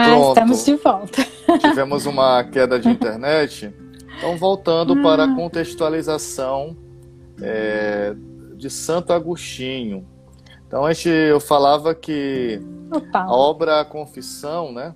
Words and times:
Ah, 0.00 0.04
Pronto. 0.10 0.28
estamos 0.28 0.64
de 0.64 0.74
volta. 0.76 1.26
Tivemos 1.60 2.06
uma 2.06 2.44
queda 2.44 2.78
de 2.78 2.88
internet. 2.88 3.74
Então, 4.16 4.36
voltando 4.36 4.94
Hum. 4.94 5.02
para 5.02 5.24
a 5.24 5.34
contextualização 5.34 6.76
é, 7.42 8.14
de 8.54 8.70
Santo 8.70 9.12
Agostinho. 9.12 10.06
Então, 10.66 10.84
a 10.84 10.92
gente, 10.92 11.08
eu 11.08 11.40
falava 11.40 11.94
que 11.94 12.60
a 12.92 12.96
Opa. 12.98 13.26
obra 13.28 13.80
A 13.80 13.84
Confissão, 13.84 14.72
né? 14.72 14.94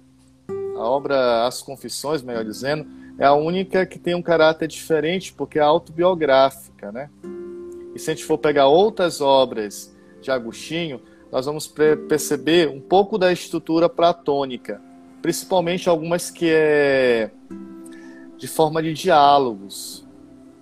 A 0.76 0.80
obra 0.80 1.46
As 1.46 1.62
Confissões, 1.62 2.22
melhor 2.22 2.44
dizendo, 2.44 2.86
é 3.18 3.24
a 3.24 3.34
única 3.34 3.84
que 3.86 3.98
tem 3.98 4.14
um 4.14 4.22
caráter 4.22 4.68
diferente, 4.68 5.32
porque 5.32 5.58
é 5.58 5.62
autobiográfica, 5.62 6.92
né? 6.92 7.08
E 7.94 7.98
se 7.98 8.10
a 8.10 8.14
gente 8.14 8.24
for 8.24 8.38
pegar 8.38 8.66
outras 8.68 9.20
obras 9.20 9.94
de 10.20 10.30
Agostinho, 10.30 11.00
nós 11.30 11.46
vamos 11.46 11.66
perceber 12.08 12.68
um 12.68 12.80
pouco 12.80 13.16
da 13.18 13.32
estrutura 13.32 13.88
platônica, 13.88 14.80
principalmente 15.22 15.88
algumas 15.88 16.30
que 16.30 16.50
é 16.50 17.30
de 18.36 18.48
forma 18.48 18.82
de 18.82 18.92
diálogos. 18.92 20.04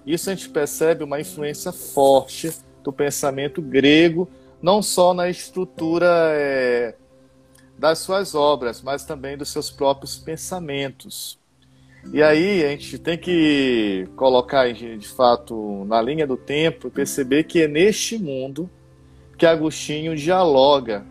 Isso 0.06 0.28
a 0.28 0.34
gente 0.34 0.50
percebe 0.50 1.02
uma 1.02 1.18
influência 1.18 1.72
forte 1.72 2.52
do 2.84 2.92
pensamento 2.92 3.62
grego, 3.62 4.28
não 4.60 4.82
só 4.82 5.14
na 5.14 5.30
estrutura 5.30 6.06
é, 6.34 6.94
das 7.78 8.00
suas 8.00 8.34
obras, 8.34 8.82
mas 8.82 9.04
também 9.04 9.36
dos 9.36 9.48
seus 9.48 9.70
próprios 9.70 10.18
pensamentos. 10.18 11.38
E 12.12 12.22
aí 12.22 12.64
a 12.64 12.68
gente 12.68 12.98
tem 12.98 13.16
que 13.16 14.06
colocar 14.16 14.70
de 14.72 15.08
fato 15.08 15.84
na 15.86 16.00
linha 16.02 16.26
do 16.26 16.36
tempo 16.36 16.88
e 16.88 16.90
perceber 16.90 17.44
que 17.44 17.62
é 17.62 17.68
neste 17.68 18.18
mundo 18.18 18.70
que 19.38 19.46
Agostinho 19.46 20.14
dialoga 20.14 21.04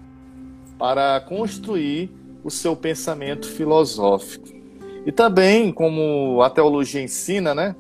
para 0.77 1.19
construir 1.21 2.11
o 2.43 2.49
seu 2.49 2.75
pensamento 2.75 3.47
filosófico. 3.47 4.47
E 5.05 5.11
também, 5.11 5.71
como 5.71 6.41
a 6.41 6.49
teologia 6.49 7.01
ensina, 7.01 7.55
né, 7.55 7.75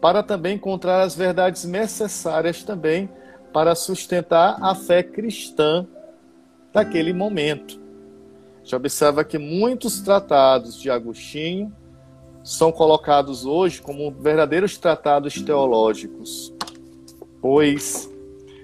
para 0.00 0.22
também 0.22 0.56
encontrar 0.56 1.02
as 1.02 1.14
verdades 1.14 1.64
necessárias 1.64 2.62
também 2.62 3.08
para 3.52 3.74
sustentar 3.74 4.58
a 4.60 4.74
fé 4.74 5.02
cristã 5.02 5.86
daquele 6.72 7.12
momento. 7.12 7.80
Já 8.62 8.76
observa 8.76 9.24
que 9.24 9.38
muitos 9.38 10.00
tratados 10.00 10.80
de 10.80 10.90
Agostinho 10.90 11.72
são 12.44 12.70
colocados 12.70 13.44
hoje 13.44 13.80
como 13.80 14.10
verdadeiros 14.10 14.76
tratados 14.76 15.40
teológicos, 15.40 16.52
pois 17.40 18.10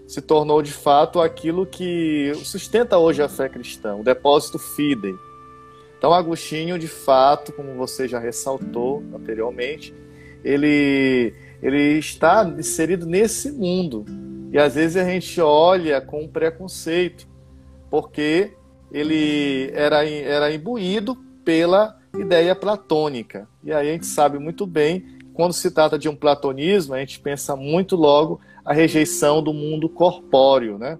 se 0.07 0.21
tornou 0.21 0.63
de 0.63 0.73
fato 0.73 1.21
aquilo 1.21 1.67
que 1.67 2.33
sustenta 2.45 2.99
hoje 2.99 3.23
a 3.23 3.29
fé 3.29 3.49
cristã, 3.49 3.97
o 3.97 4.05
depósito 4.05 4.59
fidei. 4.59 5.15
Então, 6.05 6.13
Agostinho, 6.13 6.79
de 6.79 6.87
fato, 6.87 7.51
como 7.51 7.77
você 7.77 8.07
já 8.07 8.19
ressaltou 8.19 9.03
anteriormente, 9.15 9.95
ele, 10.45 11.33
ele 11.63 11.99
está 11.99 12.45
inserido 12.59 13.07
nesse 13.07 13.51
mundo. 13.51 14.05
E 14.53 14.59
às 14.59 14.75
vezes 14.75 14.99
a 14.99 15.05
gente 15.09 15.41
olha 15.41 16.03
com 16.03 16.29
preconceito, 16.29 17.27
porque 17.91 18.53
ele 18.93 19.71
era, 19.73 20.07
era 20.07 20.53
imbuído 20.53 21.17
pela 21.43 21.99
ideia 22.15 22.55
platônica. 22.55 23.49
E 23.65 23.73
aí 23.73 23.89
a 23.89 23.93
gente 23.93 24.05
sabe 24.05 24.39
muito 24.39 24.67
bem, 24.67 25.07
quando 25.33 25.55
se 25.55 25.71
trata 25.71 25.99
de 25.99 26.07
um 26.07 26.15
platonismo, 26.15 26.93
a 26.93 26.99
gente 26.99 27.19
pensa 27.19 27.57
muito 27.57 27.97
logo 27.97 28.43
a 28.63 28.75
rejeição 28.75 29.43
do 29.43 29.55
mundo 29.55 29.89
corpóreo, 29.89 30.77
né? 30.77 30.99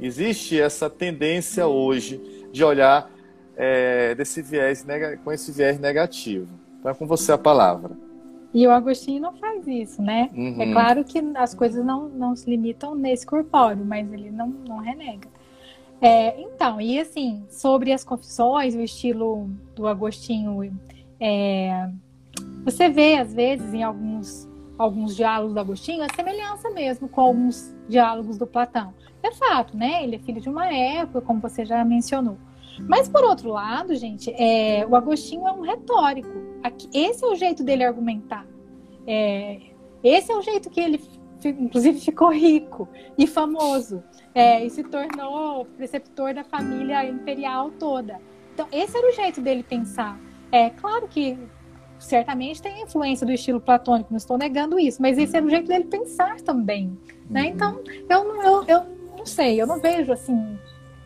Existe 0.00 0.58
essa 0.58 0.88
tendência 0.88 1.66
hoje 1.66 2.48
de 2.50 2.64
olhar 2.64 3.17
é, 3.58 4.14
desse 4.14 4.40
viés 4.40 4.86
com 5.24 5.32
esse 5.32 5.50
viés 5.50 5.80
negativo. 5.80 6.48
Então 6.78 6.92
é 6.92 6.94
com 6.94 7.06
você 7.06 7.32
a 7.32 7.38
palavra. 7.38 7.90
E 8.54 8.66
o 8.66 8.70
Agostinho 8.70 9.20
não 9.20 9.34
faz 9.34 9.66
isso, 9.66 10.00
né? 10.00 10.30
Uhum. 10.32 10.62
É 10.62 10.72
claro 10.72 11.04
que 11.04 11.18
as 11.34 11.54
coisas 11.54 11.84
não, 11.84 12.08
não 12.08 12.34
se 12.34 12.48
limitam 12.48 12.94
nesse 12.94 13.26
corpóreo, 13.26 13.84
mas 13.84 14.10
ele 14.10 14.30
não, 14.30 14.48
não 14.48 14.78
renega. 14.78 15.28
É, 16.00 16.40
então, 16.40 16.80
e 16.80 16.98
assim, 16.98 17.44
sobre 17.50 17.92
as 17.92 18.04
confissões, 18.04 18.74
o 18.74 18.80
estilo 18.80 19.50
do 19.74 19.86
Agostinho, 19.86 20.72
é, 21.20 21.90
você 22.64 22.88
vê, 22.88 23.16
às 23.16 23.34
vezes, 23.34 23.74
em 23.74 23.82
alguns, 23.82 24.48
alguns 24.78 25.16
diálogos 25.16 25.52
do 25.52 25.60
Agostinho, 25.60 26.04
a 26.04 26.14
semelhança 26.14 26.70
mesmo 26.70 27.08
com 27.08 27.20
alguns 27.20 27.74
diálogos 27.88 28.38
do 28.38 28.46
Platão. 28.46 28.94
É 29.22 29.32
fato, 29.32 29.76
né? 29.76 30.04
Ele 30.04 30.16
é 30.16 30.18
filho 30.20 30.40
de 30.40 30.48
uma 30.48 30.72
época, 30.72 31.20
como 31.20 31.40
você 31.40 31.64
já 31.64 31.84
mencionou. 31.84 32.38
Mas, 32.86 33.08
por 33.08 33.24
outro 33.24 33.50
lado, 33.50 33.94
gente, 33.94 34.30
é, 34.30 34.86
o 34.86 34.94
Agostinho 34.94 35.46
é 35.46 35.52
um 35.52 35.62
retórico. 35.62 36.28
Aqui, 36.62 36.88
esse 36.92 37.24
é 37.24 37.28
o 37.28 37.34
jeito 37.34 37.62
dele 37.64 37.84
argumentar. 37.84 38.46
É, 39.06 39.60
esse 40.02 40.30
é 40.30 40.36
o 40.36 40.42
jeito 40.42 40.70
que 40.70 40.80
ele, 40.80 41.00
inclusive, 41.44 41.98
ficou 41.98 42.30
rico 42.30 42.88
e 43.16 43.26
famoso. 43.26 44.02
É, 44.34 44.64
e 44.64 44.70
se 44.70 44.84
tornou 44.84 45.64
preceptor 45.64 46.34
da 46.34 46.44
família 46.44 47.04
imperial 47.04 47.70
toda. 47.72 48.20
Então, 48.54 48.66
esse 48.70 48.96
era 48.96 49.08
o 49.08 49.12
jeito 49.12 49.40
dele 49.40 49.62
pensar. 49.62 50.18
É 50.52 50.70
claro 50.70 51.08
que 51.08 51.38
certamente 51.98 52.62
tem 52.62 52.82
influência 52.82 53.26
do 53.26 53.32
estilo 53.32 53.60
platônico, 53.60 54.10
não 54.10 54.16
estou 54.16 54.38
negando 54.38 54.78
isso, 54.78 55.02
mas 55.02 55.18
esse 55.18 55.36
era 55.36 55.44
o 55.44 55.50
jeito 55.50 55.66
dele 55.66 55.84
pensar 55.84 56.40
também. 56.40 56.96
Né? 57.28 57.46
Então, 57.46 57.80
eu, 58.08 58.42
eu, 58.42 58.64
eu 58.64 58.84
não 59.16 59.26
sei, 59.26 59.60
eu 59.60 59.66
não 59.66 59.80
vejo 59.80 60.12
assim 60.12 60.56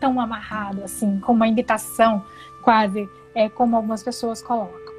tão 0.03 0.21
amarrado 0.21 0.83
assim, 0.83 1.21
como 1.21 1.37
uma 1.37 1.47
imitação 1.47 2.25
quase, 2.65 3.09
é, 3.37 3.49
como 3.49 3.77
algumas 3.77 4.03
pessoas 4.03 4.43
colocam. 4.43 4.93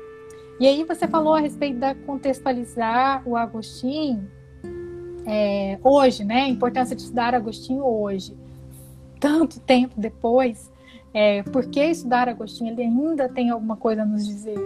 E 0.61 0.65
aí 0.65 0.85
você 0.85 1.05
falou 1.05 1.35
a 1.35 1.41
respeito 1.41 1.77
da 1.77 1.93
contextualizar 1.93 3.21
o 3.27 3.35
Agostinho 3.35 4.31
é, 5.25 5.77
hoje, 5.83 6.23
né? 6.23 6.43
A 6.43 6.47
importância 6.47 6.95
de 6.95 7.01
estudar 7.01 7.35
Agostinho 7.35 7.83
hoje, 7.85 8.33
tanto 9.19 9.59
tempo 9.59 9.95
depois. 9.97 10.71
É, 11.13 11.43
por 11.43 11.65
que 11.65 11.83
estudar 11.83 12.29
Agostinho? 12.29 12.71
Ele 12.71 12.83
ainda 12.83 13.27
tem 13.27 13.49
alguma 13.49 13.75
coisa 13.75 14.03
a 14.03 14.05
nos 14.05 14.25
dizer. 14.25 14.57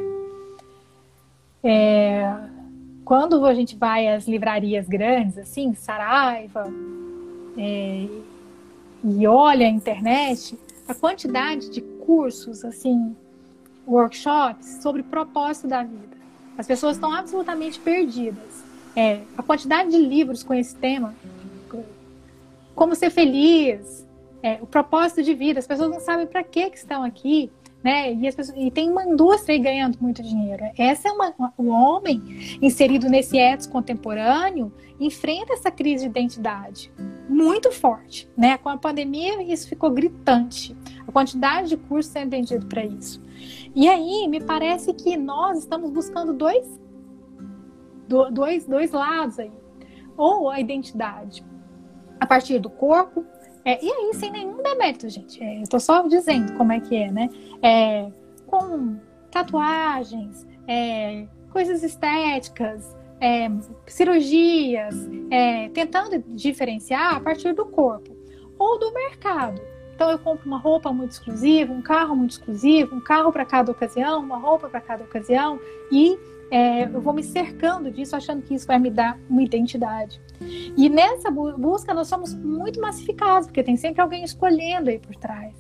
É, 1.63 2.31
quando 3.03 3.43
a 3.43 3.55
gente 3.55 3.75
vai 3.75 4.07
às 4.07 4.27
livrarias 4.27 4.87
grandes, 4.87 5.35
assim, 5.39 5.73
Saraiva, 5.73 6.65
é, 7.57 8.07
e 9.03 9.27
olha 9.27 9.67
a 9.67 9.69
internet, 9.69 10.57
a 10.87 10.93
quantidade 10.93 11.69
de 11.69 11.81
cursos, 11.81 12.63
assim, 12.63 13.15
workshops 13.87 14.79
sobre 14.81 15.03
propósito 15.03 15.67
da 15.67 15.83
vida. 15.83 16.17
As 16.57 16.65
pessoas 16.65 16.95
estão 16.95 17.13
absolutamente 17.13 17.79
perdidas. 17.79 18.63
É, 18.95 19.21
a 19.37 19.43
quantidade 19.43 19.91
de 19.91 19.97
livros 19.97 20.41
com 20.43 20.53
esse 20.53 20.75
tema, 20.75 21.13
como 22.73 22.95
ser 22.95 23.09
feliz, 23.09 24.05
é, 24.41 24.57
o 24.61 24.65
propósito 24.65 25.23
de 25.23 25.33
vida, 25.33 25.59
as 25.59 25.67
pessoas 25.67 25.89
não 25.89 25.99
sabem 25.99 26.25
para 26.25 26.43
que 26.43 26.69
que 26.69 26.77
estão 26.77 27.03
aqui, 27.03 27.51
né? 27.83 28.13
E, 28.13 28.27
as 28.27 28.35
pessoas, 28.35 28.57
e 28.57 28.71
tem 28.71 28.89
uma 28.89 29.05
indústria 29.05 29.55
aí 29.55 29.61
ganhando 29.61 29.97
muito 30.01 30.21
dinheiro. 30.23 30.63
Essa 30.77 31.09
é 31.09 31.11
uma, 31.11 31.33
um 31.57 31.69
homem 31.69 32.21
inserido 32.61 33.07
nesse 33.09 33.37
ethos 33.37 33.67
contemporâneo 33.67 34.71
enfrenta 34.99 35.53
essa 35.53 35.69
crise 35.69 36.03
de 36.05 36.09
identidade 36.09 36.91
muito 37.29 37.71
forte, 37.71 38.27
né? 38.35 38.57
Com 38.57 38.69
a 38.69 38.77
pandemia 38.77 39.41
isso 39.43 39.67
ficou 39.69 39.91
gritante. 39.91 40.75
A 41.07 41.11
quantidade 41.11 41.69
de 41.69 41.77
cursos 41.77 42.11
sendo 42.11 42.31
vendido 42.31 42.65
para 42.65 42.83
isso. 42.83 43.21
E 43.75 43.87
aí 43.87 44.27
me 44.27 44.41
parece 44.41 44.93
que 44.93 45.15
nós 45.15 45.59
estamos 45.59 45.91
buscando 45.91 46.33
dois, 46.33 46.67
do- 48.07 48.29
dois, 48.31 48.65
dois 48.65 48.91
lados 48.91 49.37
aí, 49.39 49.51
ou 50.17 50.49
a 50.49 50.59
identidade 50.59 51.45
a 52.19 52.25
partir 52.25 52.57
do 52.59 52.69
corpo. 52.69 53.23
É, 53.67 53.83
e 53.83 53.91
aí, 53.91 54.13
sem 54.13 54.31
nenhum 54.31 54.63
demérito, 54.63 55.09
gente. 55.09 55.43
É, 55.43 55.61
eu 55.61 55.67
tô 55.67 55.77
só 55.77 56.07
dizendo 56.07 56.53
como 56.53 56.71
é 56.71 56.79
que 56.79 56.95
é, 56.95 57.11
né? 57.11 57.29
É, 57.61 58.09
com 58.45 58.97
tatuagens, 59.29 60.47
é, 60.65 61.27
coisas 61.51 61.83
estéticas, 61.83 62.95
é, 63.19 63.49
cirurgias, 63.85 64.95
é, 65.29 65.67
tentando 65.69 66.17
diferenciar 66.29 67.17
a 67.17 67.19
partir 67.19 67.51
do 67.51 67.65
corpo 67.65 68.15
ou 68.57 68.79
do 68.79 68.93
mercado. 68.93 69.61
Então 69.93 70.09
eu 70.11 70.19
compro 70.19 70.47
uma 70.47 70.59
roupa 70.59 70.93
muito 70.93 71.11
exclusiva, 71.11 71.73
um 71.73 71.81
carro 71.81 72.15
muito 72.15 72.31
exclusivo, 72.31 72.95
um 72.95 73.01
carro 73.01 73.33
para 73.33 73.45
cada 73.45 73.69
ocasião, 73.69 74.21
uma 74.21 74.37
roupa 74.37 74.69
para 74.69 74.79
cada 74.79 75.03
ocasião 75.03 75.59
e 75.91 76.17
é, 76.51 76.83
eu 76.83 77.01
vou 77.01 77.13
me 77.13 77.23
cercando 77.23 77.91
disso, 77.91 78.15
achando 78.15 78.41
que 78.41 78.53
isso 78.53 78.65
vai 78.67 78.79
me 78.79 78.89
dar 78.89 79.17
uma 79.29 79.41
identidade. 79.43 80.19
E 80.77 80.87
nessa 80.89 81.29
bu- 81.31 81.57
busca 81.57 81.93
nós 81.93 82.07
somos 82.07 82.33
muito 82.35 82.79
massificados, 82.79 83.47
porque 83.47 83.63
tem 83.63 83.75
sempre 83.77 84.01
alguém 84.01 84.23
escolhendo 84.23 84.89
aí 84.89 84.99
por 84.99 85.15
trás. 85.15 85.53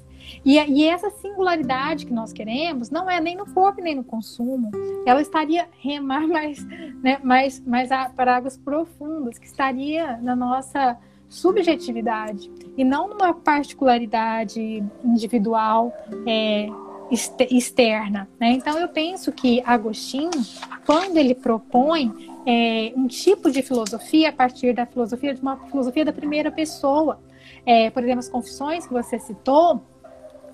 E, 0.43 0.57
e 0.59 0.83
essa 0.85 1.09
singularidade 1.09 2.05
que 2.05 2.13
nós 2.13 2.33
queremos 2.33 2.89
não 2.89 3.09
é 3.09 3.19
nem 3.21 3.35
no 3.35 3.45
corpo 3.53 3.81
nem 3.81 3.95
no 3.95 4.03
consumo. 4.03 4.69
Ela 5.05 5.21
estaria 5.21 5.67
remar 5.79 6.27
mais, 6.27 6.65
né, 7.01 7.17
mais, 7.23 7.59
mais 7.65 7.91
a- 7.91 8.09
para 8.09 8.35
águas 8.35 8.57
profundas, 8.57 9.37
que 9.37 9.45
estaria 9.47 10.17
na 10.17 10.35
nossa 10.35 10.97
subjetividade 11.29 12.49
e 12.77 12.83
não 12.85 13.09
numa 13.09 13.33
particularidade 13.33 14.83
individual, 15.03 15.91
é, 16.25 16.67
externa. 17.11 18.27
Né? 18.39 18.51
Então, 18.51 18.77
eu 18.77 18.87
penso 18.89 19.31
que 19.31 19.61
Agostinho, 19.65 20.31
quando 20.85 21.17
ele 21.17 21.33
propõe 21.33 22.13
é, 22.45 22.93
um 22.95 23.07
tipo 23.07 23.51
de 23.51 23.61
filosofia 23.61 24.29
a 24.29 24.33
partir 24.33 24.73
da 24.73 24.85
filosofia 24.85 25.33
de 25.33 25.41
uma 25.41 25.57
filosofia 25.67 26.05
da 26.05 26.13
primeira 26.13 26.51
pessoa, 26.51 27.19
é, 27.65 27.89
por 27.89 28.03
exemplo, 28.03 28.19
as 28.19 28.29
confissões 28.29 28.85
que 28.85 28.93
você 28.93 29.19
citou, 29.19 29.81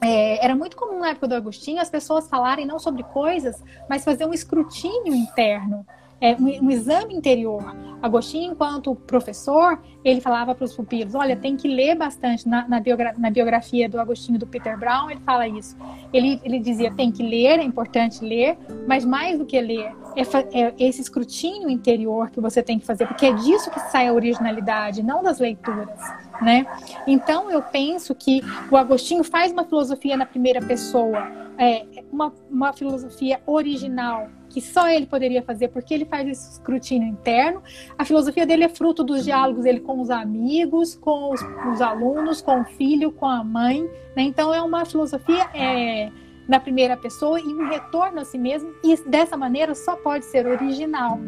é, 0.01 0.43
era 0.43 0.55
muito 0.55 0.75
comum 0.75 0.99
na 0.99 1.09
época 1.09 1.27
do 1.27 1.35
Agostinho 1.35 1.79
as 1.79 1.89
pessoas 1.89 2.27
falarem 2.27 2.65
não 2.65 2.77
sobre 2.77 3.03
coisas, 3.03 3.63
mas 3.89 4.03
fazer 4.03 4.25
um 4.25 4.33
escrutínio 4.33 5.15
interno 5.15 5.85
é, 6.19 6.35
um, 6.35 6.65
um, 6.65 6.71
exame 6.71 7.13
interior. 7.13 7.63
Agostinho, 8.01 8.51
enquanto 8.51 8.95
professor, 8.95 9.81
ele 10.03 10.21
falava 10.21 10.53
para 10.53 10.65
os 10.65 10.75
pupilos: 10.75 11.15
olha, 11.15 11.35
tem 11.35 11.55
que 11.55 11.67
ler 11.67 11.95
bastante. 11.95 12.47
Na, 12.47 12.67
na, 12.67 12.79
biogra 12.79 13.13
na, 13.17 13.29
biografia 13.29 13.87
do 13.87 13.99
Agostinho 13.99 14.37
do 14.37 14.47
Peter 14.47 14.77
Brown, 14.77 15.09
ele 15.09 15.21
fala 15.21 15.47
isso. 15.47 15.75
Ele, 16.11 16.39
ele 16.43 16.59
dizia: 16.59 16.91
tem 16.91 17.11
que 17.11 17.23
ler, 17.23 17.59
é 17.59 17.63
importante 17.63 18.23
ler, 18.23 18.57
mas 18.87 19.05
mais 19.05 19.37
do 19.37 19.45
que 19.45 19.59
ler, 19.59 19.91
é, 20.15 20.61
é 20.61 20.73
esse 20.79 21.01
escrutínio 21.01 21.69
interior 21.69 22.29
que 22.29 22.39
você 22.39 22.61
tem 22.61 22.79
que 22.79 22.85
fazer, 22.85 23.07
porque 23.07 23.25
é 23.25 23.33
disso 23.33 23.69
que 23.71 23.79
sai 23.79 24.07
a 24.07 24.13
originalidade, 24.13 25.03
não 25.03 25.23
das 25.23 25.39
leituras. 25.39 25.99
Né? 26.41 26.65
Então, 27.07 27.49
eu 27.49 27.61
penso 27.61 28.13
que 28.13 28.41
o 28.71 28.75
Agostinho 28.75 29.23
faz 29.23 29.51
uma 29.51 29.63
filosofia 29.63 30.17
na 30.17 30.25
primeira 30.25 30.61
pessoa, 30.61 31.27
é, 31.57 31.85
uma, 32.11 32.33
uma 32.49 32.73
filosofia 32.73 33.41
original 33.45 34.27
que 34.53 34.61
só 34.61 34.87
ele 34.87 35.07
poderia 35.07 35.41
fazer, 35.41 35.69
porque 35.69 35.95
ele 35.95 36.05
faz 36.05 36.27
esse 36.27 36.51
escrutínio 36.51 37.07
interno. 37.07 37.63
A 37.97 38.05
filosofia 38.05 38.45
dele 38.45 38.63
é 38.63 38.69
fruto 38.69 39.03
dos 39.03 39.23
diálogos 39.23 39.63
dele 39.63 39.79
com 39.79 39.99
os 39.99 40.11
amigos, 40.11 40.93
com 40.93 41.33
os, 41.33 41.41
os 41.71 41.81
alunos, 41.81 42.39
com 42.39 42.61
o 42.61 42.63
filho, 42.63 43.11
com 43.11 43.25
a 43.25 43.43
mãe. 43.43 43.81
Né? 44.15 44.21
Então, 44.21 44.53
é 44.53 44.61
uma 44.61 44.85
filosofia 44.85 45.49
é, 45.55 46.11
na 46.47 46.59
primeira 46.59 46.95
pessoa 46.95 47.39
e 47.39 47.45
um 47.45 47.67
retorno 47.67 48.21
a 48.21 48.25
si 48.25 48.37
mesmo, 48.37 48.71
e 48.83 48.95
dessa 49.09 49.35
maneira 49.35 49.73
só 49.73 49.95
pode 49.95 50.25
ser 50.25 50.45
original. 50.45 51.19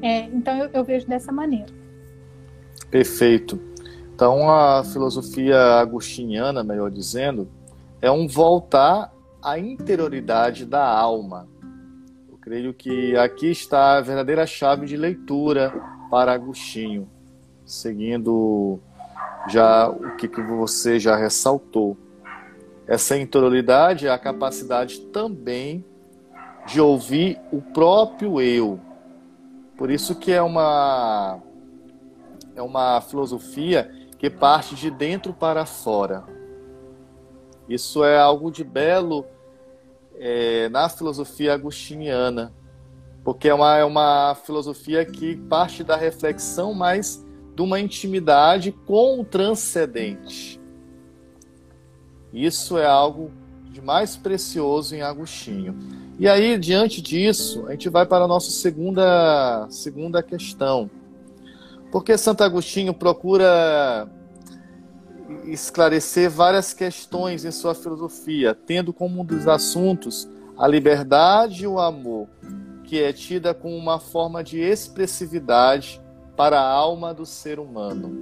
É, 0.00 0.22
então, 0.22 0.56
eu, 0.56 0.70
eu 0.72 0.82
vejo 0.82 1.06
dessa 1.06 1.30
maneira. 1.30 1.70
Perfeito. 2.90 3.60
Então, 4.14 4.50
a 4.50 4.82
filosofia 4.84 5.58
agostiniana, 5.74 6.64
melhor 6.64 6.90
dizendo, 6.90 7.46
é 8.00 8.10
um 8.10 8.26
voltar 8.26 9.12
à 9.42 9.58
interioridade 9.58 10.64
da 10.64 10.86
alma 10.86 11.46
creio 12.40 12.72
que 12.72 13.16
aqui 13.16 13.50
está 13.50 13.98
a 13.98 14.00
verdadeira 14.00 14.46
chave 14.46 14.86
de 14.86 14.96
leitura 14.96 15.72
para 16.10 16.32
Agostinho, 16.32 17.08
seguindo 17.66 18.80
já 19.48 19.88
o 19.88 20.16
que, 20.16 20.28
você 20.42 20.98
já 20.98 21.16
ressaltou. 21.16 21.96
Essa 22.86 23.16
interioridade 23.16 24.06
é 24.06 24.10
a 24.10 24.18
capacidade 24.18 25.00
também 25.06 25.84
de 26.66 26.80
ouvir 26.80 27.38
o 27.52 27.60
próprio 27.60 28.40
eu. 28.40 28.80
Por 29.76 29.90
isso 29.90 30.14
que 30.14 30.32
é 30.32 30.42
uma 30.42 31.38
é 32.56 32.62
uma 32.62 33.00
filosofia 33.00 33.90
que 34.18 34.28
parte 34.28 34.74
de 34.74 34.90
dentro 34.90 35.32
para 35.32 35.64
fora. 35.64 36.24
Isso 37.68 38.04
é 38.04 38.18
algo 38.18 38.50
de 38.50 38.64
belo 38.64 39.24
é, 40.20 40.68
na 40.68 40.86
filosofia 40.90 41.54
agostiniana, 41.54 42.52
porque 43.24 43.48
é 43.48 43.54
uma, 43.54 43.76
é 43.78 43.84
uma 43.84 44.34
filosofia 44.34 45.02
que 45.04 45.36
parte 45.36 45.82
da 45.82 45.96
reflexão 45.96 46.74
mais 46.74 47.24
de 47.56 47.62
uma 47.62 47.80
intimidade 47.80 48.70
com 48.70 49.20
o 49.20 49.24
transcendente. 49.24 50.60
Isso 52.32 52.76
é 52.76 52.86
algo 52.86 53.30
de 53.72 53.80
mais 53.80 54.16
precioso 54.16 54.94
em 54.94 55.00
Agostinho. 55.00 55.76
E 56.18 56.28
aí, 56.28 56.58
diante 56.58 57.00
disso, 57.00 57.66
a 57.66 57.72
gente 57.72 57.88
vai 57.88 58.04
para 58.04 58.24
a 58.24 58.28
nossa 58.28 58.50
segunda, 58.50 59.66
segunda 59.70 60.22
questão. 60.22 60.90
Porque 61.90 62.16
Santo 62.18 62.44
Agostinho 62.44 62.92
procura 62.92 64.06
esclarecer 65.44 66.30
várias 66.30 66.72
questões 66.72 67.44
em 67.44 67.50
sua 67.50 67.74
filosofia, 67.74 68.54
tendo 68.54 68.92
como 68.92 69.20
um 69.20 69.24
dos 69.24 69.46
assuntos 69.48 70.28
a 70.56 70.66
liberdade 70.66 71.64
e 71.64 71.66
o 71.66 71.78
amor, 71.78 72.28
que 72.84 73.02
é 73.02 73.12
tida 73.12 73.54
como 73.54 73.76
uma 73.76 73.98
forma 73.98 74.44
de 74.44 74.60
expressividade 74.60 76.00
para 76.36 76.60
a 76.60 76.70
alma 76.70 77.14
do 77.14 77.24
ser 77.24 77.58
humano. 77.58 78.12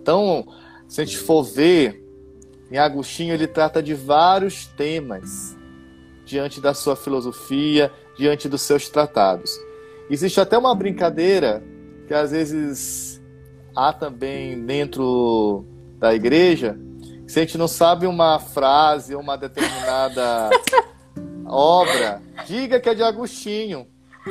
Então, 0.00 0.46
se 0.88 1.00
a 1.00 1.04
gente 1.04 1.18
for 1.18 1.42
ver, 1.42 2.04
em 2.70 2.78
Agostinho 2.78 3.34
ele 3.34 3.46
trata 3.46 3.82
de 3.82 3.94
vários 3.94 4.66
temas 4.66 5.56
diante 6.24 6.60
da 6.60 6.74
sua 6.74 6.96
filosofia, 6.96 7.92
diante 8.16 8.48
dos 8.48 8.62
seus 8.62 8.88
tratados. 8.88 9.50
Existe 10.10 10.40
até 10.40 10.56
uma 10.56 10.74
brincadeira 10.74 11.62
que 12.06 12.14
às 12.14 12.30
vezes 12.30 13.22
há 13.74 13.92
também 13.92 14.64
dentro 14.64 15.64
da 16.04 16.14
igreja, 16.14 16.78
se 17.26 17.38
a 17.38 17.42
gente 17.42 17.56
não 17.56 17.66
sabe 17.66 18.06
uma 18.06 18.38
frase, 18.38 19.14
uma 19.14 19.38
determinada 19.38 20.50
obra, 21.48 22.20
diga 22.46 22.78
que 22.78 22.90
é 22.90 22.94
de 22.94 23.02
Agostinho, 23.02 23.86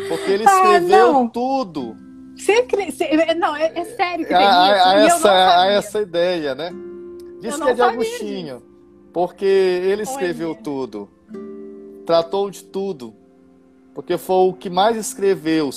porque 0.08 0.30
ele 0.30 0.44
ah, 0.48 0.54
escreveu 0.54 1.18
ah, 1.18 1.30
tudo. 1.34 1.98
Sempre, 2.38 2.94
não, 3.40 3.56
é, 3.56 3.72
é 3.74 3.86
sério 3.86 4.24
que 4.24 4.36
tem 4.36 4.46
a, 4.46 4.88
a 4.88 5.00
essa, 5.00 5.62
a 5.62 5.72
essa 5.72 6.00
ideia, 6.00 6.54
né? 6.54 6.72
Diz 7.42 7.56
que 7.56 7.68
é 7.68 7.74
de 7.74 7.82
Agostinho, 7.82 8.58
disso. 8.58 9.10
porque 9.12 9.44
ele 9.44 10.04
escreveu 10.04 10.52
Olha. 10.52 10.62
tudo, 10.62 11.10
tratou 12.06 12.52
de 12.52 12.66
tudo, 12.66 13.16
porque 13.96 14.16
foi 14.20 14.48
o 14.48 14.54
que 14.54 14.70
mais 14.70 14.96
escreveu, 14.96 15.72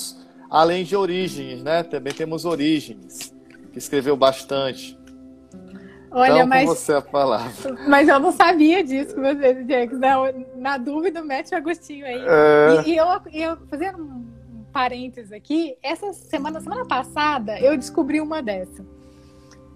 além 0.47 0.83
de 0.83 0.95
Origens, 0.95 1.63
né? 1.63 1.81
Também 1.81 2.13
temos 2.13 2.45
Origens, 2.45 3.33
que 3.73 3.79
escreveu 3.79 4.15
bastante. 4.15 4.96
Olha, 6.11 6.35
então, 6.35 6.47
mas. 6.47 6.65
você 6.65 6.93
a 6.93 7.01
palavra. 7.01 7.77
Mas 7.87 8.07
eu 8.07 8.19
não 8.19 8.31
sabia 8.31 8.83
disso 8.83 9.13
que 9.13 9.21
você, 9.21 9.65
Jax. 9.67 9.99
Na, 9.99 10.15
na 10.55 10.77
dúvida, 10.77 11.21
mete 11.21 11.53
o 11.53 11.57
Agostinho 11.57 12.05
aí. 12.05 12.23
É... 12.25 12.83
E, 12.85 12.91
e, 12.91 12.97
eu, 12.97 13.05
eu, 13.33 13.57
fazendo 13.69 14.01
um 14.03 14.25
parênteses 14.71 15.31
aqui, 15.31 15.75
essa 15.81 16.13
semana, 16.13 16.61
semana 16.61 16.85
passada, 16.85 17.59
eu 17.59 17.75
descobri 17.77 18.21
uma 18.21 18.41
dessa. 18.41 18.85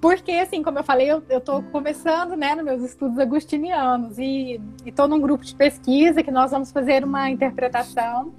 Porque, 0.02 0.32
assim, 0.32 0.64
como 0.64 0.80
eu 0.80 0.84
falei, 0.84 1.12
eu, 1.12 1.22
estou 1.30 1.62
começando, 1.64 2.36
né, 2.36 2.56
nos 2.56 2.66
meus 2.66 2.84
estudos 2.84 3.20
agostinianos 3.20 4.18
e 4.18 4.60
estou 4.84 5.08
num 5.08 5.22
grupo 5.22 5.46
de 5.46 5.54
pesquisa 5.54 6.24
que 6.24 6.32
nós 6.32 6.50
vamos 6.50 6.72
fazer 6.72 7.04
uma 7.04 7.30
interpretação. 7.30 8.34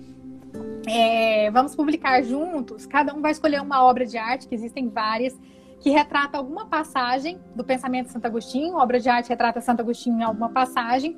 É, 0.89 1.51
vamos 1.53 1.77
publicar 1.77 2.21
juntos. 2.23 2.85
Cada 2.85 3.15
um 3.15 3.21
vai 3.21 3.31
escolher 3.31 3.61
uma 3.63 3.85
obra 3.85 4.05
de 4.05 4.19
arte, 4.19 4.49
que 4.49 4.55
existem 4.57 4.89
várias 4.89 5.39
que 5.83 5.91
retrata 5.91 6.39
alguma 6.39 6.67
passagem 6.67 7.41
do 7.57 7.65
pensamento 7.65 8.07
de 8.07 8.13
Santo 8.13 8.25
Agostinho, 8.25 8.77
obra 8.77 9.01
de 9.01 9.09
arte 9.09 9.29
retrata 9.29 9.61
Santo 9.61 9.81
Agostinho 9.81 10.21
em 10.21 10.23
alguma 10.23 10.49
passagem, 10.49 11.17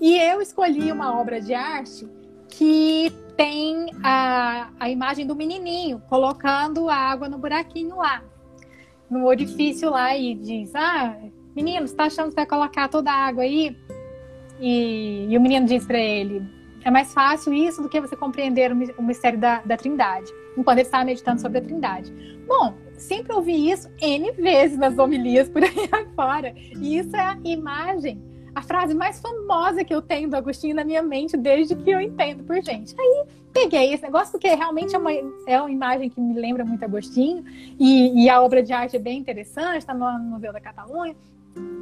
e 0.00 0.16
eu 0.16 0.40
escolhi 0.40 0.90
uma 0.90 1.20
obra 1.20 1.38
de 1.38 1.52
arte 1.52 2.08
que 2.48 3.12
tem 3.36 3.90
a, 4.02 4.70
a 4.80 4.88
imagem 4.88 5.26
do 5.26 5.36
menininho 5.36 6.02
colocando 6.08 6.88
a 6.88 6.96
água 6.96 7.28
no 7.28 7.36
buraquinho 7.36 7.96
lá, 7.96 8.22
no 9.10 9.26
orifício 9.26 9.90
lá, 9.90 10.16
e 10.16 10.34
diz: 10.34 10.74
Ah, 10.74 11.14
menino, 11.54 11.86
você 11.86 11.94
tá 11.94 12.04
achando 12.04 12.30
que 12.30 12.36
vai 12.36 12.46
colocar 12.46 12.88
toda 12.88 13.10
a 13.10 13.26
água 13.26 13.42
aí? 13.42 13.76
E, 14.58 15.26
e 15.28 15.36
o 15.36 15.40
menino 15.42 15.66
diz 15.66 15.86
para 15.86 15.98
ele: 15.98 16.42
É 16.82 16.90
mais 16.90 17.12
fácil 17.12 17.52
isso 17.52 17.82
do 17.82 17.88
que 17.90 18.00
você 18.00 18.16
compreender 18.16 18.72
o 18.72 19.02
mistério 19.02 19.38
da, 19.38 19.60
da 19.60 19.76
Trindade, 19.76 20.32
enquanto 20.56 20.78
ele 20.78 20.86
estava 20.86 21.04
meditando 21.04 21.38
sobre 21.38 21.58
a 21.58 21.62
Trindade. 21.62 22.10
Bom, 22.46 22.85
sempre 22.98 23.32
ouvi 23.32 23.70
isso 23.70 23.88
N 24.00 24.32
vezes 24.32 24.78
nas 24.78 24.98
homilias 24.98 25.48
por 25.48 25.62
aí 25.62 25.88
afora. 25.92 26.54
E 26.80 26.98
isso 26.98 27.14
é 27.14 27.20
a 27.20 27.38
imagem, 27.44 28.22
a 28.54 28.62
frase 28.62 28.94
mais 28.94 29.20
famosa 29.20 29.84
que 29.84 29.94
eu 29.94 30.02
tenho 30.02 30.28
do 30.28 30.36
Agostinho 30.36 30.74
na 30.74 30.84
minha 30.84 31.02
mente 31.02 31.36
desde 31.36 31.74
que 31.74 31.90
eu 31.90 32.00
entendo 32.00 32.44
por 32.44 32.62
gente. 32.62 32.94
Aí 32.98 33.24
peguei 33.52 33.92
esse 33.92 34.02
negócio 34.02 34.32
porque 34.32 34.48
realmente 34.48 34.94
é 34.94 34.98
uma, 34.98 35.12
é 35.46 35.60
uma 35.60 35.70
imagem 35.70 36.10
que 36.10 36.20
me 36.20 36.38
lembra 36.38 36.64
muito 36.64 36.84
Agostinho 36.84 37.44
e, 37.78 38.24
e 38.24 38.28
a 38.28 38.42
obra 38.42 38.62
de 38.62 38.72
arte 38.72 38.96
é 38.96 38.98
bem 38.98 39.18
interessante, 39.18 39.78
está 39.78 39.94
no 39.94 40.18
Museu 40.18 40.52
da 40.52 40.60
Catalunha. 40.60 41.16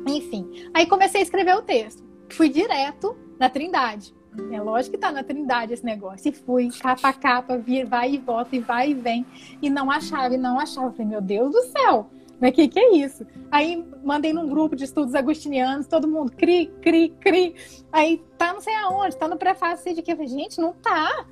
Enfim, 0.06 0.68
aí 0.72 0.86
comecei 0.86 1.20
a 1.20 1.24
escrever 1.24 1.56
o 1.56 1.62
texto. 1.62 2.02
Fui 2.28 2.48
direto 2.48 3.16
na 3.38 3.48
Trindade. 3.48 4.14
É 4.50 4.60
lógico 4.60 4.96
que 4.96 5.00
tá 5.00 5.12
na 5.12 5.22
Trindade 5.22 5.72
esse 5.72 5.84
negócio. 5.84 6.28
E 6.28 6.32
fui 6.32 6.70
capa 6.70 7.08
a 7.08 7.12
capa, 7.12 7.56
vir, 7.56 7.86
vai 7.86 8.14
e 8.14 8.18
volta, 8.18 8.56
e 8.56 8.60
vai 8.60 8.90
e 8.90 8.94
vem. 8.94 9.24
E 9.62 9.70
não 9.70 9.90
achava, 9.90 10.34
e 10.34 10.38
não 10.38 10.58
achava. 10.58 10.90
Falei, 10.90 11.06
meu 11.06 11.20
Deus 11.20 11.52
do 11.52 11.62
céu, 11.62 12.10
mas 12.40 12.52
que 12.52 12.68
que 12.68 12.78
é 12.78 12.96
isso? 12.96 13.26
Aí 13.50 13.84
mandei 14.04 14.32
num 14.32 14.48
grupo 14.48 14.74
de 14.74 14.84
estudos 14.84 15.14
agostinianos, 15.14 15.86
todo 15.86 16.08
mundo 16.08 16.32
cri, 16.32 16.66
cri, 16.82 17.10
cri. 17.20 17.54
Aí 17.92 18.22
tá 18.36 18.52
não 18.52 18.60
sei 18.60 18.74
aonde, 18.74 19.16
tá 19.16 19.28
no 19.28 19.36
prefácio 19.36 19.94
de 19.94 20.02
que 20.02 20.12
eu 20.12 20.16
falei, 20.16 20.30
gente, 20.30 20.60
não 20.60 20.72
tá. 20.72 21.26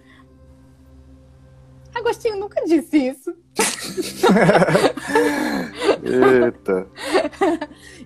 Agostinho 1.94 2.38
nunca 2.38 2.64
disse 2.64 2.97
isso. 2.97 3.35
Eita. 6.03 6.87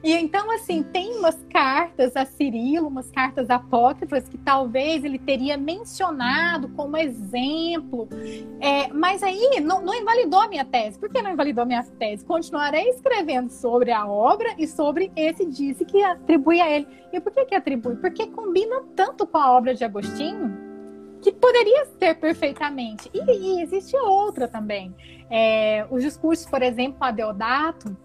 e 0.02 0.12
então, 0.12 0.50
assim, 0.52 0.82
tem 0.82 1.16
umas 1.16 1.36
cartas 1.50 2.16
a 2.16 2.24
Cirilo, 2.24 2.88
umas 2.88 3.10
cartas 3.10 3.50
apócrifas 3.50 4.28
que 4.28 4.38
talvez 4.38 5.04
ele 5.04 5.18
teria 5.18 5.56
mencionado 5.56 6.68
como 6.70 6.96
exemplo. 6.96 8.08
É, 8.60 8.88
mas 8.92 9.22
aí 9.22 9.60
não, 9.60 9.82
não, 9.82 9.94
invalidou 9.94 10.40
a 10.40 10.48
minha 10.48 10.64
tese. 10.64 10.98
Por 10.98 11.08
que 11.08 11.22
não 11.22 11.32
invalidou 11.32 11.62
a 11.62 11.66
minha 11.66 11.82
tese? 11.82 12.24
Continuarei 12.24 12.88
escrevendo 12.90 13.50
sobre 13.50 13.92
a 13.92 14.06
obra 14.06 14.54
e 14.58 14.66
sobre 14.66 15.10
esse 15.16 15.46
disse 15.46 15.84
que 15.84 16.02
atribui 16.02 16.60
a 16.60 16.70
ele. 16.70 16.86
E 17.12 17.20
por 17.20 17.32
que, 17.32 17.44
que 17.46 17.54
atribui? 17.54 17.96
Porque 17.96 18.26
combina 18.26 18.82
tanto 18.94 19.26
com 19.26 19.38
a 19.38 19.52
obra 19.52 19.74
de 19.74 19.84
Agostinho 19.84 20.65
que 21.26 21.32
poderia 21.32 21.86
ser 21.98 22.14
perfeitamente. 22.14 23.10
E, 23.12 23.18
e 23.18 23.60
existe 23.60 23.96
outra 23.96 24.46
também. 24.46 24.94
É, 25.28 25.84
os 25.90 26.00
discursos, 26.00 26.46
por 26.46 26.62
exemplo, 26.62 26.98
a 27.00 27.10
Deodato, 27.10 27.96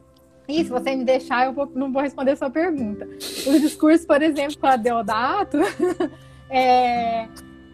e 0.47 0.63
se 0.63 0.71
você 0.71 0.95
me 0.95 1.05
deixar, 1.05 1.45
eu 1.45 1.53
vou, 1.53 1.71
não 1.75 1.91
vou 1.91 2.01
responder 2.01 2.31
a 2.31 2.35
sua 2.35 2.49
pergunta. 2.49 3.05
Os 3.05 3.61
discursos, 3.61 4.07
por 4.07 4.23
exemplo, 4.23 4.57
com 4.57 4.65
a 4.65 4.75
Deodato, 4.75 5.57
é, 6.49 7.27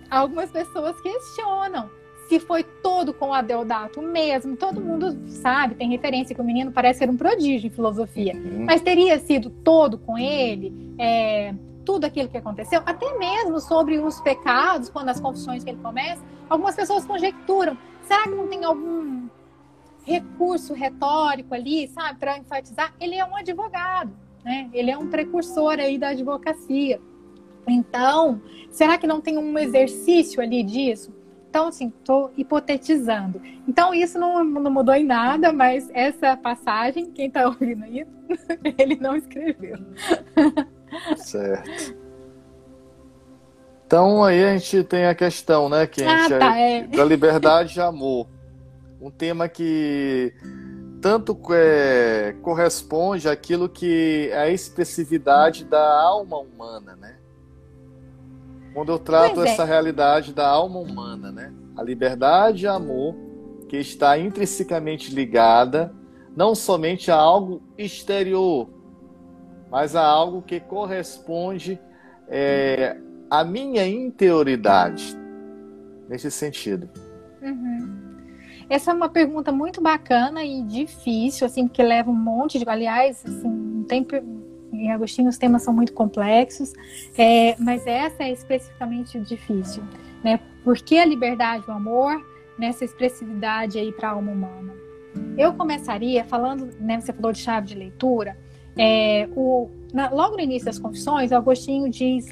algumas 0.10 0.52
pessoas 0.52 1.00
questionam 1.00 1.90
se 2.28 2.42
foi 2.42 2.62
todo 2.62 3.14
com 3.14 3.34
a 3.34 3.42
Deodato 3.42 4.02
mesmo. 4.02 4.58
Todo 4.58 4.82
mundo 4.82 5.18
sabe, 5.30 5.76
tem 5.76 5.90
referência 5.90 6.36
que 6.36 6.42
o 6.42 6.44
menino 6.44 6.74
parece 6.74 7.00
ser 7.00 7.10
um 7.10 7.16
prodígio 7.16 7.68
em 7.68 7.72
filosofia. 7.72 8.36
Uhum. 8.36 8.66
Mas 8.66 8.82
teria 8.82 9.18
sido 9.18 9.50
todo 9.50 9.98
com 9.98 10.18
ele? 10.18 10.94
É, 11.00 11.54
tudo 11.88 12.04
aquilo 12.04 12.28
que 12.28 12.36
aconteceu, 12.36 12.82
até 12.86 13.18
mesmo 13.18 13.62
sobre 13.62 13.98
os 13.98 14.20
pecados, 14.20 14.90
quando 14.90 15.08
as 15.08 15.22
confissões 15.22 15.64
que 15.64 15.70
ele 15.70 15.80
começa, 15.82 16.22
algumas 16.50 16.76
pessoas 16.76 17.06
conjecturam: 17.06 17.78
será 18.04 18.24
que 18.24 18.32
não 18.32 18.46
tem 18.46 18.66
algum 18.66 19.30
recurso 20.04 20.74
retórico 20.74 21.56
ali, 21.56 21.88
sabe, 21.88 22.20
para 22.20 22.38
enfatizar? 22.38 22.94
Ele 23.00 23.16
é 23.16 23.24
um 23.24 23.38
advogado, 23.38 24.12
né? 24.44 24.70
Ele 24.74 24.92
é 24.92 24.98
um 24.98 25.08
precursor 25.08 25.80
aí 25.80 25.98
da 25.98 26.10
advocacia. 26.10 27.00
Então, 27.66 28.42
será 28.70 28.98
que 28.98 29.08
não 29.08 29.22
tem 29.22 29.38
um 29.38 29.58
exercício 29.58 30.42
ali 30.42 30.64
disso? 30.64 31.16
Então, 31.50 31.70
assim, 31.70 31.88
estou 31.88 32.32
hipotetizando. 32.36 33.42
Então, 33.66 33.94
isso 33.94 34.20
não, 34.20 34.44
não, 34.44 34.70
mudou 34.70 34.94
em 34.94 35.06
nada, 35.06 35.54
mas 35.54 35.90
essa 35.94 36.36
passagem, 36.36 37.12
quem 37.12 37.28
está 37.28 37.48
ouvindo 37.48 37.86
aí, 37.86 38.06
ele 38.78 38.98
não 38.98 39.16
escreveu. 39.16 39.78
Certo. 41.18 41.96
Então 43.86 44.24
aí 44.24 44.44
a 44.44 44.58
gente 44.58 44.84
tem 44.84 45.06
a 45.06 45.16
questão, 45.16 45.70
né, 45.70 45.88
que 45.88 46.04
a 46.04 46.10
ah, 46.10 46.26
ah, 46.26 46.40
tá, 46.40 46.60
é, 46.60 46.80
é. 46.80 46.88
da 46.88 47.06
liberdade 47.06 47.80
e 47.80 47.82
amor. 47.82 48.28
Um 49.00 49.10
tema 49.10 49.48
que 49.48 50.34
tanto 51.02 51.38
é, 51.52 52.36
corresponde 52.42 53.30
àquilo 53.30 53.70
que 53.70 54.30
é 54.32 54.40
a 54.40 54.50
expressividade 54.50 55.64
da 55.64 56.02
alma 56.02 56.38
humana, 56.38 56.96
né? 56.96 57.16
Quando 58.74 58.92
eu 58.92 59.00
trato 59.00 59.42
é. 59.42 59.50
essa 59.50 59.64
realidade 59.64 60.34
da 60.34 60.48
alma 60.48 60.80
humana, 60.80 61.32
né? 61.32 61.54
A 61.76 61.84
liberdade 61.84 62.66
e 62.66 62.68
amor 62.68 63.16
que 63.70 63.78
está 63.78 64.18
intrinsecamente 64.18 65.14
ligada 65.14 65.94
não 66.36 66.54
somente 66.54 67.10
a 67.10 67.16
algo 67.16 67.62
exterior, 67.78 68.70
mas 69.70 69.96
a 69.96 70.04
algo 70.06 70.42
que 70.42 70.60
corresponde 70.60 71.80
é, 72.28 72.98
à 73.30 73.44
minha 73.44 73.88
interioridade, 73.88 75.18
nesse 76.10 76.32
sentido. 76.32 76.90
Uhum. 77.42 78.08
Essa 78.70 78.92
é 78.92 78.94
uma 78.94 79.10
pergunta 79.10 79.52
muito 79.52 79.82
bacana 79.82 80.44
e 80.44 80.62
difícil, 80.64 81.48
assim, 81.48 81.68
porque 81.68 81.82
leva 81.82 82.12
um 82.12 82.16
monte 82.16 82.60
de. 82.60 82.68
Aliás, 82.68 83.24
assim, 83.26 83.86
tem, 83.88 84.06
em 84.74 84.92
Agostinho 84.92 85.30
os 85.30 85.38
temas 85.38 85.62
são 85.62 85.74
muito 85.74 85.94
complexos, 85.94 86.74
é, 87.18 87.56
mas 87.60 87.88
essa 87.88 88.24
é 88.24 88.32
especificamente 88.32 89.20
difícil, 89.22 89.84
né? 90.24 90.40
Por 90.64 90.78
que 90.78 91.00
a 91.00 91.06
liberdade 91.06 91.64
e 91.66 91.72
o 91.72 91.74
amor 91.74 92.22
nessa 92.58 92.84
expressividade 92.84 93.80
aí 93.80 93.92
para 93.94 94.10
a 94.10 94.12
alma 94.12 94.32
humana? 94.32 94.74
Eu 95.38 95.54
começaria 95.54 96.26
falando, 96.26 96.70
né? 96.80 97.00
Você 97.00 97.14
falou 97.14 97.32
de 97.32 97.40
chave 97.40 97.68
de 97.68 97.76
leitura. 97.76 98.38
É, 98.78 99.28
o, 99.36 99.70
na, 99.94 100.10
logo 100.10 100.36
no 100.36 100.42
início 100.42 100.66
das 100.66 100.80
confissões, 100.80 101.32
Agostinho 101.32 101.90
diz, 101.90 102.32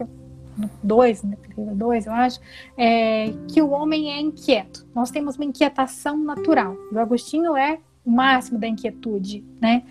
dois, 0.84 1.24
né, 1.24 1.38
dois 1.74 2.06
eu 2.06 2.14
acho, 2.14 2.40
é, 2.78 3.34
que 3.52 3.62
o 3.62 3.72
homem 3.72 4.12
é 4.12 4.20
inquieto. 4.20 4.86
Nós 4.94 5.12
temos 5.12 5.36
uma 5.36 5.46
inquietação 5.46 6.18
natural. 6.18 6.76
O 6.92 7.00
Agostinho 7.00 7.56
é 7.56 7.80
o 8.06 8.12
máximo 8.12 8.60
da 8.60 8.68
inquietude, 8.68 9.44
né? 9.60 9.84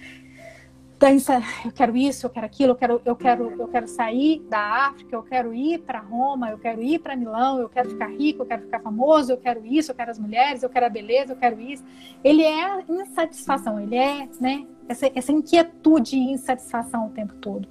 dança, 1.05 1.43
eu 1.65 1.71
quero 1.71 1.95
isso, 1.97 2.25
eu 2.25 2.31
quero 2.31 2.47
aquilo, 2.47 2.71
eu 2.71 2.77
quero, 2.77 3.03
eu 3.05 3.17
quero, 3.17 3.61
eu 3.61 3.69
quero 3.69 3.87
sair 3.87 4.41
da 4.49 4.87
África, 4.87 5.15
eu 5.15 5.23
quero 5.23 5.53
ir 5.53 5.81
para 5.81 5.99
Roma, 5.99 6.51
eu 6.51 6.59
quero 6.59 6.83
ir 6.83 6.99
para 6.99 7.15
Milão, 7.15 7.59
eu 7.59 7.69
quero 7.69 7.91
ficar 7.91 8.07
rico, 8.07 8.43
eu 8.43 8.47
quero 8.47 8.63
ficar 8.63 8.81
famoso, 8.81 9.33
eu 9.33 9.37
quero 9.37 9.67
isso, 9.67 9.91
eu 9.91 9.95
quero 9.95 10.11
as 10.11 10.19
mulheres, 10.19 10.63
eu 10.63 10.71
quero 10.71 10.87
a 10.87 10.89
beleza, 10.89 11.33
eu 11.33 11.37
quero 11.37 11.61
isso. 11.61 11.85
Ele 12.23 12.43
é 12.43 12.85
insatisfação, 12.89 13.79
ele 13.79 13.97
é, 13.97 14.29
né, 14.41 14.67
essa, 14.89 15.11
essa 15.15 15.33
inquietude 15.33 16.17
e 16.17 16.33
insatisfação 16.33 17.07
o 17.07 17.11
tempo 17.11 17.35
todo. 17.37 17.69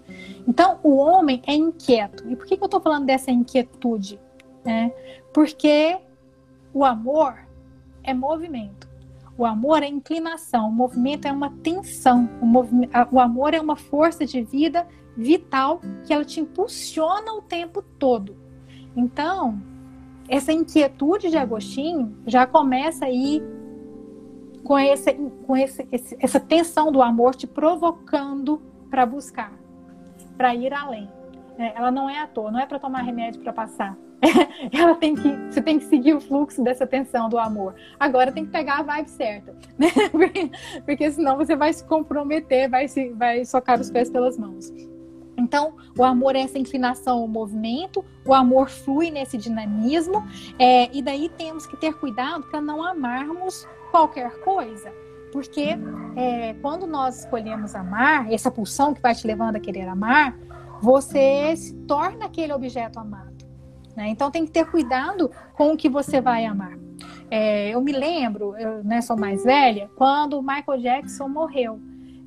Então, 0.48 0.80
o 0.84 0.96
homem 0.96 1.42
é 1.46 1.54
inquieto. 1.54 2.28
E 2.30 2.36
por 2.36 2.46
que, 2.46 2.58
que 2.58 2.64
eu 2.64 2.68
estou 2.68 2.82
falando 2.82 3.06
dessa 3.06 3.32
inquietude? 3.32 4.20
Né? 4.66 4.92
Porque 5.34 5.98
o 6.74 6.84
amor 6.84 7.38
é 8.04 8.14
movimento. 8.14 8.92
O 9.38 9.46
amor 9.46 9.82
é 9.82 9.88
inclinação, 9.88 10.70
o 10.70 10.72
movimento 10.72 11.28
é 11.28 11.32
uma 11.32 11.50
tensão, 11.64 12.30
o, 12.40 13.16
o 13.16 13.20
amor 13.20 13.56
é 13.56 13.60
uma 13.60 13.76
força 13.76 14.28
de 14.28 14.44
vida 14.44 14.88
vital 15.18 15.82
que 16.06 16.14
ela 16.14 16.24
te 16.24 16.40
impulsiona 16.40 17.34
o 17.34 17.42
tempo 17.42 17.82
todo. 17.82 18.36
Então, 18.96 19.60
essa 20.30 20.54
inquietude 20.54 21.30
de 21.30 21.38
Agostinho 21.38 22.16
já 22.28 22.46
começa 22.46 23.06
aí 23.06 23.42
com, 24.64 24.80
esse, 24.80 25.14
com 25.14 25.56
esse, 25.56 25.88
esse, 25.92 26.18
essa 26.20 26.40
tensão 26.40 26.92
do 26.92 27.02
amor 27.02 27.36
te 27.36 27.46
provocando 27.46 28.62
para 28.90 29.06
buscar, 29.06 29.52
para 30.38 30.56
ir 30.56 30.74
além. 30.74 31.10
É, 31.58 31.78
ela 31.78 31.92
não 31.92 32.10
é 32.10 32.20
à 32.20 32.28
toa, 32.28 32.52
não 32.52 32.60
é 32.60 32.66
para 32.66 32.80
tomar 32.80 33.02
remédio 33.02 33.42
para 33.42 33.54
passar. 33.54 33.98
ela 34.72 34.96
tem 34.96 35.16
que, 35.16 35.30
você 35.52 35.62
tem 35.62 35.78
que 35.78 35.86
seguir 35.86 36.16
o 36.16 36.22
fluxo 36.22 36.64
dessa 36.64 36.88
tensão 36.88 37.30
do 37.30 37.38
amor. 37.38 37.76
Agora 38.00 38.32
tem 38.32 38.46
que 38.46 38.52
pegar 38.52 38.80
a 38.80 38.84
vibe 38.84 39.10
certa, 39.10 39.56
né? 39.78 39.88
Porque, 40.12 40.52
porque 40.86 41.12
senão 41.12 41.38
você 41.38 41.56
vai 41.56 41.74
se 41.74 41.84
comprometer, 41.86 42.70
vai, 42.70 42.88
se, 42.88 43.10
vai 43.10 43.44
socar 43.46 43.80
os 43.80 43.92
pés 43.92 44.10
pelas 44.10 44.38
mãos. 44.38 44.72
Então, 45.38 45.76
o 45.98 46.04
amor 46.04 46.36
é 46.36 46.42
essa 46.42 46.58
inclinação 46.58 47.20
ao 47.20 47.28
movimento, 47.28 48.04
o 48.26 48.34
amor 48.34 48.70
flui 48.70 49.10
nesse 49.10 49.38
dinamismo, 49.38 50.26
é, 50.60 50.96
e 50.96 51.02
daí 51.02 51.30
temos 51.30 51.66
que 51.66 51.76
ter 51.76 51.94
cuidado 51.96 52.44
para 52.44 52.62
não 52.62 52.84
amarmos 52.84 53.68
qualquer 53.92 54.40
coisa. 54.42 54.92
Porque 55.32 55.76
é, 56.16 56.54
quando 56.62 56.86
nós 56.86 57.22
escolhemos 57.22 57.74
amar, 57.74 58.32
essa 58.32 58.52
pulsão 58.52 58.94
que 58.94 59.02
vai 59.02 59.16
te 59.16 59.26
levando 59.26 59.56
a 59.56 59.60
querer 59.60 59.88
amar, 59.88 60.38
você 60.80 61.56
se 61.56 61.74
torna 61.88 62.26
aquele 62.26 62.54
objeto 62.54 63.00
amado. 63.00 63.34
Né? 63.96 64.10
Então 64.10 64.30
tem 64.30 64.46
que 64.46 64.52
ter 64.52 64.66
cuidado 64.70 65.32
com 65.56 65.74
o 65.74 65.78
que 65.78 65.90
você 65.90 66.22
vai 66.22 66.46
amar. 66.46 66.78
É, 67.32 67.70
eu 67.70 67.82
me 67.82 67.92
lembro, 67.92 68.56
eu 68.58 68.84
né, 68.84 69.02
sou 69.02 69.18
mais 69.18 69.44
velha, 69.44 69.90
quando 69.96 70.38
o 70.38 70.44
Michael 70.44 70.82
Jackson 70.82 71.28
morreu. 71.28 71.80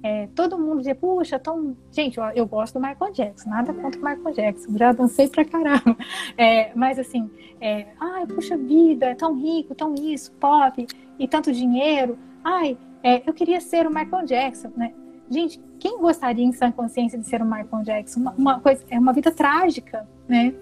É, 0.06 0.28
todo 0.36 0.56
mundo 0.56 0.78
dizia, 0.78 0.94
puxa, 0.94 1.36
tão. 1.36 1.76
Gente, 1.90 2.16
eu, 2.16 2.24
eu, 2.26 2.46
gosto 2.46 2.74
do 2.74 2.80
Michael 2.80 3.12
Jackson, 3.12 3.50
nada 3.50 3.74
contra 3.74 4.00
o 4.00 4.04
Michael 4.04 4.34
Jackson, 4.36 4.78
já 4.78 4.92
dancei 4.92 5.28
pra 5.28 5.44
caramba. 5.44 5.96
É, 6.38 6.70
mas 6.74 6.98
assim, 6.98 7.28
é, 7.60 7.86
ai, 7.98 8.26
puxa 8.26 8.56
vida, 8.56 9.06
é 9.06 9.14
tão 9.14 9.34
rico, 9.34 9.74
tão 9.74 9.94
isso, 9.94 10.30
pop, 10.32 10.86
e 11.18 11.26
tanto 11.26 11.50
dinheiro. 11.50 12.16
Ai, 12.44 12.78
é, 13.02 13.28
eu 13.28 13.34
queria 13.34 13.60
ser 13.60 13.86
o 13.86 13.90
Michael 13.90 14.26
Jackson, 14.26 14.70
né? 14.76 14.92
Gente, 15.28 15.60
quem 15.80 15.98
gostaria 15.98 16.44
em 16.44 16.52
sã 16.52 16.70
consciência 16.70 17.18
de 17.18 17.26
ser 17.26 17.42
o 17.42 17.44
Michael 17.44 17.82
Jackson? 17.82 18.20
Uma, 18.20 18.32
uma 18.32 18.60
coisa, 18.60 18.84
é 18.88 18.98
uma 18.98 19.12
vida 19.12 19.32
trágica, 19.32 20.06
né? 20.28 20.54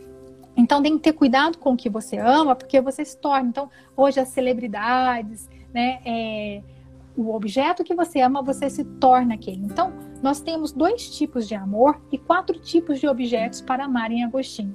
Então 0.56 0.82
tem 0.82 0.96
que 0.96 1.02
ter 1.02 1.12
cuidado 1.12 1.58
com 1.58 1.72
o 1.72 1.76
que 1.76 1.90
você 1.90 2.16
ama, 2.16 2.54
porque 2.54 2.80
você 2.80 3.04
se 3.04 3.18
torna. 3.18 3.48
Então, 3.48 3.68
hoje 3.94 4.20
as 4.20 4.28
celebridades, 4.28 5.50
né? 5.74 6.62
O 7.16 7.34
objeto 7.34 7.84
que 7.84 7.94
você 7.94 8.20
ama, 8.20 8.42
você 8.42 8.68
se 8.68 8.84
torna 8.84 9.34
aquele. 9.34 9.64
Então, 9.64 9.92
nós 10.22 10.40
temos 10.40 10.72
dois 10.72 11.08
tipos 11.16 11.46
de 11.46 11.54
amor 11.54 12.00
e 12.10 12.18
quatro 12.18 12.58
tipos 12.58 12.98
de 12.98 13.06
objetos 13.06 13.60
para 13.60 13.84
amar 13.84 14.10
em 14.10 14.24
Agostinho. 14.24 14.74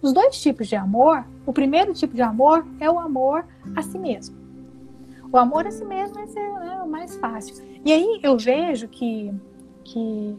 Os 0.00 0.12
dois 0.12 0.40
tipos 0.40 0.68
de 0.68 0.76
amor, 0.76 1.26
o 1.44 1.52
primeiro 1.52 1.92
tipo 1.92 2.14
de 2.14 2.22
amor 2.22 2.66
é 2.78 2.88
o 2.88 2.98
amor 2.98 3.44
a 3.76 3.82
si 3.82 3.98
mesmo. 3.98 4.36
O 5.32 5.36
amor 5.36 5.66
a 5.66 5.70
si 5.70 5.84
mesmo 5.84 6.18
é, 6.18 6.24
é 6.68 6.82
o 6.82 6.88
mais 6.88 7.16
fácil. 7.16 7.56
E 7.84 7.92
aí 7.92 8.20
eu 8.22 8.38
vejo 8.38 8.88
que, 8.88 9.32
que 9.84 10.36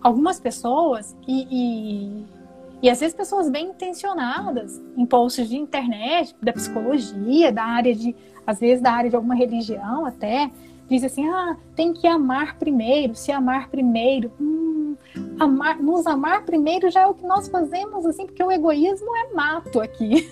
algumas 0.00 0.38
pessoas, 0.38 1.16
e, 1.26 1.46
e 1.50 2.24
E 2.82 2.88
às 2.88 3.00
vezes 3.00 3.14
pessoas 3.14 3.50
bem 3.50 3.68
intencionadas, 3.68 4.80
em 4.96 5.04
posts 5.04 5.48
de 5.48 5.56
internet, 5.56 6.34
da 6.42 6.52
psicologia, 6.52 7.52
da 7.52 7.64
área 7.64 7.94
de, 7.94 8.16
às 8.46 8.58
vezes 8.58 8.80
da 8.82 8.92
área 8.92 9.10
de 9.10 9.16
alguma 9.16 9.34
religião 9.34 10.06
até, 10.06 10.50
diz 10.90 11.04
assim, 11.04 11.28
ah, 11.28 11.56
tem 11.76 11.92
que 11.92 12.06
amar 12.06 12.58
primeiro, 12.58 13.14
se 13.14 13.30
amar 13.30 13.68
primeiro. 13.68 14.32
Hum, 14.40 14.96
amar, 15.38 15.80
nos 15.80 16.04
amar 16.04 16.44
primeiro 16.44 16.90
já 16.90 17.02
é 17.02 17.06
o 17.06 17.14
que 17.14 17.24
nós 17.24 17.46
fazemos, 17.46 18.04
assim, 18.04 18.26
porque 18.26 18.42
o 18.42 18.50
egoísmo 18.50 19.16
é 19.16 19.32
mato 19.32 19.80
aqui. 19.80 20.28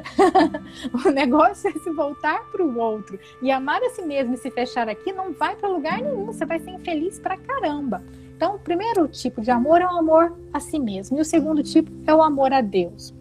o 1.04 1.10
negócio 1.10 1.68
é 1.68 1.72
se 1.72 1.90
voltar 1.90 2.42
para 2.50 2.64
o 2.64 2.78
outro. 2.78 3.18
E 3.42 3.50
amar 3.50 3.82
a 3.82 3.90
si 3.90 4.00
mesmo 4.00 4.34
e 4.34 4.38
se 4.38 4.50
fechar 4.50 4.88
aqui 4.88 5.12
não 5.12 5.34
vai 5.34 5.54
para 5.54 5.68
lugar 5.68 6.00
nenhum, 6.00 6.24
você 6.24 6.46
vai 6.46 6.58
ser 6.58 6.70
infeliz 6.70 7.18
pra 7.18 7.36
caramba. 7.36 8.02
Então, 8.34 8.56
o 8.56 8.58
primeiro 8.58 9.06
tipo 9.08 9.42
de 9.42 9.50
amor 9.50 9.82
é 9.82 9.86
o 9.86 9.98
amor 9.98 10.34
a 10.52 10.60
si 10.60 10.78
mesmo, 10.78 11.18
e 11.18 11.20
o 11.20 11.24
segundo 11.24 11.62
tipo 11.62 11.90
é 12.06 12.14
o 12.14 12.22
amor 12.22 12.52
a 12.52 12.62
Deus. 12.62 13.14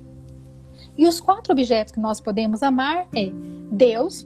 E 0.98 1.06
os 1.06 1.20
quatro 1.20 1.52
objetos 1.52 1.94
que 1.94 2.00
nós 2.00 2.22
podemos 2.22 2.64
amar 2.64 3.08
é 3.14 3.30
Deus, 3.72 4.26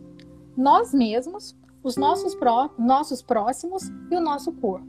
nós 0.55 0.93
mesmos, 0.93 1.55
os 1.83 1.95
nossos, 1.95 2.35
pró 2.35 2.69
nossos 2.77 3.21
próximos 3.21 3.89
e 4.11 4.15
o 4.15 4.19
nosso 4.19 4.51
corpo. 4.53 4.87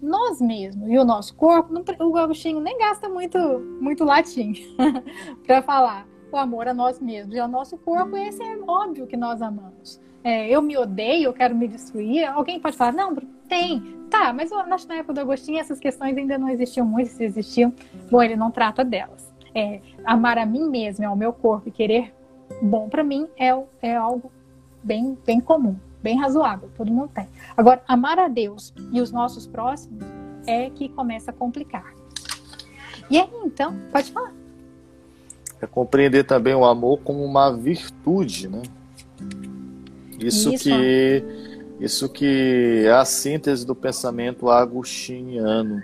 Nós 0.00 0.40
mesmos 0.40 0.88
e 0.90 0.98
o 0.98 1.04
nosso 1.04 1.34
corpo, 1.36 1.72
não, 1.72 1.84
o 2.08 2.16
Agostinho 2.16 2.60
nem 2.60 2.76
gasta 2.76 3.08
muito, 3.08 3.38
muito 3.80 4.04
latim 4.04 4.54
para 5.46 5.62
falar 5.62 6.06
o 6.32 6.36
amor 6.36 6.66
a 6.66 6.74
nós 6.74 6.98
mesmos 6.98 7.34
e 7.36 7.38
ao 7.38 7.46
nosso 7.46 7.76
corpo, 7.78 8.16
esse 8.16 8.42
é 8.42 8.58
óbvio 8.66 9.06
que 9.06 9.16
nós 9.16 9.40
amamos. 9.40 10.00
É, 10.24 10.48
eu 10.48 10.62
me 10.62 10.76
odeio, 10.76 11.24
eu 11.24 11.32
quero 11.32 11.54
me 11.54 11.68
destruir. 11.68 12.24
Alguém 12.24 12.58
pode 12.58 12.76
falar, 12.76 12.92
não, 12.92 13.14
tem, 13.48 14.02
Tá, 14.12 14.30
mas 14.30 14.50
eu 14.50 14.58
acho 14.58 14.86
que 14.86 14.92
na 14.92 14.98
época 14.98 15.14
do 15.14 15.20
Agostinho 15.20 15.58
essas 15.58 15.80
questões 15.80 16.14
ainda 16.14 16.36
não 16.36 16.50
existiam 16.50 16.84
muito, 16.84 17.08
se 17.08 17.24
existiam, 17.24 17.72
bom, 18.10 18.22
ele 18.22 18.36
não 18.36 18.50
trata 18.50 18.84
delas. 18.84 19.32
É, 19.54 19.80
amar 20.04 20.36
a 20.36 20.44
mim 20.44 20.68
mesmo, 20.68 21.06
ao 21.06 21.16
meu 21.16 21.32
corpo 21.32 21.70
e 21.70 21.72
querer 21.72 22.14
bom 22.60 22.90
para 22.90 23.02
mim 23.02 23.26
é, 23.38 23.48
é 23.80 23.96
algo 23.96 24.30
bem, 24.84 25.16
bem 25.24 25.40
comum, 25.40 25.76
bem 26.02 26.18
razoável, 26.18 26.68
todo 26.76 26.92
mundo 26.92 27.10
tem. 27.14 27.28
Agora, 27.56 27.82
amar 27.86 28.18
a 28.18 28.28
Deus 28.28 28.74
e 28.92 29.00
os 29.00 29.12
nossos 29.12 29.46
próximos 29.46 30.04
é 30.46 30.68
que 30.70 30.88
começa 30.88 31.30
a 31.30 31.34
complicar. 31.34 31.94
E 33.08 33.18
aí, 33.18 33.28
então, 33.44 33.76
pode 33.92 34.10
falar. 34.10 34.32
É 35.60 35.66
compreender 35.66 36.24
também 36.24 36.54
o 36.54 36.64
amor 36.64 37.00
como 37.00 37.24
uma 37.24 37.56
virtude, 37.56 38.48
né? 38.48 38.62
Isso, 40.18 40.52
Isso. 40.52 40.64
que 40.64 41.24
isso 41.80 42.08
que 42.08 42.84
é 42.86 42.92
a 42.92 43.04
síntese 43.04 43.66
do 43.66 43.74
pensamento 43.74 44.48
agostiniano. 44.48 45.82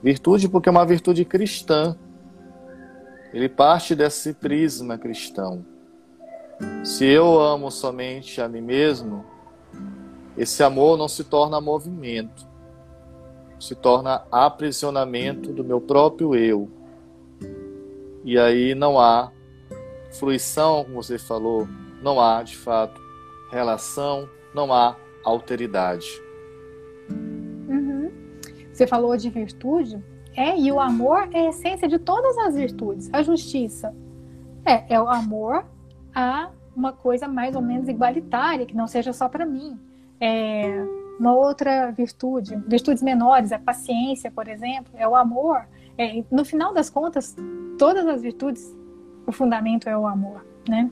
Virtude 0.00 0.48
porque 0.48 0.68
é 0.68 0.72
uma 0.72 0.86
virtude 0.86 1.24
cristã. 1.24 1.96
Ele 3.34 3.48
parte 3.48 3.96
desse 3.96 4.34
prisma 4.34 4.96
cristão. 4.96 5.64
Se 6.84 7.04
eu 7.04 7.40
amo 7.40 7.72
somente 7.72 8.40
a 8.40 8.48
mim 8.48 8.60
mesmo, 8.60 9.24
esse 10.36 10.62
amor 10.62 10.96
não 10.96 11.08
se 11.08 11.24
torna 11.24 11.60
movimento, 11.60 12.46
se 13.60 13.74
torna 13.74 14.24
aprisionamento 14.30 15.52
do 15.52 15.62
meu 15.62 15.80
próprio 15.80 16.34
eu. 16.34 16.68
E 18.24 18.38
aí 18.38 18.74
não 18.74 18.98
há 18.98 19.30
fruição, 20.12 20.84
como 20.84 21.02
você 21.02 21.18
falou, 21.18 21.68
não 22.02 22.20
há 22.20 22.42
de 22.42 22.56
fato 22.56 23.00
relação, 23.50 24.28
não 24.54 24.72
há 24.72 24.96
alteridade. 25.24 26.08
Uhum. 27.10 28.10
Você 28.72 28.86
falou 28.86 29.16
de 29.16 29.28
virtude, 29.28 30.02
é, 30.34 30.58
e 30.58 30.72
o 30.72 30.80
amor 30.80 31.28
é 31.32 31.46
a 31.46 31.48
essência 31.50 31.86
de 31.86 31.98
todas 31.98 32.38
as 32.38 32.54
virtudes. 32.54 33.10
A 33.12 33.22
justiça 33.22 33.94
é, 34.64 34.94
é 34.94 35.00
o 35.00 35.08
amor 35.08 35.64
a 36.14 36.50
uma 36.74 36.92
coisa 36.92 37.28
mais 37.28 37.54
ou 37.54 37.60
menos 37.60 37.88
igualitária, 37.88 38.64
que 38.64 38.74
não 38.74 38.86
seja 38.86 39.12
só 39.12 39.28
para 39.28 39.44
mim. 39.44 39.78
É, 40.24 40.86
uma 41.18 41.34
outra 41.34 41.90
virtude, 41.90 42.56
virtudes 42.68 43.02
menores, 43.02 43.50
a 43.50 43.58
paciência, 43.58 44.30
por 44.30 44.46
exemplo, 44.46 44.92
é 44.96 45.06
o 45.06 45.16
amor. 45.16 45.66
É, 45.98 46.22
no 46.30 46.44
final 46.44 46.72
das 46.72 46.88
contas, 46.88 47.34
todas 47.76 48.06
as 48.06 48.22
virtudes, 48.22 48.72
o 49.26 49.32
fundamento 49.32 49.88
é 49.88 49.98
o 49.98 50.06
amor, 50.06 50.46
né? 50.68 50.88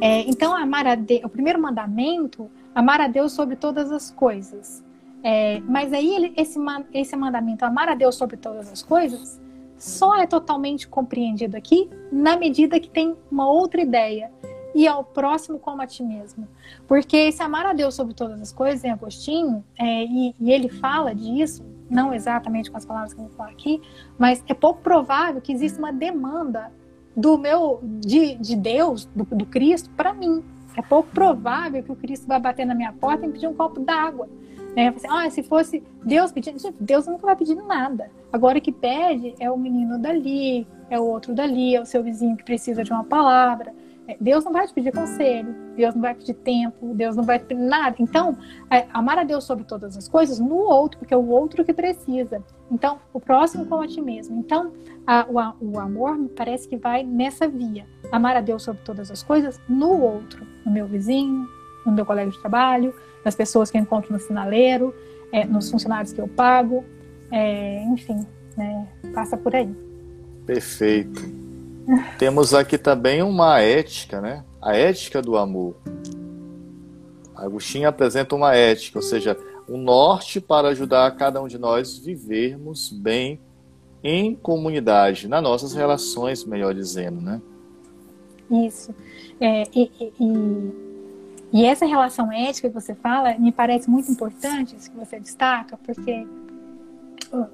É, 0.00 0.20
então, 0.28 0.54
amar 0.54 0.86
a 0.86 0.94
Deus, 0.94 1.24
o 1.24 1.28
primeiro 1.28 1.60
mandamento 1.60 2.50
amar 2.74 3.00
a 3.00 3.08
Deus 3.08 3.32
sobre 3.32 3.56
todas 3.56 3.90
as 3.90 4.10
coisas. 4.10 4.84
É, 5.22 5.60
mas 5.60 5.92
aí 5.92 6.14
ele, 6.14 6.34
esse, 6.36 6.58
esse 6.92 7.16
mandamento, 7.16 7.64
amar 7.64 7.88
a 7.88 7.94
Deus 7.94 8.16
sobre 8.16 8.36
todas 8.36 8.70
as 8.70 8.82
coisas, 8.82 9.40
só 9.78 10.16
é 10.16 10.26
totalmente 10.26 10.86
compreendido 10.86 11.56
aqui 11.56 11.88
na 12.10 12.36
medida 12.36 12.78
que 12.78 12.90
tem 12.90 13.16
uma 13.30 13.48
outra 13.48 13.80
ideia 13.80 14.30
e 14.74 14.86
ao 14.86 15.04
próximo 15.04 15.58
como 15.58 15.82
a 15.82 15.86
ti 15.86 16.02
mesmo. 16.02 16.46
Porque 16.86 17.16
esse 17.16 17.42
amar 17.42 17.66
a 17.66 17.72
Deus 17.72 17.94
sobre 17.94 18.14
todas 18.14 18.40
as 18.40 18.52
coisas, 18.52 18.84
em 18.84 18.90
Agostinho, 18.90 19.64
é, 19.78 20.04
e, 20.04 20.34
e, 20.40 20.52
ele 20.52 20.68
fala 20.68 21.14
disso, 21.14 21.64
não 21.90 22.12
exatamente 22.12 22.70
com 22.70 22.76
as 22.76 22.84
palavras 22.84 23.12
que 23.12 23.20
eu 23.20 23.26
vou 23.26 23.36
falar 23.36 23.50
aqui, 23.50 23.80
mas 24.18 24.42
é 24.48 24.54
pouco 24.54 24.80
provável 24.80 25.40
que 25.40 25.52
exista 25.52 25.78
uma 25.78 25.92
demanda 25.92 26.72
do 27.16 27.36
meu 27.36 27.80
de, 27.82 28.34
de 28.36 28.56
Deus, 28.56 29.06
do, 29.14 29.24
do 29.24 29.46
Cristo, 29.46 29.90
para 29.90 30.12
mim. 30.12 30.42
É 30.74 30.80
pouco 30.80 31.10
provável 31.10 31.82
que 31.82 31.92
o 31.92 31.96
Cristo 31.96 32.26
vai 32.26 32.40
bater 32.40 32.64
na 32.64 32.74
minha 32.74 32.92
porta 32.92 33.26
e 33.26 33.30
pedir 33.30 33.46
um 33.46 33.54
copo 33.54 33.80
d'água. 33.80 34.26
Né? 34.74 34.88
Assim, 34.88 35.06
ah, 35.10 35.28
se 35.28 35.42
fosse 35.42 35.82
Deus 36.02 36.32
pedindo, 36.32 36.58
Deus 36.80 37.06
nunca 37.06 37.26
vai 37.26 37.36
pedir 37.36 37.54
nada. 37.56 38.10
Agora 38.32 38.60
que 38.60 38.72
pede 38.72 39.34
é 39.38 39.50
o 39.50 39.58
menino 39.58 39.98
dali, 39.98 40.66
é 40.88 40.98
o 40.98 41.04
outro 41.04 41.34
dali, 41.34 41.76
é 41.76 41.80
o 41.80 41.86
seu 41.86 42.02
vizinho 42.02 42.36
que 42.36 42.44
precisa 42.44 42.82
de 42.82 42.90
uma 42.90 43.04
palavra. 43.04 43.74
Deus 44.20 44.44
não 44.44 44.52
vai 44.52 44.66
te 44.66 44.74
pedir 44.74 44.92
conselho, 44.92 45.54
Deus 45.76 45.94
não 45.94 46.02
vai 46.02 46.14
pedir 46.14 46.34
tempo, 46.34 46.94
Deus 46.94 47.16
não 47.16 47.24
vai 47.24 47.38
pedir 47.38 47.60
nada. 47.60 47.96
Então, 47.98 48.36
é, 48.70 48.86
amar 48.92 49.18
a 49.18 49.24
Deus 49.24 49.44
sobre 49.44 49.64
todas 49.64 49.96
as 49.96 50.08
coisas 50.08 50.38
no 50.38 50.56
outro, 50.56 50.98
porque 50.98 51.14
é 51.14 51.16
o 51.16 51.28
outro 51.28 51.64
que 51.64 51.72
precisa. 51.72 52.42
Então, 52.70 52.98
o 53.12 53.20
próximo 53.20 53.66
como 53.66 53.82
a 53.82 53.86
ti 53.86 54.00
mesmo. 54.00 54.38
Então, 54.38 54.72
a, 55.06 55.26
o, 55.28 55.72
o 55.72 55.78
amor 55.78 56.18
parece 56.36 56.68
que 56.68 56.76
vai 56.76 57.02
nessa 57.02 57.48
via. 57.48 57.86
Amar 58.10 58.36
a 58.36 58.40
Deus 58.40 58.62
sobre 58.62 58.82
todas 58.82 59.10
as 59.10 59.22
coisas 59.22 59.60
no 59.68 60.00
outro, 60.00 60.46
no 60.64 60.72
meu 60.72 60.86
vizinho, 60.86 61.46
no 61.84 61.92
meu 61.92 62.06
colega 62.06 62.30
de 62.30 62.38
trabalho, 62.40 62.94
nas 63.24 63.34
pessoas 63.34 63.70
que 63.70 63.76
eu 63.76 63.82
encontro 63.82 64.12
no 64.12 64.18
sinaleiro, 64.18 64.94
é, 65.32 65.44
nos 65.44 65.70
funcionários 65.70 66.12
que 66.12 66.20
eu 66.20 66.28
pago, 66.28 66.84
é, 67.30 67.82
enfim, 67.84 68.26
né, 68.56 68.86
passa 69.14 69.36
por 69.36 69.54
aí. 69.54 69.74
Perfeito. 70.46 71.41
Temos 72.18 72.54
aqui 72.54 72.78
também 72.78 73.22
uma 73.22 73.60
ética, 73.60 74.20
né? 74.20 74.44
A 74.60 74.76
ética 74.76 75.20
do 75.20 75.36
amor. 75.36 75.76
Agostinho 77.34 77.88
apresenta 77.88 78.36
uma 78.36 78.54
ética, 78.54 78.98
ou 78.98 79.02
seja, 79.02 79.36
um 79.68 79.76
norte 79.76 80.40
para 80.40 80.68
ajudar 80.68 81.10
cada 81.16 81.42
um 81.42 81.48
de 81.48 81.58
nós 81.58 81.98
vivermos 81.98 82.90
bem 82.90 83.40
em 84.02 84.34
comunidade, 84.34 85.28
nas 85.28 85.42
nossas 85.42 85.74
relações, 85.74 86.44
melhor 86.44 86.74
dizendo, 86.74 87.20
né? 87.20 87.40
Isso. 88.50 88.94
É, 89.40 89.62
e, 89.74 89.90
e, 90.00 90.72
e, 91.52 91.64
essa 91.64 91.86
relação 91.86 92.30
ética 92.30 92.68
que 92.68 92.74
você 92.74 92.94
fala 92.94 93.36
me 93.38 93.50
parece 93.50 93.88
muito 93.88 94.10
importante, 94.10 94.76
isso 94.76 94.90
que 94.90 94.96
você 94.96 95.18
destaca, 95.18 95.78
porque 95.84 96.26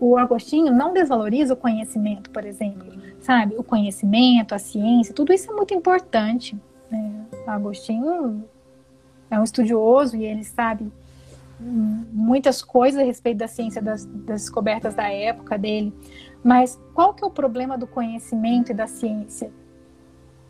o 0.01 0.17
Agostinho 0.17 0.73
não 0.73 0.93
desvaloriza 0.93 1.55
o 1.55 1.57
conhecimento, 1.57 2.31
por 2.31 2.45
exemplo, 2.45 2.93
sabe? 3.21 3.55
O 3.57 3.62
conhecimento, 3.62 4.55
a 4.55 4.59
ciência, 4.59 5.14
tudo 5.14 5.33
isso 5.33 5.51
é 5.51 5.55
muito 5.55 5.73
importante. 5.73 6.57
Né? 6.91 7.27
O 7.47 7.51
Agostinho 7.51 8.45
é 9.31 9.38
um 9.38 9.45
estudioso 9.45 10.17
e 10.17 10.25
ele 10.25 10.43
sabe 10.43 10.91
muitas 11.61 12.62
coisas 12.62 13.01
a 13.01 13.05
respeito 13.05 13.38
da 13.38 13.49
ciência, 13.49 13.83
das, 13.83 14.05
das 14.05 14.43
descobertas 14.43 14.95
da 14.95 15.11
época 15.11 15.57
dele. 15.57 15.93
Mas 16.43 16.81
qual 16.95 17.14
que 17.14 17.25
é 17.25 17.27
o 17.27 17.31
problema 17.31 17.77
do 17.77 17.87
conhecimento 17.87 18.71
e 18.71 18.75
da 18.75 18.87
ciência? 18.87 19.51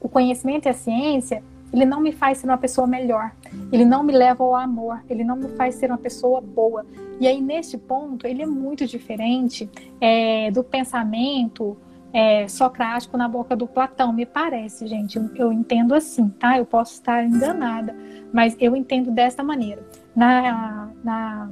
O 0.01 0.09
conhecimento 0.09 0.67
e 0.67 0.69
a 0.69 0.75
ciência, 0.75 1.43
ele 1.73 1.85
não 1.85 2.01
me 2.01 2.13
faz 2.13 2.39
ser 2.39 2.47
uma 2.47 2.59
pessoa 2.59 2.87
melhor. 2.87 3.33
Ele 3.73 3.85
não 3.85 4.03
me 4.03 4.13
leva 4.13 4.45
ao 4.45 4.55
amor. 4.55 5.01
Ele 5.09 5.25
não 5.25 5.37
me 5.37 5.49
faz 5.49 5.75
ser 5.75 5.91
uma 5.91 5.99
pessoa 5.99 6.41
boa. 6.41 6.85
E 7.21 7.27
aí, 7.27 7.41
neste 7.41 7.77
ponto, 7.77 8.27
ele 8.27 8.43
é 8.43 8.47
muito 8.47 8.87
diferente 8.87 9.69
é, 10.01 10.51
do 10.51 10.63
pensamento 10.63 11.77
é, 12.13 12.49
socrático 12.49 13.17
na 13.17 13.29
boca 13.29 13.55
do 13.55 13.67
Platão, 13.67 14.13
me 14.13 14.25
parece, 14.25 14.87
gente. 14.87 15.17
Eu, 15.19 15.31
eu 15.35 15.53
entendo 15.53 15.95
assim, 15.95 16.29
tá? 16.29 16.59
Eu 16.59 16.65
posso 16.65 16.95
estar 16.95 17.25
enganada, 17.25 17.95
mas 18.33 18.57
eu 18.61 18.75
entendo 18.77 19.11
desta 19.11 19.43
maneira. 19.43 19.87
Na, 20.15 20.91
na 21.03 21.51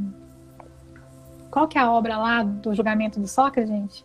qual 1.50 1.66
que 1.66 1.79
é 1.79 1.81
a 1.81 1.90
obra 1.90 2.16
lá 2.16 2.42
do 2.42 2.74
julgamento 2.74 3.18
do 3.18 3.26
Sócrates, 3.26 3.70
gente? 3.70 4.05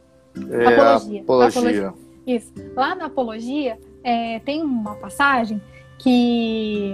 É, 0.50 0.66
apologia. 0.66 1.22
apologia. 1.22 1.60
apologia. 1.60 1.94
Isso. 2.26 2.54
Lá 2.76 2.96
na 2.96 3.06
Apologia 3.06 3.80
é, 4.04 4.40
tem 4.40 4.62
uma 4.62 4.96
passagem 4.96 5.62
que 5.98 6.94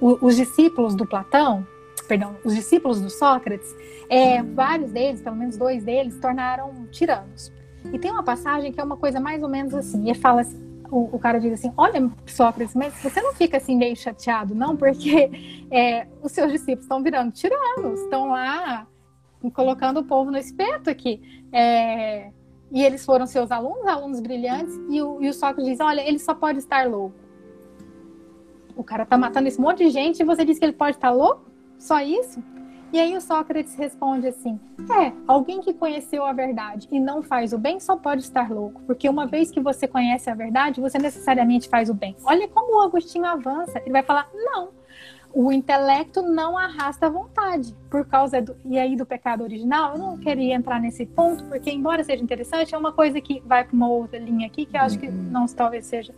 o, 0.00 0.24
os 0.24 0.36
discípulos 0.36 0.94
do 0.94 1.06
Platão, 1.06 1.66
perdão, 2.10 2.36
os 2.44 2.56
discípulos 2.56 3.00
do 3.00 3.08
Sócrates, 3.08 3.72
é, 4.08 4.42
vários 4.42 4.90
deles, 4.90 5.22
pelo 5.22 5.36
menos 5.36 5.56
dois 5.56 5.84
deles, 5.84 6.18
tornaram 6.18 6.88
tiranos. 6.90 7.52
E 7.92 7.98
tem 8.00 8.10
uma 8.10 8.24
passagem 8.24 8.72
que 8.72 8.80
é 8.80 8.82
uma 8.82 8.96
coisa 8.96 9.20
mais 9.20 9.40
ou 9.44 9.48
menos 9.48 9.72
assim. 9.72 10.10
Ele 10.10 10.18
fala 10.18 10.40
assim, 10.40 10.60
o, 10.90 11.08
o, 11.14 11.18
cara 11.20 11.38
diz 11.38 11.52
assim: 11.52 11.72
Olha, 11.76 12.10
Sócrates, 12.26 12.74
mas 12.74 13.00
você 13.00 13.22
não 13.22 13.32
fica 13.32 13.58
assim 13.58 13.76
meio 13.76 13.94
chateado, 13.94 14.56
não? 14.56 14.76
Porque 14.76 15.30
é, 15.70 16.08
os 16.20 16.32
seus 16.32 16.50
discípulos 16.50 16.82
estão 16.82 17.00
virando 17.00 17.30
tiranos, 17.30 18.00
estão 18.00 18.30
lá 18.30 18.88
colocando 19.54 20.00
o 20.00 20.04
povo 20.04 20.32
no 20.32 20.36
espeto 20.36 20.90
aqui. 20.90 21.46
É, 21.52 22.32
e 22.72 22.82
eles 22.82 23.04
foram 23.04 23.24
seus 23.24 23.52
alunos, 23.52 23.86
alunos 23.86 24.18
brilhantes, 24.18 24.74
e 24.88 25.00
o, 25.00 25.22
e 25.22 25.28
o 25.28 25.32
Sócrates 25.32 25.66
diz: 25.66 25.78
Olha, 25.80 26.00
ele 26.00 26.18
só 26.18 26.34
pode 26.34 26.58
estar 26.58 26.88
louco. 26.88 27.14
O 28.74 28.82
cara 28.82 29.06
tá 29.06 29.16
matando 29.16 29.46
esse 29.46 29.60
monte 29.60 29.84
de 29.84 29.90
gente 29.90 30.20
e 30.20 30.24
você 30.24 30.44
diz 30.44 30.58
que 30.58 30.64
ele 30.64 30.72
pode 30.72 30.96
estar 30.96 31.12
louco? 31.12 31.49
Só 31.80 32.00
isso? 32.00 32.40
E 32.92 33.00
aí 33.00 33.16
o 33.16 33.20
Sócrates 33.20 33.74
responde 33.74 34.28
assim: 34.28 34.60
É, 35.02 35.12
alguém 35.26 35.60
que 35.60 35.72
conheceu 35.72 36.24
a 36.24 36.32
verdade 36.32 36.86
e 36.92 37.00
não 37.00 37.22
faz 37.22 37.52
o 37.52 37.58
bem 37.58 37.80
só 37.80 37.96
pode 37.96 38.22
estar 38.22 38.50
louco, 38.50 38.82
porque 38.86 39.08
uma 39.08 39.26
vez 39.26 39.50
que 39.50 39.60
você 39.60 39.88
conhece 39.88 40.28
a 40.28 40.34
verdade, 40.34 40.80
você 40.80 40.98
necessariamente 40.98 41.68
faz 41.68 41.88
o 41.88 41.94
bem. 41.94 42.14
Olha 42.24 42.46
como 42.48 42.76
o 42.76 42.80
Agostinho 42.82 43.24
avança. 43.24 43.78
Ele 43.80 43.92
vai 43.92 44.02
falar: 44.02 44.28
Não, 44.34 44.70
o 45.32 45.52
intelecto 45.52 46.20
não 46.20 46.58
arrasta 46.58 47.06
a 47.06 47.10
vontade 47.10 47.74
por 47.88 48.04
causa 48.04 48.42
do 48.42 48.56
e 48.64 48.78
aí 48.78 48.96
do 48.96 49.06
pecado 49.06 49.42
original. 49.42 49.92
Eu 49.92 49.98
não 49.98 50.18
queria 50.18 50.54
entrar 50.54 50.80
nesse 50.80 51.06
ponto 51.06 51.44
porque 51.44 51.70
embora 51.70 52.02
seja 52.02 52.22
interessante, 52.22 52.74
é 52.74 52.78
uma 52.78 52.92
coisa 52.92 53.20
que 53.20 53.40
vai 53.46 53.64
para 53.64 53.74
uma 53.74 53.88
outra 53.88 54.18
linha 54.18 54.46
aqui 54.46 54.66
que 54.66 54.76
eu 54.76 54.80
acho 54.80 54.98
que 54.98 55.06
uhum. 55.06 55.28
não 55.30 55.46
talvez 55.46 55.86
seja. 55.86 56.12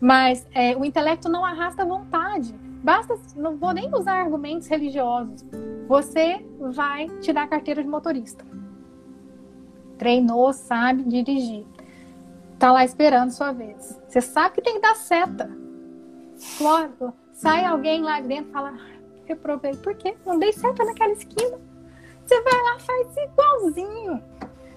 Mas 0.00 0.46
é, 0.52 0.74
o 0.74 0.84
intelecto 0.84 1.28
não 1.28 1.44
arrasta 1.44 1.82
a 1.82 1.86
vontade. 1.86 2.54
Basta, 2.86 3.18
não 3.34 3.56
vou 3.56 3.72
nem 3.72 3.92
usar 3.92 4.20
argumentos 4.20 4.68
religiosos. 4.68 5.44
Você 5.88 6.46
vai 6.72 7.08
tirar 7.18 7.42
a 7.42 7.48
carteira 7.48 7.82
de 7.82 7.88
motorista. 7.88 8.44
Treinou, 9.98 10.52
sabe 10.52 11.02
dirigir. 11.02 11.66
Tá 12.60 12.70
lá 12.70 12.84
esperando 12.84 13.32
sua 13.32 13.50
vez. 13.50 14.00
Você 14.06 14.20
sabe 14.20 14.54
que 14.54 14.62
tem 14.62 14.74
que 14.74 14.82
dar 14.82 14.94
seta. 14.94 15.50
Claro, 16.58 17.12
sai 17.32 17.64
alguém 17.64 18.02
lá 18.02 18.20
dentro 18.20 18.50
e 18.50 18.52
fala: 18.52 18.78
reprovei. 19.24 19.74
Por 19.74 19.96
quê? 19.96 20.16
Não 20.24 20.38
dei 20.38 20.52
seta 20.52 20.84
naquela 20.84 21.12
esquina. 21.12 21.58
Você 22.24 22.40
vai 22.40 22.62
lá, 22.62 22.78
faz 22.78 23.16
igualzinho. 23.16 24.22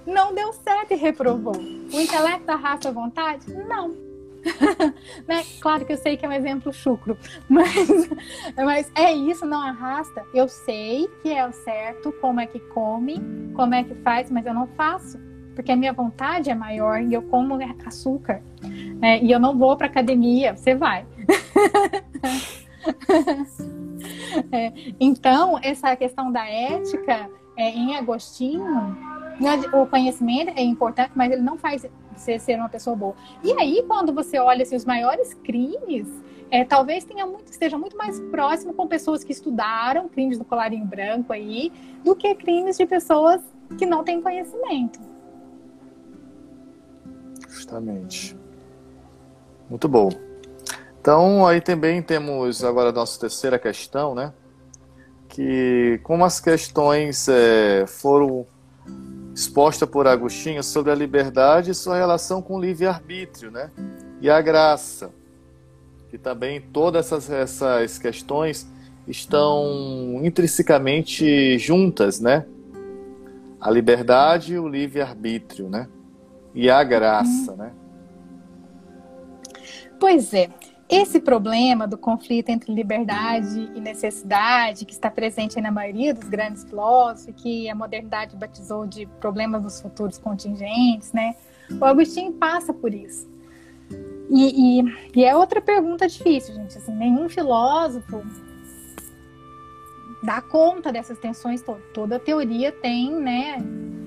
Não 0.08 0.34
deu 0.34 0.52
certo 0.52 0.94
e 0.94 0.96
reprovou. 0.96 1.56
O 1.56 2.02
intelecto 2.02 2.50
arrasta 2.50 2.90
a 2.90 2.92
vontade? 2.92 3.54
Não 3.54 4.09
né? 5.28 5.44
Claro 5.60 5.86
que 5.86 5.94
eu 5.94 5.98
sei 5.98 6.18
que 6.18 6.26
é 6.26 6.30
um 6.30 6.34
exemplo 6.34 6.72
chucro, 6.72 7.18
mas, 7.50 8.10
mas 8.58 8.92
é 8.96 9.14
isso, 9.14 9.46
não 9.46 9.62
arrasta. 9.62 10.24
Eu 10.34 10.48
sei 10.48 11.08
que 11.22 11.30
é 11.30 11.48
o 11.48 11.52
certo, 11.52 12.12
como 12.14 12.40
é 12.40 12.48
que 12.48 12.60
come, 12.60 13.22
como 13.56 13.74
é 13.74 13.84
que 13.84 13.96
faz, 13.96 14.32
mas 14.32 14.46
eu 14.46 14.54
não 14.54 14.68
faço, 14.68 15.20
porque 15.56 15.72
a 15.72 15.76
minha 15.76 15.94
vontade 15.94 16.50
é 16.50 16.56
maior 16.56 17.02
e 17.02 17.14
eu 17.14 17.22
como 17.24 17.58
açúcar. 17.86 18.42
Né? 19.00 19.22
E 19.24 19.32
eu 19.32 19.40
não 19.40 19.58
vou 19.58 19.76
para 19.76 19.88
academia, 19.88 20.56
você 20.56 20.76
vai. 20.76 21.06
é, 24.52 24.72
então, 25.00 25.60
essa 25.62 25.96
questão 25.96 26.32
da 26.32 26.48
ética 26.48 27.30
é, 27.60 27.72
em 27.72 27.94
Agostinho, 27.98 28.96
né, 29.38 29.60
o 29.74 29.86
conhecimento 29.86 30.52
é 30.56 30.62
importante, 30.62 31.12
mas 31.14 31.30
ele 31.30 31.42
não 31.42 31.58
faz 31.58 31.86
você 32.16 32.40
ser 32.40 32.58
uma 32.58 32.70
pessoa 32.70 32.96
boa. 32.96 33.16
E 33.44 33.52
aí, 33.52 33.84
quando 33.86 34.14
você 34.14 34.40
olha 34.40 34.64
assim, 34.64 34.78
os 34.78 34.86
maiores 34.86 35.34
crimes, 35.34 36.08
é, 36.50 36.64
talvez 36.64 37.04
tenha 37.04 37.26
muito, 37.26 37.52
esteja 37.52 37.78
muito 37.78 37.98
mais 37.98 38.18
próximo 38.32 38.74
com 38.74 38.88
pessoas 38.88 39.26
que 39.26 39.34
estudaram 39.34 40.08
crimes 40.08 40.38
do 40.38 40.46
colarinho 40.46 40.86
branco 40.86 41.34
aí, 41.34 41.70
do 42.02 42.16
que 42.16 42.34
crimes 42.34 42.78
de 42.78 42.86
pessoas 42.86 43.42
que 43.78 43.86
não 43.86 44.06
têm 44.06 44.22
conhecimento. 44.22 45.00
Justamente. 47.50 48.38
Muito 49.70 49.88
bom. 49.90 50.10
Então, 51.02 51.46
aí 51.46 51.60
também 51.60 52.02
temos 52.02 52.64
agora 52.64 52.90
a 52.90 52.94
nossa 52.94 53.20
terceira 53.20 53.60
questão, 53.60 54.16
né? 54.16 54.34
Que 55.30 56.00
como 56.04 56.26
as 56.26 56.40
questões 56.40 57.28
é, 57.30 57.86
foram 57.88 58.46
exposta 59.34 59.88
por 59.88 60.06
Agostinho 60.06 60.62
sobre 60.62 60.92
a 60.92 60.96
liberdade 60.96 61.72
e 61.72 61.74
sua 61.74 61.96
relação 61.96 62.42
com 62.42 62.56
o 62.56 62.62
livre-arbítrio, 62.62 63.50
né? 63.50 63.72
E 64.20 64.30
a 64.30 64.42
graça, 64.42 65.12
que 66.10 66.18
também 66.18 66.60
todas 66.60 67.06
essas, 67.06 67.30
essas 67.30 67.98
questões 67.98 68.68
estão 69.08 70.20
intrinsecamente 70.24 71.58
juntas, 71.58 72.20
né? 72.20 72.46
A 73.62 73.72
liberdade 73.72 74.54
e 74.54 74.60
o 74.60 74.68
livre-arbítrio, 74.68 75.70
né? 75.70 75.88
E 76.54 76.70
a 76.70 76.84
graça, 76.84 77.56
né? 77.56 77.72
Pois 80.00 80.34
é. 80.34 80.50
Esse 80.90 81.20
problema 81.20 81.88
do 81.88 82.00
conflito 82.00 82.50
entre 82.50 82.74
liberdade 82.74 83.70
e 83.76 83.80
necessidade, 83.80 84.86
que 84.86 84.92
está 84.92 85.12
presente 85.12 85.62
na 85.62 85.72
maioria 85.72 86.16
dos 86.16 86.28
grandes 86.28 86.64
filósofos, 86.64 87.32
que 87.38 87.70
a 87.70 87.76
modernidade 87.76 88.36
batizou 88.36 88.88
de 88.88 89.06
problemas 89.20 89.62
dos 89.62 89.80
futuros 89.80 90.18
contingentes, 90.18 91.14
né? 91.14 91.36
O 91.80 91.86
Agostinho 91.86 92.34
passa 92.34 92.74
por 92.74 92.92
isso. 92.92 93.30
E, 94.32 94.80
e, 94.80 94.96
e 95.16 95.24
é 95.24 95.36
outra 95.36 95.62
pergunta 95.62 96.08
difícil, 96.08 96.56
gente. 96.56 96.76
Assim, 96.76 96.96
nenhum 96.96 97.30
filósofo 97.30 98.24
dá 100.24 100.42
conta 100.42 100.92
dessas 100.92 101.20
tensões 101.20 101.62
todas. 101.62 101.84
Toda 101.94 102.18
teoria 102.18 102.72
tem, 102.72 103.12
né, 103.12 103.58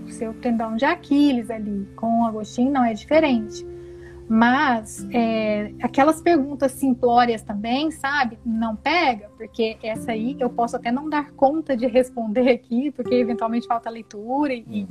seu 0.08 0.34
tendão 0.34 0.74
de 0.74 0.84
Aquiles 0.84 1.48
ali. 1.48 1.88
Com 1.94 2.22
o 2.22 2.26
Agostinho 2.26 2.72
não 2.72 2.84
é 2.84 2.92
diferente. 2.92 3.64
Mas 4.34 5.06
é, 5.12 5.74
aquelas 5.82 6.22
perguntas 6.22 6.72
simplórias 6.72 7.42
também, 7.42 7.90
sabe? 7.90 8.38
Não 8.46 8.74
pega, 8.74 9.30
porque 9.36 9.76
essa 9.82 10.12
aí 10.12 10.34
eu 10.40 10.48
posso 10.48 10.74
até 10.74 10.90
não 10.90 11.06
dar 11.06 11.32
conta 11.32 11.76
de 11.76 11.86
responder 11.86 12.48
aqui, 12.48 12.90
porque 12.92 13.14
eventualmente 13.14 13.66
falta 13.66 13.90
leitura 13.90 14.54
e, 14.54 14.88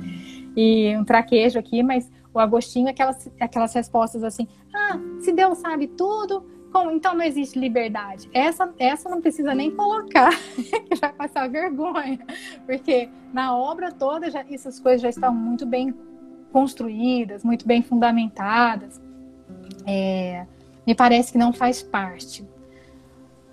e 0.56 0.96
um 0.96 1.04
traquejo 1.04 1.58
aqui, 1.58 1.82
mas 1.82 2.08
o 2.32 2.38
Agostinho, 2.38 2.88
aquelas, 2.88 3.28
aquelas 3.40 3.74
respostas 3.74 4.22
assim: 4.22 4.46
ah, 4.72 4.96
se 5.18 5.32
Deus 5.32 5.58
sabe 5.58 5.88
tudo, 5.88 6.46
como, 6.72 6.92
então 6.92 7.12
não 7.12 7.24
existe 7.24 7.58
liberdade. 7.58 8.30
Essa, 8.32 8.72
essa 8.78 9.08
não 9.10 9.20
precisa 9.20 9.56
nem 9.56 9.72
colocar, 9.72 10.30
que 10.88 10.94
vai 11.00 11.12
passar 11.12 11.48
vergonha, 11.48 12.20
porque 12.64 13.08
na 13.34 13.56
obra 13.56 13.90
toda 13.90 14.30
já, 14.30 14.44
essas 14.48 14.78
coisas 14.78 15.00
já 15.00 15.08
estão 15.08 15.34
muito 15.34 15.66
bem 15.66 15.92
construídas, 16.52 17.42
muito 17.42 17.66
bem 17.66 17.82
fundamentadas 17.82 19.02
é, 19.86 20.46
me 20.86 20.94
parece 20.94 21.32
que 21.32 21.38
não 21.38 21.52
faz 21.52 21.82
parte. 21.82 22.46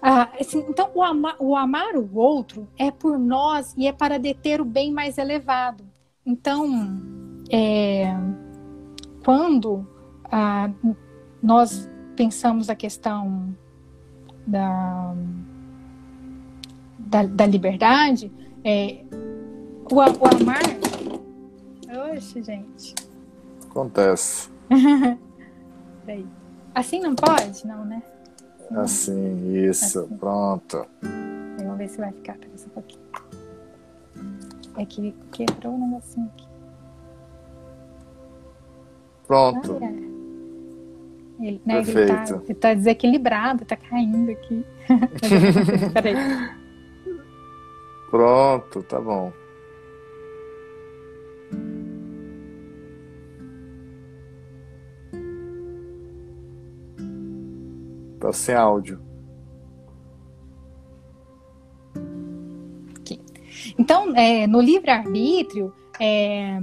Ah, 0.02 0.30
assim, 0.40 0.66
então, 0.70 0.90
o, 0.94 1.04
ama, 1.04 1.36
o 1.40 1.56
amar 1.56 1.96
o 1.96 2.18
outro 2.18 2.68
é 2.78 2.90
por 2.90 3.20
nós 3.20 3.74
e 3.78 3.86
é 3.86 3.92
para 3.92 4.18
deter 4.18 4.62
o 4.62 4.66
bem 4.66 4.94
mais 4.94 5.18
elevado. 5.18 5.84
Então, 6.26 6.68
é, 7.52 8.14
quando 9.26 9.86
ah, 10.26 10.70
nós 11.44 11.90
pensamos 12.16 12.70
a 12.70 12.76
questão 12.76 13.56
da, 14.48 15.14
da, 16.98 17.24
da 17.24 17.46
liberdade, 17.46 18.32
é, 18.64 19.04
o, 19.92 19.96
o 19.96 20.02
amar. 20.02 20.62
Oxe, 22.14 22.42
gente. 22.42 22.96
Acontece. 23.70 24.50
Peraí. 26.10 26.26
Assim 26.74 27.00
não 27.02 27.14
pode? 27.14 27.68
Não, 27.68 27.86
né? 27.86 28.02
Assim, 28.72 29.54
isso. 29.64 30.00
Assim. 30.00 30.18
Pronto. 30.18 30.88
Vamos 31.60 31.78
ver 31.78 31.88
se 31.88 32.00
vai 32.00 32.12
ficar. 32.12 32.34
Pera 32.34 32.52
um 32.52 32.70
pouquinho. 32.70 33.04
É 34.76 34.86
que 34.86 35.16
quebrou 35.32 35.76
um 35.76 35.88
negocinho 35.88 36.32
aqui. 36.34 36.48
Pronto. 39.28 39.78
Ah, 39.80 39.86
é. 39.86 41.46
Ele, 41.48 41.62
né, 41.64 41.76
Perfeito. 41.76 42.12
Ele 42.12 42.26
tá, 42.26 42.42
ele 42.44 42.56
tá 42.56 42.74
desequilibrado, 42.74 43.66
tá 43.66 43.76
caindo 43.76 44.32
aqui. 44.32 44.66
Peraí. 45.94 46.16
Pronto, 48.10 48.82
tá 48.82 49.00
bom. 49.00 49.32
Tá 58.30 58.34
sem 58.34 58.54
áudio. 58.54 59.02
Então, 63.78 64.16
é, 64.16 64.46
no 64.46 64.62
livre-arbítrio, 64.62 65.74
é, 66.00 66.60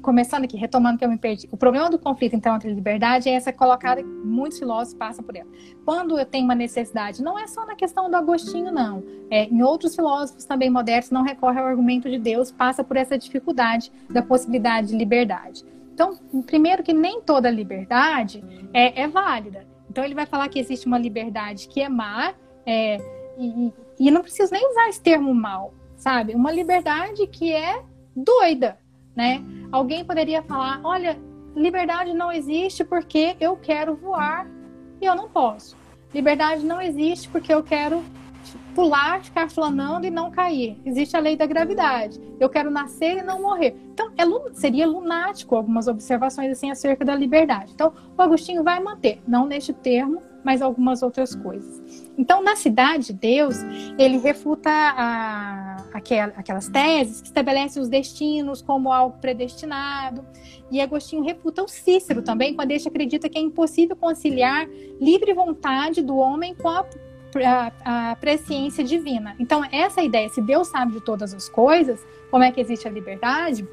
começando 0.00 0.44
aqui, 0.44 0.56
retomando 0.56 0.98
que 0.98 1.04
eu 1.04 1.08
me 1.08 1.18
perdi. 1.18 1.48
O 1.52 1.56
problema 1.56 1.90
do 1.90 1.98
conflito, 1.98 2.34
então, 2.34 2.56
entre 2.56 2.72
liberdade 2.72 3.28
é 3.28 3.32
essa 3.32 3.52
colocada 3.52 4.02
muitos 4.02 4.58
filósofos 4.58 4.94
passam 4.94 5.24
por 5.24 5.36
ela. 5.36 5.48
Quando 5.84 6.18
eu 6.18 6.24
tenho 6.24 6.44
uma 6.44 6.54
necessidade, 6.54 7.22
não 7.22 7.38
é 7.38 7.46
só 7.46 7.66
na 7.66 7.74
questão 7.74 8.08
do 8.08 8.16
Agostinho, 8.16 8.72
não. 8.72 9.02
É, 9.30 9.44
em 9.44 9.62
outros 9.62 9.94
filósofos 9.94 10.44
também 10.44 10.70
modernos, 10.70 11.10
não 11.10 11.22
recorre 11.22 11.60
ao 11.60 11.66
argumento 11.66 12.08
de 12.08 12.18
Deus, 12.18 12.50
passa 12.50 12.82
por 12.82 12.96
essa 12.96 13.18
dificuldade 13.18 13.92
da 14.08 14.22
possibilidade 14.22 14.88
de 14.88 14.96
liberdade. 14.96 15.64
Então, 15.92 16.16
primeiro 16.46 16.82
que 16.82 16.92
nem 16.92 17.20
toda 17.20 17.50
liberdade 17.50 18.42
é, 18.72 19.02
é 19.02 19.08
válida. 19.08 19.71
Então, 19.92 20.02
ele 20.02 20.14
vai 20.14 20.24
falar 20.24 20.48
que 20.48 20.58
existe 20.58 20.86
uma 20.86 20.98
liberdade 20.98 21.68
que 21.68 21.78
é 21.78 21.86
má, 21.86 22.32
é, 22.64 22.96
e, 23.38 23.70
e 24.00 24.10
não 24.10 24.22
preciso 24.22 24.50
nem 24.50 24.70
usar 24.70 24.88
esse 24.88 25.02
termo 25.02 25.34
mal, 25.34 25.74
sabe? 25.98 26.34
Uma 26.34 26.50
liberdade 26.50 27.26
que 27.26 27.52
é 27.52 27.82
doida, 28.16 28.78
né? 29.14 29.44
Alguém 29.70 30.02
poderia 30.02 30.42
falar: 30.42 30.80
olha, 30.82 31.18
liberdade 31.54 32.14
não 32.14 32.32
existe 32.32 32.82
porque 32.82 33.36
eu 33.38 33.54
quero 33.54 33.94
voar 33.94 34.46
e 34.98 35.04
eu 35.04 35.14
não 35.14 35.28
posso. 35.28 35.76
Liberdade 36.14 36.64
não 36.64 36.80
existe 36.80 37.28
porque 37.28 37.52
eu 37.52 37.62
quero 37.62 38.02
pular, 38.74 39.22
ficar 39.22 39.50
flanando 39.50 40.06
e 40.06 40.10
não 40.10 40.30
cair. 40.30 40.80
Existe 40.84 41.16
a 41.16 41.20
lei 41.20 41.36
da 41.36 41.46
gravidade. 41.46 42.20
Eu 42.38 42.48
quero 42.48 42.70
nascer 42.70 43.18
e 43.18 43.22
não 43.22 43.40
morrer. 43.40 43.76
Então, 43.92 44.10
é, 44.16 44.24
seria 44.54 44.86
lunático 44.86 45.54
algumas 45.54 45.86
observações 45.86 46.50
assim 46.50 46.70
acerca 46.70 47.04
da 47.04 47.14
liberdade. 47.14 47.72
Então, 47.74 47.92
o 48.16 48.22
Agostinho 48.22 48.62
vai 48.62 48.80
manter, 48.80 49.22
não 49.26 49.46
neste 49.46 49.72
termo, 49.72 50.20
mas 50.44 50.60
algumas 50.60 51.02
outras 51.02 51.34
coisas. 51.34 52.10
Então, 52.18 52.42
na 52.42 52.56
cidade 52.56 53.06
de 53.06 53.12
Deus, 53.12 53.56
ele 53.96 54.18
refuta 54.18 54.70
a, 54.70 55.76
aquelas 56.36 56.68
teses 56.68 57.20
que 57.20 57.28
estabelecem 57.28 57.80
os 57.80 57.88
destinos 57.88 58.60
como 58.60 58.92
algo 58.92 59.18
predestinado. 59.18 60.24
E 60.70 60.80
Agostinho 60.80 61.22
refuta 61.22 61.62
o 61.62 61.68
Cícero 61.68 62.22
também, 62.22 62.54
quando 62.54 62.70
ele 62.70 62.82
acredita 62.86 63.28
que 63.28 63.38
é 63.38 63.40
impossível 63.40 63.94
conciliar 63.94 64.66
livre 65.00 65.32
vontade 65.32 66.02
do 66.02 66.16
homem 66.16 66.54
com 66.54 66.68
a, 66.68 66.84
a, 67.44 68.10
a 68.10 68.16
presciência 68.16 68.84
divina. 68.84 69.34
Então, 69.38 69.64
essa 69.70 70.02
ideia, 70.02 70.28
se 70.28 70.40
Deus 70.42 70.68
sabe 70.68 70.92
de 70.92 71.00
todas 71.00 71.32
as 71.32 71.48
coisas, 71.48 72.04
como 72.30 72.44
é 72.44 72.50
que 72.50 72.60
existe 72.60 72.86
a 72.86 72.90
liberdade? 72.90 73.66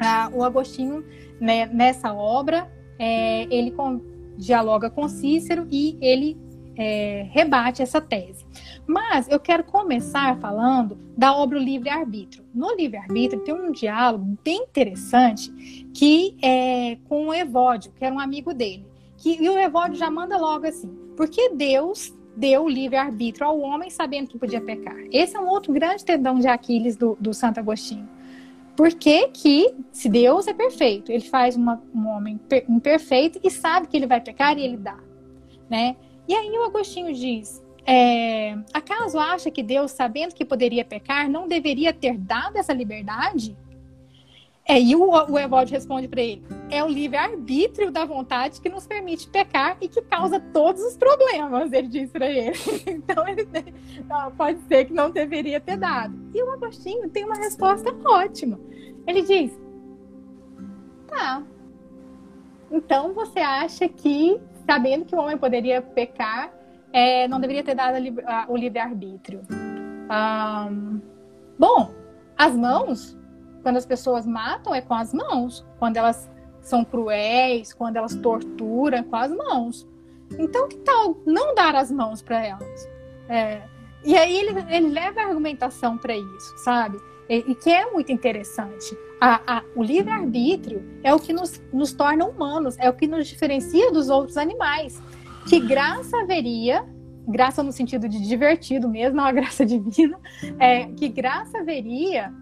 Ah, 0.00 0.30
o 0.32 0.42
Agostinho, 0.42 1.04
né, 1.40 1.66
nessa 1.66 2.12
obra, 2.12 2.70
é, 2.98 3.46
ele 3.54 3.70
com, 3.70 4.00
dialoga 4.36 4.90
com 4.90 5.08
Cícero 5.08 5.66
e 5.70 5.98
ele 6.00 6.36
é, 6.76 7.26
rebate 7.30 7.82
essa 7.82 8.00
tese. 8.00 8.46
Mas 8.86 9.28
eu 9.28 9.38
quero 9.38 9.64
começar 9.64 10.38
falando 10.38 10.98
da 11.16 11.36
obra 11.36 11.58
O 11.58 11.62
Livre-Arbítrio. 11.62 12.44
No 12.54 12.74
Livre-Arbítrio 12.74 13.42
tem 13.42 13.54
um 13.54 13.70
diálogo 13.70 14.38
bem 14.42 14.62
interessante 14.62 15.50
que 15.94 16.36
é 16.42 16.96
com 17.08 17.28
o 17.28 17.34
Evódio, 17.34 17.92
que 17.92 18.04
era 18.04 18.14
um 18.14 18.18
amigo 18.18 18.54
dele. 18.54 18.86
Que, 19.16 19.42
e 19.42 19.48
o 19.48 19.58
Evódio 19.58 19.96
já 19.96 20.10
manda 20.10 20.36
logo 20.38 20.66
assim, 20.66 20.90
porque 21.16 21.50
Deus 21.50 22.14
deu 22.36 22.68
livre-arbítrio 22.68 23.46
ao 23.46 23.60
homem 23.60 23.90
sabendo 23.90 24.28
que 24.28 24.38
podia 24.38 24.60
pecar. 24.60 24.96
Esse 25.12 25.36
é 25.36 25.40
um 25.40 25.48
outro 25.48 25.72
grande 25.72 26.04
tendão 26.04 26.38
de 26.38 26.46
Aquiles 26.46 26.96
do, 26.96 27.16
do 27.20 27.34
Santo 27.34 27.58
Agostinho. 27.60 28.08
Por 28.76 28.94
que, 28.94 29.28
que, 29.28 29.74
se 29.92 30.08
Deus 30.08 30.46
é 30.46 30.54
perfeito, 30.54 31.12
ele 31.12 31.28
faz 31.28 31.56
uma, 31.56 31.82
um 31.94 32.08
homem 32.08 32.40
imperfeito 32.68 33.38
e 33.42 33.50
sabe 33.50 33.86
que 33.86 33.96
ele 33.96 34.06
vai 34.06 34.20
pecar 34.20 34.56
e 34.56 34.62
ele 34.62 34.76
dá, 34.76 34.98
né? 35.68 35.96
E 36.26 36.34
aí 36.34 36.50
o 36.50 36.64
Agostinho 36.64 37.12
diz: 37.12 37.62
é, 37.84 38.56
acaso 38.72 39.18
acha 39.18 39.50
que 39.50 39.62
Deus, 39.62 39.90
sabendo 39.90 40.34
que 40.34 40.44
poderia 40.44 40.84
pecar, 40.84 41.28
não 41.28 41.48
deveria 41.48 41.92
ter 41.92 42.16
dado 42.16 42.56
essa 42.56 42.72
liberdade? 42.72 43.56
É, 44.66 44.80
e 44.80 44.94
o, 44.94 45.10
o 45.10 45.38
Evódio 45.38 45.74
responde 45.74 46.06
para 46.06 46.20
ele: 46.20 46.44
é 46.70 46.82
o 46.84 46.88
livre-arbítrio 46.88 47.90
da 47.90 48.04
vontade 48.04 48.60
que 48.60 48.68
nos 48.68 48.86
permite 48.86 49.28
pecar 49.28 49.76
e 49.80 49.88
que 49.88 50.00
causa 50.02 50.38
todos 50.38 50.82
os 50.82 50.96
problemas, 50.96 51.72
ele 51.72 51.88
diz 51.88 52.10
para 52.10 52.30
ele. 52.30 52.56
então, 52.86 53.26
ele, 53.26 53.48
pode 54.36 54.60
ser 54.62 54.84
que 54.84 54.92
não 54.92 55.10
deveria 55.10 55.60
ter 55.60 55.76
dado. 55.76 56.14
E 56.34 56.42
o 56.42 56.50
Agostinho 56.52 57.08
tem 57.08 57.24
uma 57.24 57.36
resposta 57.36 57.94
ótima. 58.04 58.60
Ele 59.06 59.22
diz: 59.22 59.58
tá. 61.06 61.42
Então 62.70 63.12
você 63.12 63.40
acha 63.40 63.88
que 63.88 64.40
sabendo 64.64 65.04
que 65.04 65.16
o 65.16 65.18
homem 65.18 65.36
poderia 65.36 65.82
pecar, 65.82 66.52
é, 66.92 67.26
não 67.26 67.40
deveria 67.40 67.64
ter 67.64 67.74
dado 67.74 67.96
a, 67.96 68.42
a, 68.42 68.46
o 68.48 68.56
livre-arbítrio. 68.56 69.40
Um, 69.50 71.00
bom, 71.58 71.90
as 72.38 72.54
mãos, 72.54 73.18
quando 73.62 73.76
as 73.76 73.86
pessoas 73.86 74.26
matam, 74.26 74.74
é 74.74 74.80
com 74.80 74.94
as 74.94 75.12
mãos. 75.12 75.64
Quando 75.78 75.96
elas 75.96 76.30
são 76.60 76.84
cruéis, 76.84 77.72
quando 77.72 77.96
elas 77.96 78.14
torturam, 78.14 78.98
é 78.98 79.02
com 79.02 79.16
as 79.16 79.30
mãos. 79.30 79.88
Então, 80.38 80.68
que 80.68 80.76
tal 80.78 81.16
não 81.26 81.54
dar 81.54 81.74
as 81.74 81.90
mãos 81.90 82.22
para 82.22 82.44
elas? 82.44 82.88
É, 83.28 83.62
e 84.04 84.16
aí 84.16 84.36
ele, 84.36 84.64
ele 84.68 84.88
leva 84.88 85.20
a 85.20 85.26
argumentação 85.26 85.98
para 85.98 86.16
isso, 86.16 86.58
sabe? 86.58 86.98
E, 87.28 87.38
e, 87.38 87.54
que 87.54 87.70
é 87.70 87.90
muito 87.90 88.10
interessante. 88.10 88.96
A, 89.20 89.58
a, 89.58 89.62
o 89.76 89.82
livre-arbítrio 89.82 90.82
é 91.02 91.14
o 91.14 91.18
que 91.18 91.32
nos, 91.32 91.62
nos 91.72 91.92
torna 91.92 92.24
humanos, 92.24 92.76
é 92.78 92.88
o 92.88 92.92
que 92.92 93.06
nos 93.06 93.26
diferencia 93.26 93.90
dos 93.92 94.08
outros 94.08 94.36
animais. 94.36 95.00
Que 95.48 95.60
graça 95.60 96.16
haveria, 96.18 96.84
graça 97.28 97.62
no 97.62 97.72
sentido 97.72 98.08
de 98.08 98.20
divertido 98.20 98.88
mesmo, 98.88 99.16
não 99.16 99.24
a 99.24 99.32
graça 99.32 99.64
divina, 99.64 100.18
é, 100.58 100.86
que 100.86 101.08
graça 101.08 101.58
haveria 101.58 102.32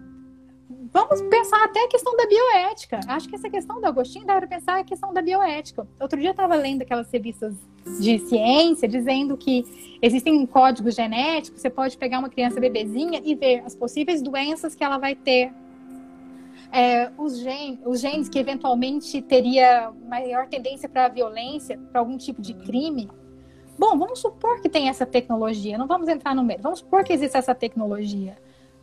vamos 0.91 1.21
pensar 1.23 1.63
até 1.63 1.85
a 1.85 1.87
questão 1.87 2.15
da 2.15 2.25
bioética. 2.25 2.99
Acho 3.07 3.29
que 3.29 3.35
essa 3.35 3.49
questão 3.49 3.79
do 3.79 3.85
Agostinho 3.85 4.25
dá 4.25 4.35
para 4.35 4.47
pensar 4.47 4.79
a 4.79 4.83
questão 4.83 5.13
da 5.13 5.21
bioética. 5.21 5.87
Outro 5.99 6.19
dia 6.19 6.29
eu 6.29 6.31
estava 6.31 6.55
lendo 6.55 6.81
aquelas 6.81 7.09
revistas 7.11 7.55
de 7.99 8.19
ciência 8.19 8.87
dizendo 8.87 9.37
que 9.37 9.65
existem 10.01 10.45
códigos 10.45 10.95
genéticos, 10.95 11.61
você 11.61 11.69
pode 11.69 11.97
pegar 11.97 12.19
uma 12.19 12.29
criança 12.29 12.59
bebezinha 12.59 13.21
e 13.23 13.35
ver 13.35 13.63
as 13.65 13.75
possíveis 13.75 14.21
doenças 14.21 14.75
que 14.75 14.83
ela 14.83 14.97
vai 14.97 15.15
ter. 15.15 15.51
É, 16.71 17.11
os, 17.17 17.39
gen 17.39 17.79
os 17.83 17.99
genes 17.99 18.29
que 18.29 18.37
eventualmente 18.37 19.21
teria 19.23 19.91
maior 20.07 20.47
tendência 20.47 20.87
para 20.87 21.07
violência, 21.07 21.79
para 21.91 21.99
algum 21.99 22.15
tipo 22.15 22.41
de 22.41 22.53
crime. 22.53 23.09
Bom, 23.77 23.97
vamos 23.97 24.19
supor 24.19 24.61
que 24.61 24.69
tem 24.69 24.87
essa 24.87 25.05
tecnologia, 25.05 25.77
não 25.77 25.87
vamos 25.87 26.07
entrar 26.07 26.35
no 26.35 26.43
meio, 26.43 26.59
vamos 26.61 26.79
supor 26.79 27.03
que 27.03 27.13
existe 27.13 27.37
essa 27.37 27.55
tecnologia 27.55 28.37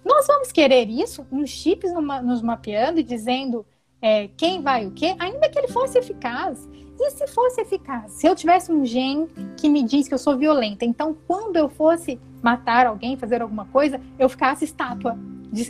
nós 0.07 0.27
vamos 0.29 0.53
querer 0.53 0.88
isso, 0.88 1.27
uns 1.33 1.51
chips 1.51 1.92
nos 1.92 2.40
mapeando 2.40 3.01
e 3.01 3.03
dizendo 3.03 3.66
é, 4.01 4.29
quem 4.37 4.62
vai 4.62 4.87
o 4.87 4.92
quê, 4.92 5.16
ainda 5.19 5.49
que 5.49 5.59
ele 5.59 5.69
fosse 5.69 5.99
eficaz. 5.99 6.69
E 6.99 7.11
se 7.11 7.27
fosse 7.27 7.61
eficaz? 7.61 8.12
Se 8.12 8.27
eu 8.27 8.35
tivesse 8.35 8.73
um 8.73 8.87
gene 8.87 9.29
que 9.57 9.69
me 9.69 9.83
diz 9.83 10.07
que 10.07 10.14
eu 10.14 10.19
sou 10.19 10.38
violenta, 10.38 10.85
então 10.85 11.14
quando 11.27 11.57
eu 11.57 11.69
fosse 11.69 12.21
matar 12.40 12.87
alguém, 12.87 13.16
fazer 13.16 13.42
alguma 13.42 13.66
coisa, 13.66 14.01
eu 14.16 14.29
ficasse 14.29 14.64
estátua, 14.64 15.19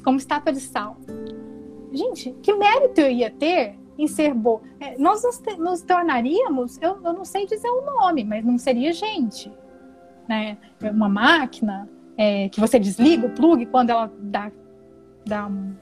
como 0.04 0.18
estátua 0.18 0.52
de 0.52 0.60
sal. 0.60 0.98
Gente, 1.90 2.32
que 2.42 2.52
mérito 2.52 3.00
eu 3.00 3.10
ia 3.10 3.30
ter 3.30 3.74
em 3.98 4.06
ser 4.06 4.34
boa? 4.34 4.60
É, 4.78 4.98
nós 4.98 5.22
nos, 5.22 5.40
nos 5.58 5.80
tornaríamos, 5.80 6.78
eu, 6.82 7.00
eu, 7.02 7.12
não 7.14 7.24
sei 7.24 7.46
dizer 7.46 7.70
o 7.70 7.80
nome, 7.80 8.22
mas 8.22 8.44
não 8.44 8.58
seria 8.58 8.92
gente. 8.92 9.50
Né? 10.28 10.58
Uma 10.82 11.08
máquina, 11.08 11.88
é, 12.16 12.48
que 12.48 12.60
você 12.60 12.78
desliga 12.78 13.26
o 13.26 13.30
plug 13.30 13.66
quando 13.66 13.90
ela 13.90 14.12
dá, 14.18 14.50
dá 15.26 15.46
um, 15.46 15.74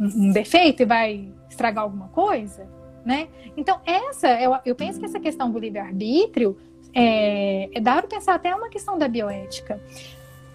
um, 0.00 0.32
defeito 0.32 0.82
e 0.82 0.86
vai 0.86 1.28
estragar 1.48 1.84
alguma 1.84 2.08
coisa, 2.08 2.66
né? 3.04 3.28
Então, 3.56 3.80
essa, 3.84 4.28
eu, 4.40 4.56
eu 4.64 4.74
penso 4.74 4.98
que 4.98 5.04
essa 5.04 5.20
questão 5.20 5.50
do 5.50 5.58
livre-arbítrio 5.58 6.56
é, 6.94 7.68
é 7.76 7.80
dar 7.80 8.02
para 8.02 8.08
pensar 8.08 8.34
até 8.34 8.54
uma 8.54 8.68
questão 8.68 8.96
da 8.98 9.06
bioética. 9.06 9.80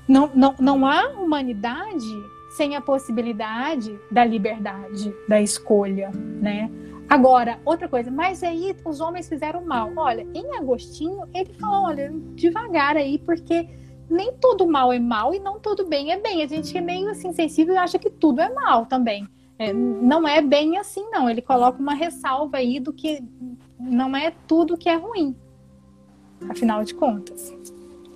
Não, 0.07 0.29
não, 0.33 0.55
não 0.59 0.85
há 0.85 1.09
humanidade 1.09 2.05
sem 2.51 2.75
a 2.75 2.81
possibilidade 2.81 3.97
da 4.11 4.25
liberdade, 4.25 5.13
da 5.27 5.41
escolha, 5.41 6.11
né? 6.13 6.69
Agora, 7.07 7.59
outra 7.65 7.87
coisa, 7.87 8.09
mas 8.09 8.41
aí 8.41 8.75
os 8.85 9.01
homens 9.01 9.27
fizeram 9.27 9.65
mal. 9.65 9.91
Olha, 9.97 10.25
em 10.33 10.57
Agostinho, 10.57 11.27
ele 11.33 11.53
falou, 11.53 11.87
olha, 11.87 12.11
devagar 12.35 12.95
aí, 12.95 13.17
porque 13.19 13.67
nem 14.11 14.33
todo 14.33 14.67
mal 14.67 14.91
é 14.91 14.99
mal 14.99 15.33
e 15.33 15.39
não 15.39 15.59
todo 15.59 15.85
bem 15.85 16.11
é 16.11 16.19
bem. 16.19 16.43
A 16.43 16.47
gente 16.47 16.77
é 16.77 16.81
meio 16.81 17.09
assim 17.09 17.31
sensível 17.33 17.73
e 17.73 17.77
acha 17.77 17.97
que 17.97 18.09
tudo 18.09 18.41
é 18.41 18.53
mal 18.53 18.85
também. 18.85 19.27
É, 19.57 19.71
não 19.71 20.27
é 20.27 20.41
bem 20.41 20.77
assim, 20.77 21.09
não. 21.11 21.29
Ele 21.29 21.41
coloca 21.41 21.79
uma 21.79 21.93
ressalva 21.93 22.57
aí 22.57 22.79
do 22.79 22.91
que 22.91 23.23
não 23.79 24.15
é 24.15 24.33
tudo 24.47 24.77
que 24.77 24.89
é 24.89 24.95
ruim, 24.95 25.35
afinal 26.49 26.83
de 26.83 26.93
contas. 26.93 27.53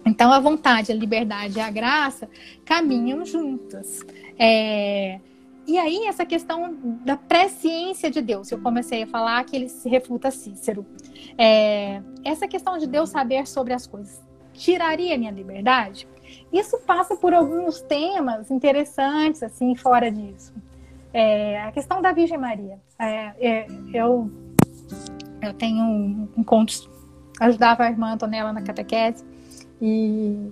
Então, 0.05 0.31
a 0.31 0.39
vontade, 0.39 0.91
a 0.91 0.95
liberdade 0.95 1.57
e 1.57 1.61
a 1.61 1.69
graça 1.69 2.29
caminham 2.63 3.25
juntas. 3.25 4.01
É... 4.37 5.19
E 5.67 5.79
aí, 5.79 6.05
essa 6.05 6.25
questão 6.25 6.77
da 7.03 7.17
presciência 7.17 8.11
de 8.11 8.21
Deus, 8.21 8.51
eu 8.51 8.59
comecei 8.59 9.01
a 9.01 9.07
falar 9.07 9.43
que 9.45 9.55
ele 9.55 9.67
se 9.67 9.89
refuta 9.89 10.29
Cícero. 10.29 10.85
É... 11.37 12.01
Essa 12.23 12.47
questão 12.47 12.77
de 12.77 12.85
Deus 12.85 13.09
saber 13.09 13.47
sobre 13.47 13.73
as 13.73 13.87
coisas 13.87 14.24
tiraria 14.57 15.17
minha 15.17 15.31
liberdade? 15.31 16.07
Isso 16.51 16.77
passa 16.79 17.15
por 17.15 17.33
alguns 17.33 17.81
temas 17.81 18.49
interessantes, 18.49 19.43
assim, 19.43 19.75
fora 19.75 20.11
disso. 20.11 20.53
É, 21.13 21.61
a 21.61 21.71
questão 21.71 22.01
da 22.01 22.11
Virgem 22.11 22.37
Maria. 22.37 22.79
É, 22.99 23.33
é, 23.39 23.67
eu, 23.93 24.29
eu 25.41 25.53
tenho 25.53 25.83
um, 25.83 26.29
encontros, 26.37 26.89
ajudava 27.39 27.83
a 27.83 27.89
irmã 27.89 28.13
Antonella 28.13 28.51
na 28.51 28.61
catequese, 28.61 29.23
e, 29.81 30.51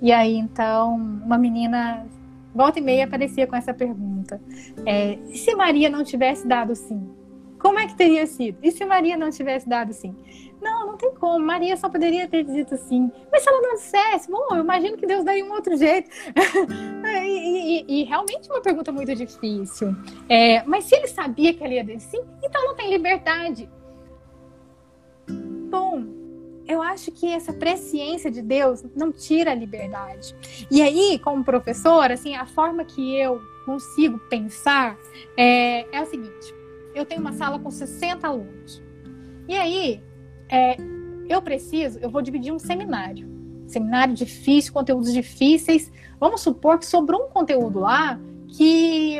e 0.00 0.12
aí 0.12 0.36
então 0.36 0.94
uma 0.94 1.38
menina 1.38 2.06
volta 2.54 2.78
e 2.78 2.82
meia 2.82 3.04
aparecia 3.04 3.46
com 3.46 3.56
essa 3.56 3.72
pergunta: 3.72 4.40
é, 4.86 5.14
e 5.28 5.36
se 5.36 5.54
Maria 5.54 5.88
não 5.88 6.04
tivesse 6.04 6.46
dado 6.46 6.74
sim? 6.74 7.08
Como 7.58 7.78
é 7.78 7.86
que 7.86 7.94
teria 7.94 8.26
sido? 8.26 8.58
E 8.62 8.70
se 8.72 8.84
Maria 8.84 9.16
não 9.16 9.30
tivesse 9.30 9.68
dado 9.68 9.92
sim? 9.92 10.14
Não, 10.62 10.86
não 10.86 10.96
tem 10.96 11.12
como. 11.14 11.44
Maria 11.44 11.76
só 11.76 11.88
poderia 11.88 12.28
ter 12.28 12.44
dito 12.44 12.76
sim. 12.76 13.10
Mas 13.30 13.42
se 13.42 13.48
ela 13.48 13.60
não 13.60 13.74
dissesse, 13.74 14.30
bom, 14.30 14.46
eu 14.52 14.58
imagino 14.58 14.96
que 14.96 15.06
Deus 15.06 15.24
daria 15.24 15.44
um 15.44 15.52
outro 15.52 15.76
jeito. 15.76 16.08
e, 17.04 17.84
e, 17.84 17.84
e, 17.88 18.04
realmente 18.04 18.48
uma 18.48 18.60
pergunta 18.60 18.92
muito 18.92 19.12
difícil. 19.14 19.94
É, 20.28 20.62
mas 20.62 20.84
se 20.84 20.94
ele 20.94 21.08
sabia 21.08 21.52
que 21.52 21.64
ela 21.64 21.74
ia 21.74 21.84
dizer 21.84 22.00
sim, 22.00 22.22
então 22.42 22.64
não 22.64 22.76
tem 22.76 22.90
liberdade. 22.90 23.68
Bom, 25.68 26.04
eu 26.66 26.80
acho 26.80 27.10
que 27.10 27.28
essa 27.28 27.52
presciência 27.52 28.30
de 28.30 28.40
Deus 28.40 28.84
não 28.94 29.10
tira 29.10 29.50
a 29.50 29.54
liberdade. 29.54 30.34
E 30.70 30.80
aí, 30.80 31.18
como 31.18 31.42
professora, 31.42 32.14
assim, 32.14 32.36
a 32.36 32.46
forma 32.46 32.84
que 32.84 33.16
eu 33.16 33.40
consigo 33.66 34.18
pensar 34.30 34.96
é, 35.36 35.86
é 35.96 36.00
o 36.00 36.06
seguinte: 36.06 36.54
eu 36.94 37.04
tenho 37.04 37.20
uma 37.20 37.32
sala 37.32 37.58
com 37.58 37.70
60 37.70 38.26
alunos. 38.28 38.80
E 39.48 39.56
aí, 39.56 40.00
é, 40.52 40.76
eu 41.26 41.40
preciso, 41.40 41.98
eu 41.98 42.10
vou 42.10 42.20
dividir 42.20 42.52
um 42.52 42.58
seminário. 42.58 43.26
Seminário 43.66 44.14
difícil, 44.14 44.70
conteúdos 44.70 45.10
difíceis. 45.10 45.90
Vamos 46.20 46.42
supor 46.42 46.78
que 46.78 46.84
sobrou 46.84 47.24
um 47.24 47.28
conteúdo 47.30 47.80
lá 47.80 48.20
que 48.48 49.18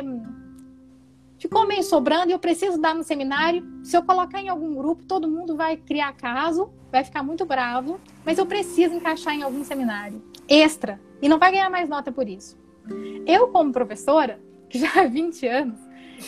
ficou 1.39 1.65
meio 1.65 1.81
sobrando 1.81 2.29
e 2.29 2.33
eu 2.33 2.39
preciso 2.39 2.79
dar 2.79 2.93
no 2.93 3.03
seminário. 3.03 3.65
Se 3.83 3.97
eu 3.97 4.03
colocar 4.03 4.39
em 4.39 4.47
algum 4.47 4.75
grupo, 4.75 5.03
todo 5.05 5.27
mundo 5.27 5.57
vai 5.57 5.75
criar 5.75 6.13
caso, 6.13 6.71
vai 6.91 7.03
ficar 7.03 7.23
muito 7.23 7.45
bravo, 7.45 7.99
mas 8.23 8.37
eu 8.37 8.45
preciso 8.45 8.93
encaixar 8.93 9.33
em 9.33 9.41
algum 9.41 9.63
seminário 9.63 10.21
extra 10.47 11.01
e 11.19 11.27
não 11.27 11.39
vai 11.39 11.51
ganhar 11.51 11.69
mais 11.69 11.89
nota 11.89 12.11
por 12.11 12.29
isso. 12.29 12.55
Eu, 13.25 13.47
como 13.47 13.71
professora, 13.71 14.39
que 14.69 14.77
já 14.77 15.01
há 15.01 15.07
20 15.07 15.47
anos, 15.47 15.79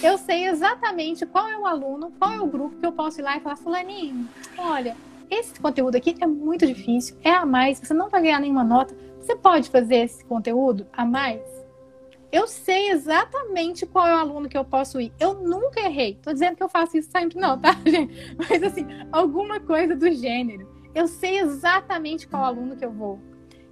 eu 0.03 0.17
sei 0.17 0.47
exatamente 0.47 1.25
qual 1.25 1.47
é 1.47 1.57
o 1.57 1.65
aluno, 1.65 2.11
qual 2.19 2.33
é 2.33 2.39
o 2.39 2.47
grupo 2.47 2.77
que 2.77 2.85
eu 2.85 2.91
posso 2.91 3.19
ir 3.19 3.23
lá 3.23 3.37
e 3.37 3.39
falar, 3.39 3.55
fulaninho, 3.55 4.27
olha, 4.57 4.95
esse 5.29 5.59
conteúdo 5.59 5.95
aqui 5.95 6.15
é 6.19 6.27
muito 6.27 6.65
difícil, 6.65 7.17
é 7.23 7.31
a 7.31 7.45
mais, 7.45 7.79
você 7.79 7.93
não 7.93 8.09
vai 8.09 8.21
ganhar 8.21 8.39
nenhuma 8.39 8.63
nota, 8.63 8.95
você 9.19 9.35
pode 9.35 9.69
fazer 9.69 9.97
esse 9.97 10.23
conteúdo 10.25 10.85
a 10.93 11.05
mais? 11.05 11.41
Eu 12.31 12.47
sei 12.47 12.89
exatamente 12.89 13.85
qual 13.85 14.05
é 14.05 14.13
o 14.13 14.19
aluno 14.19 14.49
que 14.49 14.57
eu 14.57 14.65
posso 14.65 14.99
ir. 14.99 15.13
Eu 15.17 15.35
nunca 15.35 15.79
errei. 15.79 16.19
Tô 16.21 16.33
dizendo 16.33 16.57
que 16.57 16.63
eu 16.63 16.67
faço 16.67 16.97
isso 16.97 17.09
sempre, 17.09 17.39
não, 17.39 17.57
tá, 17.57 17.71
gente? 17.87 18.35
Mas 18.37 18.61
assim, 18.61 18.85
alguma 19.09 19.59
coisa 19.59 19.95
do 19.95 20.11
gênero. 20.11 20.69
Eu 20.93 21.07
sei 21.07 21.39
exatamente 21.39 22.27
qual 22.27 22.43
aluno 22.43 22.75
que 22.75 22.83
eu 22.83 22.91
vou. 22.91 23.21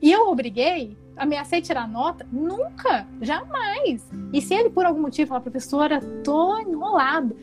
E 0.02 0.12
eu 0.12 0.30
obriguei 0.30 0.98
ameacei 1.16 1.62
tirar 1.62 1.88
nota? 1.88 2.28
Nunca, 2.32 3.08
jamais. 3.22 4.10
E 4.32 4.42
se 4.42 4.54
ele, 4.54 4.70
por 4.70 4.86
algum 4.86 5.02
motivo, 5.02 5.30
falar, 5.30 5.42
professora, 5.42 6.00
tô 6.24 6.58
enrolado, 6.60 7.36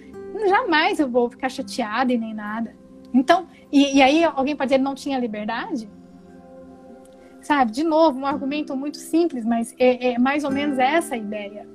jamais 0.49 1.01
eu 1.01 1.09
vou 1.09 1.31
ficar 1.31 1.49
chateada 1.49 2.13
e 2.13 2.19
nem 2.19 2.35
nada. 2.35 2.75
Então, 3.13 3.47
e, 3.73 3.97
e 3.97 4.03
aí 4.03 4.25
alguém 4.25 4.55
pode 4.55 4.69
dizer 4.69 4.79
que 4.79 4.85
não 4.85 4.95
tinha 4.95 5.19
liberdade? 5.19 5.91
Sabe, 7.41 7.73
de 7.73 7.83
novo, 7.83 8.21
um 8.21 8.27
argumento 8.27 8.77
muito 8.77 8.99
simples, 8.99 9.45
mas 9.45 9.75
é, 9.79 10.13
é 10.13 10.19
mais 10.19 10.45
ou 10.45 10.51
menos 10.51 10.79
essa 10.79 11.15
a 11.15 11.19
ideia. 11.19 11.67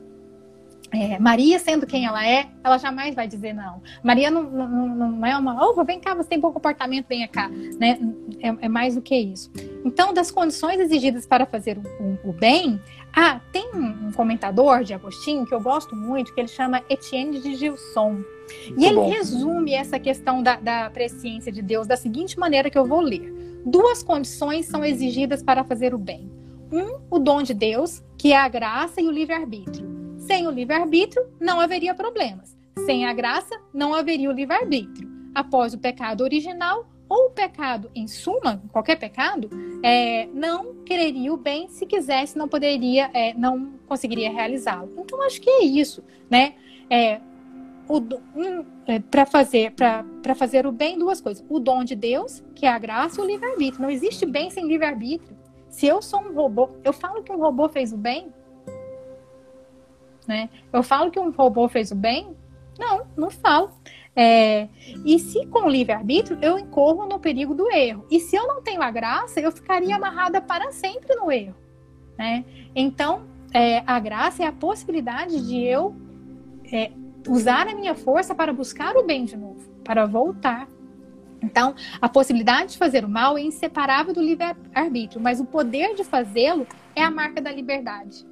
É, 0.91 1.17
Maria, 1.19 1.58
sendo 1.60 1.86
quem 1.86 2.06
ela 2.06 2.26
é, 2.26 2.48
ela 2.63 2.78
jamais 2.78 3.15
vai 3.15 3.28
dizer 3.28 3.54
não. 3.54 3.82
Maria 4.04 4.30
não, 4.30 4.43
não, 4.43 4.88
não 4.88 5.26
é 5.26 5.38
uma, 5.38 5.67
oh, 5.67 5.84
vem 5.84 6.00
cá, 6.00 6.13
você 6.13 6.30
tem 6.30 6.39
bom 6.39 6.52
comportamento, 6.52 7.08
venha 7.08 7.28
cá. 7.28 7.50
Né? 7.50 8.00
É, 8.39 8.65
é, 8.65 8.69
mais 8.69 8.95
do 8.95 9.02
que 9.02 9.15
isso. 9.15 9.52
Então, 9.84 10.13
das 10.13 10.32
condições 10.32 10.80
exigidas 10.80 11.26
para 11.26 11.45
fazer 11.45 11.78
o, 11.78 12.04
o, 12.04 12.30
o 12.30 12.34
bem, 12.34 12.80
ah, 13.13 13.39
tem 13.52 13.69
um, 13.74 14.12
comentador 14.12 14.84
de 14.84 14.93
Agostinho 14.93 15.45
que 15.45 15.54
eu 15.54 15.62
gosto 15.62 15.95
muito, 15.95 16.34
que 16.34 16.39
ele 16.39 16.48
chama 16.48 16.84
Etienne 16.89 17.39
de 17.39 17.56
Gilson. 17.56 18.12
Muito 18.12 18.82
e 18.82 18.86
ele 18.86 18.95
bom. 18.95 19.10
resume 19.10 19.74
essa 19.74 20.00
questão 20.00 20.43
da, 20.43 20.58
da 20.58 20.89
presciência 20.89 21.52
de 21.52 21.62
Deus 21.62 21.88
da 21.88 21.98
seguinte 21.98 22.38
maneira 22.38 22.69
que 22.69 22.78
eu 22.78 22.86
vou 22.86 23.02
ler. 23.02 23.34
Duas 23.65 24.04
condições 24.04 24.67
são 24.67 24.86
exigidas 24.86 25.41
para 25.41 25.63
fazer 25.63 25.93
o 25.93 25.98
bem. 25.98 26.30
Um, 26.71 27.00
o 27.10 27.17
dom 27.17 27.41
de 27.41 27.54
Deus, 27.54 28.04
que 28.17 28.34
é 28.34 28.38
a 28.38 28.48
graça 28.48 29.02
e 29.02 29.08
o 29.08 29.12
livre-arbítrio. 29.12 29.94
Sem 30.26 30.48
o 30.48 30.52
livre-arbítrio, 30.52 31.24
não 31.40 31.60
haveria 31.60 31.94
problemas. 31.94 32.58
Sem 32.86 33.06
a 33.06 33.14
graça, 33.14 33.56
não 33.74 33.94
haveria 33.94 34.30
o 34.30 34.34
livre-arbítrio. 34.34 35.08
Após 35.34 35.74
o 35.74 35.78
pecado 35.78 36.22
original, 36.22 36.88
ou 37.08 37.28
o 37.28 37.30
pecado, 37.30 37.92
em 37.94 38.08
suma, 38.08 38.62
qualquer 38.72 38.98
pecado, 38.98 39.50
é, 39.84 40.28
não 40.34 40.84
quereria 40.84 41.32
o 41.32 41.38
bem, 41.38 41.70
se 41.70 41.86
quisesse, 41.86 42.38
não 42.38 42.48
poderia, 42.48 43.12
é, 43.14 43.36
não 43.36 43.74
conseguiria 43.88 44.32
realizá-lo. 44.32 44.92
Então, 44.98 45.22
acho 45.22 45.40
que 45.40 45.50
é 45.50 45.64
isso, 45.64 46.04
né? 46.28 46.56
É, 46.90 47.22
um, 47.88 48.66
é, 48.88 49.00
para 49.00 49.28
fazer 49.28 49.72
para 49.72 50.36
fazer 50.36 50.66
o 50.66 50.72
bem 50.72 50.98
duas 50.98 51.22
coisas 51.22 51.46
o 51.48 51.60
dom 51.60 51.84
de 51.84 51.96
Deus 51.96 52.44
que 52.56 52.66
é 52.66 52.70
a 52.70 52.80
graça 52.80 53.22
e 53.22 53.24
o 53.24 53.28
livre 53.28 53.46
arbítrio 53.46 53.82
não 53.82 53.92
existe 53.92 54.26
bem 54.26 54.50
sem 54.50 54.68
livre 54.68 54.86
arbítrio 54.86 55.38
se 55.70 55.86
eu 55.86 56.02
sou 56.02 56.20
um 56.22 56.34
robô 56.34 56.70
eu 56.84 56.92
falo 56.92 57.22
que 57.22 57.32
um 57.32 57.38
robô 57.38 57.70
fez 57.70 57.94
o 57.94 57.98
bem 57.98 58.34
né? 60.28 60.50
Eu 60.72 60.84
falo 60.84 61.12
que 61.12 61.20
um 61.20 61.32
robô 61.32 61.68
fez 61.68 61.92
o 61.92 61.96
bem? 61.96 62.36
Não, 62.78 63.06
não 63.16 63.30
falo. 63.30 63.72
É, 64.16 64.70
e 65.06 65.20
se 65.20 65.46
com 65.48 65.70
livre-arbítrio, 65.70 66.38
eu 66.42 66.58
incorro 66.58 67.06
no 67.06 67.20
perigo 67.20 67.54
do 67.54 67.70
erro. 67.70 68.06
E 68.10 68.20
se 68.20 68.36
eu 68.36 68.48
não 68.48 68.62
tenho 68.62 68.82
a 68.82 68.90
graça, 68.90 69.40
eu 69.40 69.52
ficaria 69.52 69.96
amarrada 69.96 70.40
para 70.42 70.72
sempre 70.72 71.16
no 71.16 71.32
erro. 71.32 71.56
Né? 72.18 72.46
Então, 72.74 73.24
é, 73.54 73.84
a 73.86 74.00
graça 74.00 74.44
é 74.44 74.48
a 74.48 74.54
possibilidade 74.54 75.46
de 75.46 75.62
eu 75.62 75.96
é, 76.72 76.92
usar 77.28 77.68
a 77.68 77.76
minha 77.76 77.94
força 77.94 78.34
para 78.34 78.54
buscar 78.54 78.96
o 78.96 79.04
bem 79.04 79.26
de 79.26 79.36
novo, 79.36 79.70
para 79.84 80.06
voltar. 80.06 80.68
Então, 81.42 81.76
a 82.02 82.08
possibilidade 82.08 82.74
de 82.74 82.78
fazer 82.78 83.04
o 83.04 83.10
mal 83.10 83.38
é 83.38 83.42
inseparável 83.42 84.14
do 84.14 84.22
livre-arbítrio, 84.22 85.22
mas 85.22 85.40
o 85.40 85.46
poder 85.46 85.94
de 85.94 86.04
fazê-lo 86.04 86.66
é 86.96 87.04
a 87.04 87.12
marca 87.12 87.42
da 87.42 87.52
liberdade. 87.52 88.26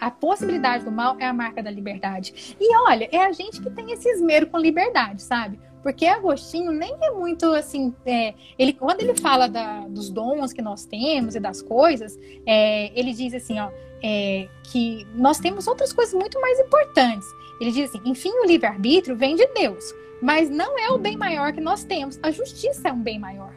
A 0.00 0.10
possibilidade 0.10 0.84
do 0.84 0.90
mal 0.90 1.16
é 1.18 1.26
a 1.26 1.32
marca 1.32 1.62
da 1.62 1.70
liberdade. 1.70 2.56
E 2.60 2.76
olha, 2.76 3.08
é 3.10 3.18
a 3.18 3.32
gente 3.32 3.60
que 3.60 3.70
tem 3.70 3.92
esse 3.92 4.08
esmero 4.08 4.46
com 4.46 4.58
liberdade, 4.58 5.22
sabe? 5.22 5.58
Porque 5.82 6.06
Agostinho 6.06 6.72
nem 6.72 6.96
é 7.00 7.10
muito 7.10 7.46
assim. 7.52 7.94
É, 8.04 8.34
ele, 8.58 8.72
quando 8.72 9.00
ele 9.00 9.14
fala 9.16 9.48
da, 9.48 9.80
dos 9.88 10.10
dons 10.10 10.52
que 10.52 10.62
nós 10.62 10.84
temos 10.84 11.34
e 11.34 11.40
das 11.40 11.62
coisas, 11.62 12.18
é, 12.46 12.92
ele 12.98 13.12
diz 13.12 13.32
assim, 13.34 13.58
ó, 13.58 13.70
é, 14.02 14.48
que 14.64 15.06
nós 15.14 15.38
temos 15.38 15.66
outras 15.66 15.92
coisas 15.92 16.14
muito 16.14 16.40
mais 16.40 16.58
importantes. 16.60 17.26
Ele 17.60 17.72
diz 17.72 17.90
assim: 17.90 18.00
enfim, 18.04 18.30
o 18.30 18.46
livre-arbítrio 18.46 19.16
vem 19.16 19.34
de 19.34 19.46
Deus, 19.48 19.94
mas 20.22 20.48
não 20.48 20.78
é 20.78 20.90
o 20.90 20.98
bem 20.98 21.16
maior 21.16 21.52
que 21.52 21.60
nós 21.60 21.84
temos. 21.84 22.18
A 22.22 22.30
justiça 22.30 22.88
é 22.88 22.92
um 22.92 23.00
bem 23.00 23.18
maior. 23.18 23.52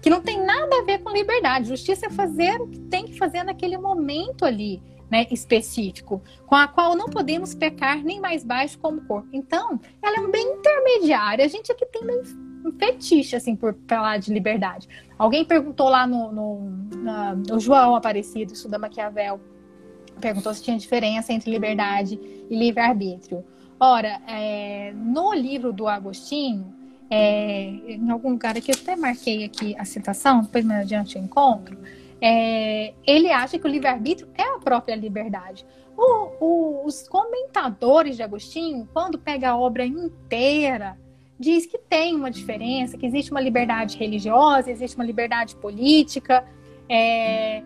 Que 0.00 0.10
não 0.10 0.20
tem 0.20 0.44
nada 0.44 0.80
a 0.80 0.82
ver 0.82 0.98
com 0.98 1.10
liberdade. 1.10 1.68
Justiça 1.68 2.06
é 2.06 2.10
fazer 2.10 2.60
o 2.60 2.66
que 2.66 2.78
tem 2.78 3.04
que 3.04 3.16
fazer 3.16 3.44
naquele 3.44 3.78
momento 3.78 4.44
ali 4.44 4.82
né, 5.12 5.26
específico, 5.30 6.22
com 6.46 6.54
a 6.54 6.66
qual 6.66 6.96
não 6.96 7.10
podemos 7.10 7.54
pecar 7.54 8.02
nem 8.02 8.18
mais 8.18 8.42
baixo 8.42 8.78
como 8.78 9.02
corpo. 9.02 9.28
Então, 9.30 9.78
ela 10.02 10.16
é 10.16 10.20
um 10.20 10.30
bem 10.30 10.54
intermediário. 10.54 11.44
A 11.44 11.48
gente 11.48 11.70
aqui 11.70 11.84
tem 11.84 12.00
um 12.64 12.72
fetiche, 12.78 13.36
assim, 13.36 13.54
por 13.54 13.76
falar 13.86 14.16
de 14.16 14.32
liberdade. 14.32 14.88
Alguém 15.18 15.44
perguntou 15.44 15.90
lá 15.90 16.06
no, 16.06 16.32
no, 16.32 16.70
na, 16.96 17.34
no 17.34 17.60
João 17.60 17.94
Aparecido, 17.94 18.54
isso 18.54 18.70
da 18.70 18.78
Maquiavel, 18.78 19.38
perguntou 20.18 20.54
se 20.54 20.62
tinha 20.62 20.78
diferença 20.78 21.30
entre 21.30 21.50
liberdade 21.50 22.18
e 22.48 22.56
livre-arbítrio. 22.56 23.44
Ora, 23.78 24.18
é, 24.26 24.94
no 24.94 25.34
livro 25.34 25.74
do 25.74 25.86
Agostinho, 25.88 26.72
é, 27.10 27.64
em 27.86 28.10
algum 28.10 28.30
lugar 28.30 28.56
aqui, 28.56 28.70
eu 28.70 28.76
até 28.80 28.96
marquei 28.96 29.44
aqui 29.44 29.76
a 29.78 29.84
citação, 29.84 30.40
depois 30.40 30.64
mais 30.64 30.80
adiante 30.80 31.16
eu 31.16 31.22
encontro, 31.22 31.76
é, 32.24 32.94
ele 33.04 33.32
acha 33.32 33.58
que 33.58 33.66
o 33.66 33.68
livre-arbítrio 33.68 34.30
é 34.34 34.54
a 34.54 34.58
própria 34.60 34.94
liberdade. 34.94 35.66
O, 35.96 36.28
o, 36.40 36.86
os 36.86 37.08
comentadores 37.08 38.16
de 38.16 38.22
Agostinho, 38.22 38.88
quando 38.92 39.18
pega 39.18 39.50
a 39.50 39.56
obra 39.56 39.84
inteira, 39.84 40.96
diz 41.36 41.66
que 41.66 41.76
tem 41.76 42.14
uma 42.14 42.30
diferença, 42.30 42.96
que 42.96 43.04
existe 43.04 43.32
uma 43.32 43.40
liberdade 43.40 43.98
religiosa, 43.98 44.70
existe 44.70 44.96
uma 44.96 45.04
liberdade 45.04 45.56
política, 45.56 46.46
é, 46.88 47.64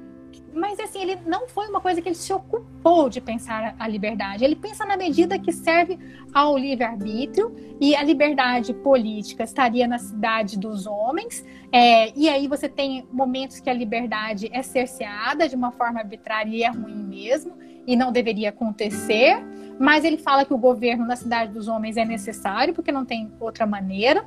mas 0.57 0.81
assim, 0.81 1.03
ele 1.03 1.19
não 1.27 1.47
foi 1.47 1.69
uma 1.69 1.83
coisa 1.83 2.01
que 2.01 2.09
ele 2.09 2.15
se 2.15 2.33
ocupou 2.33 3.11
de 3.11 3.21
pensar 3.21 3.77
a 3.79 3.87
liberdade. 3.87 4.43
Ele 4.43 4.57
pensa 4.57 4.87
na 4.87 4.97
medida 4.97 5.39
que 5.39 5.53
serve 5.53 5.99
ao 6.33 6.57
livre-arbítrio 6.57 7.55
e 7.79 7.95
a 7.95 8.03
liberdade 8.03 8.73
política 8.73 9.45
estaria 9.45 9.87
na 9.87 9.99
cidade 9.99 10.59
dos 10.59 10.87
homens. 10.87 11.45
É, 11.73 12.13
e 12.17 12.29
aí 12.29 12.47
você 12.47 12.69
tem 12.69 13.07
momentos 13.13 13.61
que 13.61 13.69
a 13.69 13.73
liberdade 13.73 14.49
é 14.53 14.63
cerceada 14.63 15.49
de 15.49 15.57
uma 15.57 15.73
forma 15.73 15.99
arbitrária 15.99 16.51
e 16.51 16.63
é 16.63 16.69
ruim 16.69 17.05
mesmo. 17.05 17.57
e 17.87 17.95
não 17.95 18.11
deveria 18.11 18.49
acontecer, 18.49 19.37
mas 19.79 20.05
ele 20.05 20.19
fala 20.19 20.45
que 20.45 20.53
o 20.53 20.59
governo 20.59 21.07
na 21.07 21.15
cidade 21.15 21.53
dos 21.53 21.69
homens 21.69 21.97
é 21.97 22.05
necessário, 22.05 22.75
porque 22.75 22.91
não 22.91 23.05
tem 23.05 23.33
outra 23.39 23.65
maneira. 23.65 24.27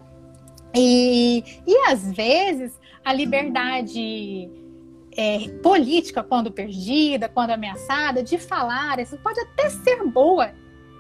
E, 0.73 1.43
e 1.67 1.75
às 1.89 2.09
vezes 2.09 2.79
a 3.03 3.11
liberdade 3.11 4.49
é, 5.17 5.49
política, 5.61 6.23
quando 6.23 6.51
perdida, 6.51 7.27
quando 7.27 7.51
ameaçada, 7.51 8.23
de 8.23 8.37
falar, 8.37 8.99
isso 8.99 9.17
pode 9.17 9.39
até 9.41 9.69
ser 9.69 10.03
boa. 10.05 10.51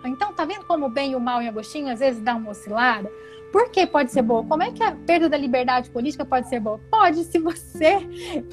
Então, 0.05 0.33
tá 0.33 0.45
vendo 0.45 0.65
como 0.65 0.87
o 0.87 0.89
bem 0.89 1.11
e 1.11 1.15
o 1.15 1.19
mal 1.19 1.41
em 1.41 1.47
Agostinho 1.47 1.91
às 1.91 1.99
vezes 1.99 2.21
dá 2.21 2.35
uma 2.35 2.51
oscilada? 2.51 3.09
Por 3.51 3.71
que 3.71 3.85
pode 3.87 4.11
ser 4.11 4.21
boa? 4.21 4.43
Como 4.43 4.61
é 4.61 4.71
que 4.71 4.83
a 4.83 4.91
perda 4.91 5.27
da 5.27 5.37
liberdade 5.37 5.89
política 5.89 6.23
pode 6.23 6.47
ser 6.47 6.59
boa? 6.59 6.79
Pode, 6.91 7.23
se 7.23 7.39
você 7.39 7.97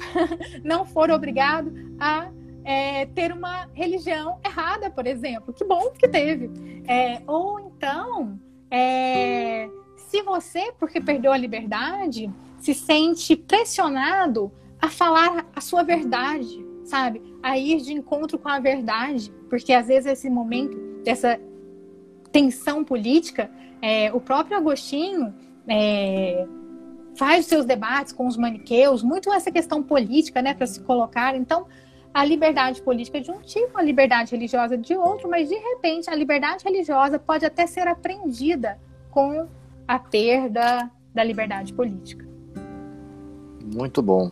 não 0.63 0.85
for 0.85 1.11
obrigado 1.11 1.71
a 1.99 2.29
é, 2.63 3.05
ter 3.05 3.31
uma 3.31 3.69
religião 3.73 4.39
errada, 4.45 4.89
por 4.89 5.07
exemplo. 5.07 5.53
Que 5.53 5.63
bom 5.63 5.91
que 5.91 6.07
teve. 6.07 6.51
É, 6.85 7.21
ou 7.25 7.59
então, 7.59 8.37
é, 8.69 9.69
se 9.95 10.21
você, 10.21 10.73
porque 10.77 10.99
perdeu 10.99 11.31
a 11.31 11.37
liberdade, 11.37 12.29
se 12.59 12.73
sente 12.73 13.35
pressionado 13.35 14.51
a 14.81 14.89
falar 14.89 15.45
a 15.55 15.61
sua 15.61 15.83
verdade, 15.83 16.65
sabe? 16.83 17.21
A 17.41 17.57
ir 17.57 17.81
de 17.81 17.93
encontro 17.93 18.37
com 18.37 18.49
a 18.49 18.59
verdade, 18.59 19.31
porque 19.49 19.71
às 19.73 19.87
vezes 19.87 20.11
esse 20.11 20.29
momento 20.29 20.77
dessa 21.03 21.39
tensão 22.31 22.83
política, 22.83 23.49
é, 23.81 24.11
o 24.13 24.19
próprio 24.19 24.57
Agostinho 24.57 25.33
é, 25.67 26.45
faz 27.15 27.41
os 27.41 27.45
seus 27.47 27.65
debates 27.65 28.13
com 28.13 28.27
os 28.27 28.37
maniqueus, 28.37 29.03
muito 29.03 29.31
essa 29.31 29.51
questão 29.51 29.81
política, 29.81 30.41
né, 30.41 30.53
para 30.53 30.67
se 30.67 30.79
colocar. 30.81 31.35
Então, 31.35 31.65
a 32.13 32.23
liberdade 32.25 32.81
política 32.81 33.17
é 33.17 33.21
de 33.21 33.31
um 33.31 33.39
tipo, 33.41 33.77
a 33.77 33.81
liberdade 33.81 34.31
religiosa 34.31 34.77
de 34.77 34.95
outro, 34.95 35.29
mas 35.29 35.49
de 35.49 35.55
repente 35.55 36.09
a 36.09 36.15
liberdade 36.15 36.63
religiosa 36.63 37.19
pode 37.19 37.45
até 37.45 37.67
ser 37.67 37.87
aprendida 37.87 38.79
com 39.11 39.47
a 39.87 39.99
perda 39.99 40.89
da 41.13 41.23
liberdade 41.23 41.73
política. 41.73 42.25
Muito 43.63 44.01
bom. 44.01 44.31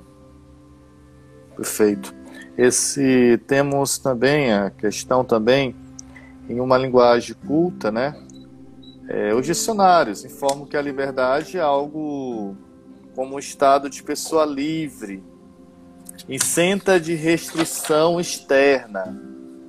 Perfeito. 1.55 2.13
Esse 2.57 3.39
temos 3.47 3.97
também 3.97 4.53
a 4.53 4.69
questão 4.69 5.23
também 5.23 5.75
em 6.49 6.59
uma 6.59 6.77
linguagem 6.77 7.35
culta, 7.45 7.91
né? 7.91 8.15
É, 9.07 9.33
os 9.33 9.45
dicionários 9.45 10.25
informam 10.25 10.65
que 10.65 10.75
a 10.75 10.81
liberdade 10.81 11.57
é 11.57 11.61
algo 11.61 12.55
como 13.15 13.35
um 13.35 13.39
estado 13.39 13.89
de 13.89 14.01
pessoa 14.01 14.45
livre, 14.45 15.23
isenta 16.27 16.99
de 16.99 17.13
restrição 17.13 18.19
externa, 18.19 19.15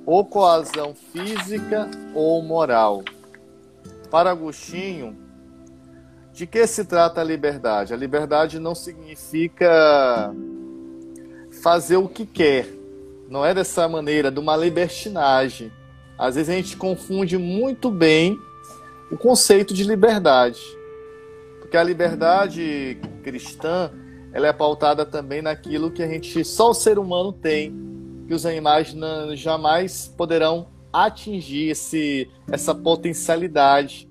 ou 0.05 0.25
coazão 0.25 0.95
física 0.95 1.89
ou 2.15 2.41
moral. 2.41 3.03
Para 4.09 4.31
Agostinho, 4.31 5.17
de 6.33 6.47
que 6.47 6.65
se 6.65 6.85
trata 6.85 7.21
a 7.21 7.23
liberdade? 7.23 7.93
A 7.93 7.97
liberdade 7.97 8.57
não 8.57 8.73
significa 8.73 10.33
fazer 11.61 11.97
o 11.97 12.07
que 12.07 12.25
quer. 12.25 12.67
Não 13.29 13.45
é 13.45 13.53
dessa 13.53 13.87
maneira, 13.87 14.31
de 14.31 14.39
uma 14.39 14.55
libertinagem. 14.55 15.71
Às 16.17 16.35
vezes 16.35 16.49
a 16.49 16.53
gente 16.53 16.77
confunde 16.77 17.37
muito 17.37 17.91
bem 17.91 18.39
o 19.11 19.17
conceito 19.17 19.73
de 19.73 19.83
liberdade. 19.83 20.61
Porque 21.59 21.77
a 21.77 21.83
liberdade 21.83 22.99
cristã, 23.23 23.91
ela 24.31 24.47
é 24.47 24.53
pautada 24.53 25.05
também 25.05 25.41
naquilo 25.41 25.91
que 25.91 26.03
a 26.03 26.07
gente 26.07 26.43
só 26.43 26.71
o 26.71 26.73
ser 26.73 26.97
humano 26.99 27.31
tem, 27.31 27.75
que 28.27 28.33
os 28.33 28.45
animais 28.45 28.93
não, 28.93 29.35
jamais 29.35 30.13
poderão 30.17 30.67
atingir 30.91 31.69
esse, 31.69 32.29
essa 32.51 32.73
potencialidade, 32.73 34.09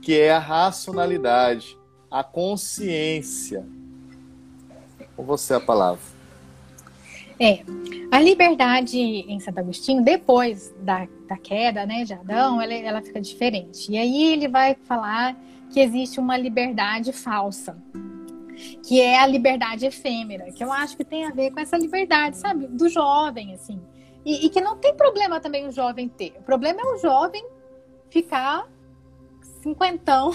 que 0.00 0.18
é 0.18 0.32
a 0.32 0.38
racionalidade, 0.38 1.78
a 2.10 2.24
consciência. 2.24 3.66
Com 5.16 5.24
você 5.24 5.54
a 5.54 5.60
palavra. 5.60 6.21
É, 7.42 7.64
a 8.12 8.20
liberdade 8.20 8.96
em 9.00 9.40
Santo 9.40 9.58
Agostinho, 9.58 10.00
depois 10.00 10.72
da, 10.78 11.08
da 11.26 11.36
queda 11.36 11.84
né, 11.84 12.04
de 12.04 12.14
Adão, 12.14 12.62
ela, 12.62 12.72
ela 12.72 13.02
fica 13.02 13.20
diferente. 13.20 13.90
E 13.90 13.98
aí 13.98 14.32
ele 14.32 14.46
vai 14.46 14.76
falar 14.84 15.36
que 15.68 15.80
existe 15.80 16.20
uma 16.20 16.36
liberdade 16.36 17.12
falsa, 17.12 17.76
que 18.86 19.00
é 19.00 19.18
a 19.18 19.26
liberdade 19.26 19.84
efêmera, 19.84 20.52
que 20.52 20.62
eu 20.62 20.72
acho 20.72 20.96
que 20.96 21.04
tem 21.04 21.24
a 21.24 21.30
ver 21.30 21.50
com 21.50 21.58
essa 21.58 21.76
liberdade, 21.76 22.36
sabe, 22.36 22.68
do 22.68 22.88
jovem, 22.88 23.54
assim. 23.54 23.82
E, 24.24 24.46
e 24.46 24.48
que 24.48 24.60
não 24.60 24.76
tem 24.76 24.94
problema 24.94 25.40
também 25.40 25.66
o 25.66 25.72
jovem 25.72 26.08
ter. 26.08 26.36
O 26.38 26.42
problema 26.44 26.80
é 26.80 26.84
o 26.94 26.98
jovem 26.98 27.44
ficar 28.08 28.68
cinquentão 29.64 30.30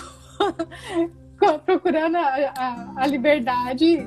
procurando 1.65 2.17
a, 2.17 2.51
a, 2.57 2.93
a 2.97 3.07
liberdade 3.07 4.05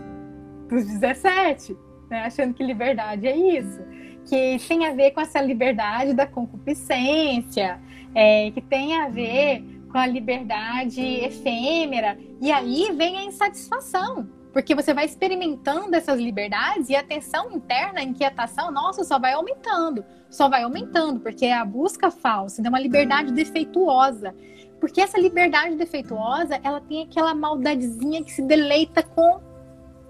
dos 0.69 0.85
17 0.85 1.75
né? 2.11 2.25
Achando 2.25 2.53
que 2.53 2.63
liberdade 2.63 3.27
é 3.27 3.37
isso. 3.37 3.81
Que 4.27 4.59
tem 4.67 4.87
a 4.87 4.93
ver 4.93 5.13
com 5.13 5.21
essa 5.21 5.41
liberdade 5.41 6.13
da 6.13 6.27
concupiscência, 6.27 7.81
é, 8.15 8.51
que 8.51 8.61
tem 8.61 8.99
a 8.99 9.09
ver 9.09 9.65
com 9.91 9.99
a 9.99 10.07
liberdade 10.07 11.01
efêmera. 11.01 12.19
E 12.41 12.51
aí 12.51 12.93
vem 12.95 13.19
a 13.19 13.25
insatisfação. 13.25 14.29
Porque 14.53 14.75
você 14.75 14.93
vai 14.93 15.05
experimentando 15.05 15.95
essas 15.95 16.19
liberdades 16.19 16.89
e 16.89 16.97
a 16.97 17.05
tensão 17.05 17.53
interna, 17.53 18.01
a 18.01 18.03
inquietação, 18.03 18.73
nossa, 18.73 19.05
só 19.05 19.17
vai 19.17 19.33
aumentando. 19.33 20.05
Só 20.29 20.49
vai 20.49 20.65
aumentando, 20.65 21.21
porque 21.21 21.47
é 21.47 21.55
a 21.55 21.65
busca 21.65 22.11
falsa, 22.11 22.61
é 22.65 22.69
uma 22.69 22.81
liberdade 22.81 23.33
defeituosa. 23.33 24.35
Porque 24.81 25.01
essa 25.01 25.21
liberdade 25.21 25.77
defeituosa, 25.77 26.59
ela 26.65 26.81
tem 26.81 27.03
aquela 27.03 27.35
maldadezinha 27.35 28.25
que 28.25 28.33
se 28.33 28.43
deleita 28.43 29.03
com 29.03 29.41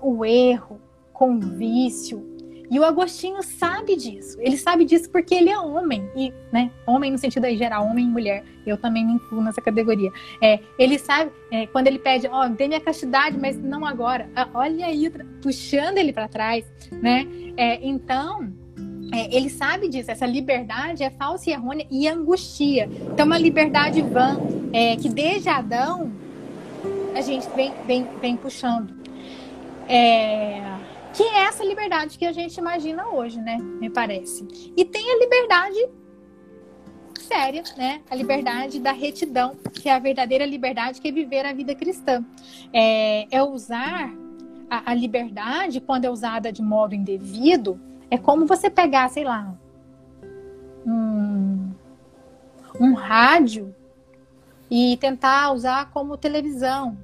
o 0.01 0.25
erro, 0.25 0.81
com 1.21 1.39
vício. 1.39 2.27
E 2.71 2.79
o 2.79 2.85
Agostinho 2.85 3.43
sabe 3.43 3.95
disso. 3.95 4.39
Ele 4.41 4.57
sabe 4.57 4.87
disso 4.87 5.11
porque 5.11 5.35
ele 5.35 5.51
é 5.51 5.59
homem. 5.59 6.09
E, 6.17 6.33
né, 6.51 6.71
homem 6.87 7.11
no 7.11 7.19
sentido 7.19 7.45
aí 7.45 7.59
geral, 7.59 7.85
homem 7.85 8.07
e 8.07 8.09
mulher. 8.09 8.43
Eu 8.65 8.79
também 8.79 9.05
me 9.05 9.13
incluo 9.15 9.43
nessa 9.43 9.61
categoria. 9.61 10.11
É, 10.41 10.61
ele 10.79 10.99
sabe, 10.99 11.31
é, 11.51 11.67
quando 11.67 11.89
ele 11.89 11.99
pede, 11.99 12.27
ó, 12.27 12.47
oh, 12.47 12.49
dê 12.49 12.69
minha 12.69 12.81
castidade, 12.81 13.37
mas 13.39 13.59
não 13.59 13.85
agora. 13.85 14.31
Ah, 14.35 14.49
olha 14.55 14.87
aí, 14.87 15.13
puxando 15.43 15.99
ele 15.99 16.13
para 16.13 16.27
trás, 16.27 16.65
né? 16.91 17.27
É, 17.55 17.85
então, 17.87 18.51
é, 19.13 19.37
ele 19.37 19.51
sabe 19.51 19.89
disso. 19.89 20.11
Essa 20.11 20.25
liberdade 20.25 21.03
é 21.03 21.11
falsa 21.11 21.51
e 21.51 21.53
errônea 21.53 21.87
e 21.91 22.09
angustia. 22.09 22.89
Então, 23.13 23.27
uma 23.27 23.37
liberdade 23.37 24.01
vã, 24.01 24.41
é, 24.73 24.97
que 24.97 25.11
desde 25.11 25.51
Adão 25.51 26.11
a 27.15 27.21
gente 27.21 27.47
vem, 27.55 27.75
vem, 27.87 28.07
vem 28.23 28.37
puxando. 28.37 28.95
É, 29.87 30.71
que 31.13 31.23
é 31.23 31.45
essa 31.45 31.65
liberdade 31.65 32.19
que 32.19 32.25
a 32.25 32.33
gente 32.33 32.57
imagina 32.57 33.09
hoje, 33.09 33.41
né? 33.41 33.59
Me 33.59 33.91
parece. 33.91 34.47
E 34.77 34.85
tem 34.85 35.11
a 35.13 35.19
liberdade 35.19 35.89
séria, 37.21 37.63
né? 37.77 38.01
A 38.11 38.15
liberdade 38.15 38.81
da 38.81 38.93
retidão, 38.93 39.57
que 39.73 39.89
é 39.89 39.95
a 39.95 39.99
verdadeira 39.99 40.45
liberdade 40.45 41.01
que 41.01 41.09
é 41.09 41.13
viver 41.13 41.47
a 41.47 41.53
vida 41.53 41.75
cristã. 41.75 42.25
É, 42.73 43.27
é 43.31 43.43
usar 43.43 44.13
a, 44.69 44.91
a, 44.91 44.95
liberdade 44.95 45.81
quando 45.81 46.05
é 46.05 46.11
usada 46.11 46.53
de 46.53 46.63
modo 46.63 46.95
indevido. 46.95 47.81
É 48.11 48.19
como 48.19 48.47
você 48.47 48.69
pegar, 48.69 49.09
sei 49.11 49.25
lá, 49.25 49.55
um, 50.85 51.71
um 52.81 52.95
rádio 52.95 53.75
e 54.71 54.97
tentar 54.97 55.53
usar 55.53 55.91
como 55.91 56.17
televisão, 56.17 56.97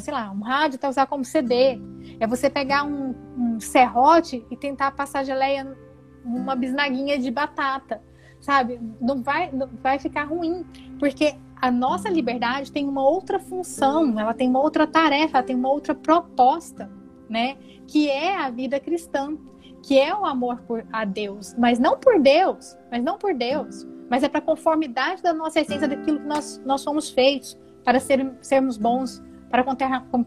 sei 0.00 0.12
lá, 0.12 0.30
um 0.30 0.40
rádio 0.40 0.78
tá 0.78 0.88
usar 0.88 1.06
como 1.06 1.24
CD. 1.24 1.78
É 2.18 2.26
você 2.26 2.48
pegar 2.48 2.84
um, 2.84 3.14
um 3.36 3.60
serrote 3.60 4.44
e 4.50 4.56
tentar 4.56 4.92
passar 4.92 5.24
geleia 5.24 5.76
numa 6.24 6.56
bisnaguinha 6.56 7.18
de 7.18 7.30
batata, 7.30 8.02
sabe? 8.40 8.80
Não 9.00 9.22
vai, 9.22 9.50
não 9.52 9.68
vai 9.82 9.98
ficar 9.98 10.24
ruim, 10.24 10.64
porque 10.98 11.34
a 11.60 11.70
nossa 11.70 12.08
liberdade 12.08 12.72
tem 12.72 12.88
uma 12.88 13.02
outra 13.02 13.38
função, 13.38 14.18
ela 14.18 14.34
tem 14.34 14.48
uma 14.48 14.60
outra 14.60 14.86
tarefa, 14.86 15.38
ela 15.38 15.46
tem 15.46 15.56
uma 15.56 15.70
outra 15.70 15.94
proposta, 15.94 16.90
né? 17.28 17.56
Que 17.86 18.10
é 18.10 18.36
a 18.36 18.50
vida 18.50 18.80
cristã, 18.80 19.36
que 19.82 19.98
é 19.98 20.14
o 20.14 20.24
amor 20.24 20.62
por 20.62 20.86
a 20.92 21.04
Deus, 21.04 21.54
mas 21.58 21.78
não 21.78 21.98
por 21.98 22.20
Deus, 22.20 22.76
mas 22.90 23.02
não 23.02 23.18
por 23.18 23.34
Deus, 23.34 23.86
mas 24.10 24.22
é 24.22 24.28
para 24.28 24.40
conformidade 24.40 25.22
da 25.22 25.32
nossa 25.32 25.60
essência 25.60 25.88
daquilo 25.88 26.20
que 26.20 26.26
nós, 26.26 26.60
nós 26.64 26.80
somos 26.80 27.10
feitos, 27.10 27.58
para 27.84 28.00
ser, 28.00 28.34
sermos 28.40 28.78
bons 28.78 29.22
para 29.54 29.62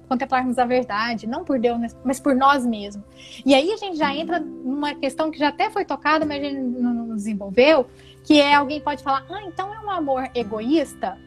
contemplarmos 0.07 0.57
a 0.57 0.63
verdade, 0.63 1.28
não 1.28 1.43
por 1.43 1.59
Deus, 1.59 1.93
mas 2.01 2.17
por 2.17 2.34
nós 2.34 2.65
mesmos. 2.65 3.03
E 3.45 3.53
aí 3.53 3.73
a 3.73 3.75
gente 3.75 3.97
já 3.97 4.15
entra 4.15 4.39
numa 4.39 4.95
questão 4.95 5.30
que 5.30 5.38
já 5.38 5.49
até 5.49 5.69
foi 5.69 5.84
tocada, 5.84 6.25
mas 6.25 6.39
a 6.39 6.45
gente 6.45 6.57
não 6.57 7.13
desenvolveu, 7.13 7.88
que 8.23 8.39
é 8.39 8.53
alguém 8.53 8.80
pode 8.80 9.03
falar, 9.03 9.25
ah, 9.30 9.43
então 9.43 9.73
é 9.73 9.80
um 9.82 9.91
amor 9.91 10.30
egoísta? 10.34 11.17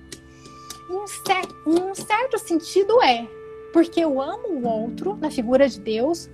Em, 0.91 1.07
cer 1.07 1.43
em 1.67 1.91
um 1.91 1.95
certo 1.95 2.39
sentido 2.39 3.03
é, 3.03 3.29
porque 3.71 4.01
eu 4.01 4.19
amo 4.19 4.49
o 4.49 4.67
outro 4.67 5.15
na 5.17 5.31
figura 5.31 5.69
de 5.69 5.79
Deus, 5.79 6.31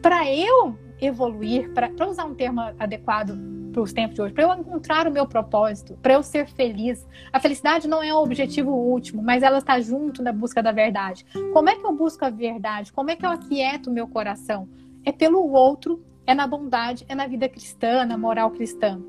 para 0.00 0.32
eu 0.32 0.78
evoluir, 1.00 1.72
para 1.72 1.90
usar 2.08 2.26
um 2.26 2.34
termo 2.36 2.60
adequado 2.78 3.36
para 3.78 3.84
os 3.84 3.92
tempos 3.92 4.14
de 4.16 4.22
hoje, 4.22 4.34
para 4.34 4.44
eu 4.44 4.52
encontrar 4.54 5.06
o 5.06 5.10
meu 5.10 5.26
propósito, 5.26 5.96
para 6.02 6.14
eu 6.14 6.22
ser 6.22 6.48
feliz. 6.48 7.06
A 7.32 7.38
felicidade 7.38 7.86
não 7.86 8.02
é 8.02 8.12
o 8.12 8.18
objetivo 8.18 8.72
último, 8.72 9.22
mas 9.22 9.42
ela 9.42 9.58
está 9.58 9.80
junto 9.80 10.22
na 10.22 10.32
busca 10.32 10.60
da 10.60 10.72
verdade. 10.72 11.24
Como 11.52 11.68
é 11.68 11.76
que 11.76 11.86
eu 11.86 11.92
busco 11.92 12.24
a 12.24 12.30
verdade? 12.30 12.92
Como 12.92 13.10
é 13.10 13.16
que 13.16 13.24
eu 13.24 13.30
aquieto 13.30 13.88
o 13.88 13.92
meu 13.92 14.08
coração? 14.08 14.68
É 15.04 15.12
pelo 15.12 15.52
outro, 15.52 16.02
é 16.26 16.34
na 16.34 16.46
bondade, 16.46 17.04
é 17.08 17.14
na 17.14 17.26
vida 17.26 17.48
cristã, 17.48 18.04
na 18.04 18.18
moral 18.18 18.50
cristã. 18.50 19.00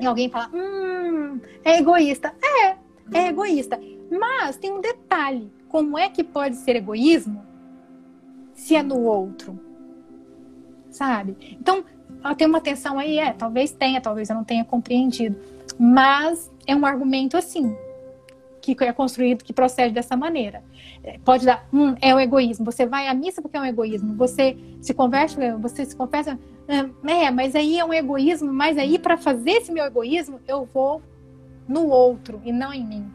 E 0.00 0.06
alguém 0.06 0.30
fala, 0.30 0.50
hum, 0.54 1.38
é 1.62 1.78
egoísta. 1.78 2.34
É, 2.42 2.76
é 3.12 3.28
egoísta. 3.28 3.78
Mas 4.10 4.56
tem 4.56 4.72
um 4.72 4.80
detalhe: 4.80 5.52
como 5.68 5.98
é 5.98 6.08
que 6.08 6.24
pode 6.24 6.56
ser 6.56 6.76
egoísmo 6.76 7.44
se 8.54 8.74
é 8.74 8.82
no 8.82 9.02
outro? 9.02 9.60
Sabe? 10.88 11.36
Então, 11.60 11.84
tem 12.34 12.46
uma 12.46 12.60
tensão 12.60 12.98
aí, 12.98 13.18
é, 13.18 13.32
talvez 13.32 13.70
tenha, 13.72 14.00
talvez 14.00 14.30
eu 14.30 14.36
não 14.36 14.44
tenha 14.44 14.64
compreendido. 14.64 15.36
Mas 15.78 16.50
é 16.66 16.74
um 16.74 16.84
argumento 16.84 17.36
assim, 17.36 17.76
que 18.60 18.76
é 18.82 18.92
construído, 18.92 19.44
que 19.44 19.52
procede 19.52 19.94
dessa 19.94 20.16
maneira. 20.16 20.64
É, 21.04 21.18
pode 21.18 21.46
dar, 21.46 21.66
hum, 21.72 21.94
é 22.00 22.14
o 22.14 22.18
egoísmo. 22.18 22.64
Você 22.64 22.86
vai 22.86 23.06
à 23.06 23.14
missa 23.14 23.40
porque 23.40 23.56
é 23.56 23.60
um 23.60 23.64
egoísmo. 23.64 24.14
Você 24.16 24.56
se 24.80 24.92
converte, 24.92 25.36
você 25.60 25.84
se 25.84 25.94
confessa, 25.94 26.38
hum, 26.68 27.08
é, 27.08 27.30
mas 27.30 27.54
aí 27.54 27.78
é 27.78 27.84
um 27.84 27.92
egoísmo. 27.92 28.52
Mas 28.52 28.76
aí 28.78 28.98
para 28.98 29.16
fazer 29.16 29.52
esse 29.52 29.70
meu 29.70 29.84
egoísmo, 29.84 30.40
eu 30.48 30.68
vou 30.72 31.02
no 31.68 31.88
outro 31.88 32.40
e 32.44 32.52
não 32.52 32.72
em 32.72 32.84
mim. 32.84 33.06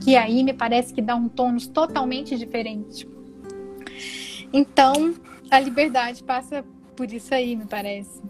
Que 0.00 0.16
aí 0.16 0.42
me 0.42 0.52
parece 0.52 0.92
que 0.92 1.02
dá 1.02 1.14
um 1.14 1.28
tônus 1.28 1.66
totalmente 1.66 2.36
diferente. 2.36 3.08
Então, 4.52 5.14
a 5.50 5.58
liberdade 5.58 6.22
passa 6.22 6.64
por 7.02 7.12
isso 7.12 7.34
aí, 7.34 7.56
me 7.56 7.64
parece. 7.64 8.22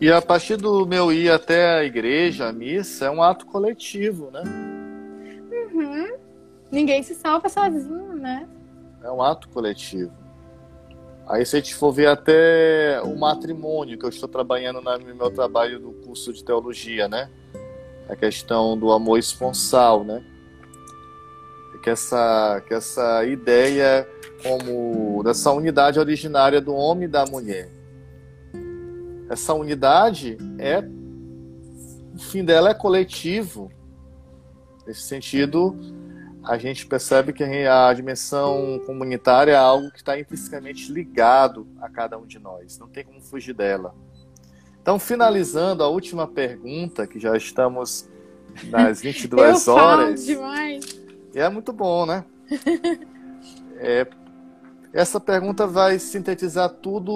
E 0.00 0.08
a 0.12 0.22
partir 0.22 0.56
do 0.56 0.86
meu 0.86 1.12
ir 1.12 1.30
até 1.32 1.78
a 1.78 1.84
igreja, 1.84 2.46
a 2.46 2.52
missa, 2.52 3.06
é 3.06 3.10
um 3.10 3.20
ato 3.20 3.44
coletivo, 3.44 4.30
né? 4.30 4.42
Uhum. 5.74 6.16
Ninguém 6.70 7.02
se 7.02 7.12
salva 7.16 7.48
sozinho, 7.48 8.14
né? 8.14 8.48
É 9.02 9.10
um 9.10 9.20
ato 9.20 9.48
coletivo. 9.48 10.12
Aí 11.26 11.44
se 11.44 11.56
a 11.56 11.58
gente 11.58 11.74
for 11.74 11.90
ver 11.90 12.06
até 12.06 13.00
o 13.02 13.18
matrimônio, 13.18 13.98
que 13.98 14.04
eu 14.04 14.10
estou 14.10 14.28
trabalhando 14.28 14.80
no 14.80 15.14
meu 15.16 15.30
trabalho 15.32 15.80
do 15.80 15.90
curso 15.90 16.32
de 16.32 16.44
teologia, 16.44 17.08
né? 17.08 17.28
A 18.08 18.14
questão 18.14 18.78
do 18.78 18.92
amor 18.92 19.18
esponsal, 19.18 20.04
né? 20.04 20.24
Que 21.86 21.90
essa, 21.90 22.60
que 22.66 22.74
essa 22.74 23.24
ideia 23.24 24.08
como 24.42 25.22
dessa 25.22 25.52
unidade 25.52 26.00
originária 26.00 26.60
do 26.60 26.74
homem 26.74 27.04
e 27.04 27.08
da 27.08 27.24
mulher. 27.24 27.70
Essa 29.30 29.54
unidade 29.54 30.36
é 30.58 30.80
o 32.12 32.18
fim 32.18 32.44
dela 32.44 32.70
é 32.70 32.74
coletivo. 32.74 33.70
Nesse 34.84 35.02
sentido, 35.02 35.78
a 36.42 36.58
gente 36.58 36.84
percebe 36.84 37.32
que 37.32 37.44
a 37.44 37.94
dimensão 37.94 38.82
comunitária 38.84 39.52
é 39.52 39.56
algo 39.56 39.88
que 39.92 39.98
está 39.98 40.18
intrinsecamente 40.18 40.90
ligado 40.90 41.68
a 41.80 41.88
cada 41.88 42.18
um 42.18 42.26
de 42.26 42.40
nós. 42.40 42.80
Não 42.80 42.88
tem 42.88 43.04
como 43.04 43.20
fugir 43.20 43.54
dela. 43.54 43.94
Então, 44.82 44.98
finalizando 44.98 45.84
a 45.84 45.88
última 45.88 46.26
pergunta, 46.26 47.06
que 47.06 47.20
já 47.20 47.36
estamos 47.36 48.08
nas 48.70 49.02
22 49.06 49.68
Eu 49.68 49.72
horas. 49.72 50.26
Falo 50.26 50.36
demais. 50.36 51.05
E 51.36 51.38
é 51.38 51.50
muito 51.50 51.70
bom, 51.70 52.06
né? 52.06 52.24
É, 53.78 54.06
essa 54.90 55.20
pergunta 55.20 55.66
vai 55.66 55.98
sintetizar 55.98 56.70
tudo 56.70 57.12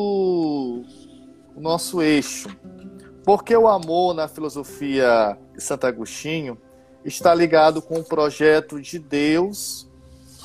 o 1.57 1.61
nosso 1.61 2.03
eixo. 2.03 2.55
Porque 3.25 3.57
o 3.57 3.67
amor 3.67 4.13
na 4.13 4.29
filosofia 4.29 5.39
de 5.55 5.63
Santo 5.63 5.87
Agostinho 5.87 6.59
está 7.03 7.35
ligado 7.35 7.81
com 7.81 8.01
o 8.01 8.05
projeto 8.05 8.79
de 8.79 8.99
Deus 8.99 9.89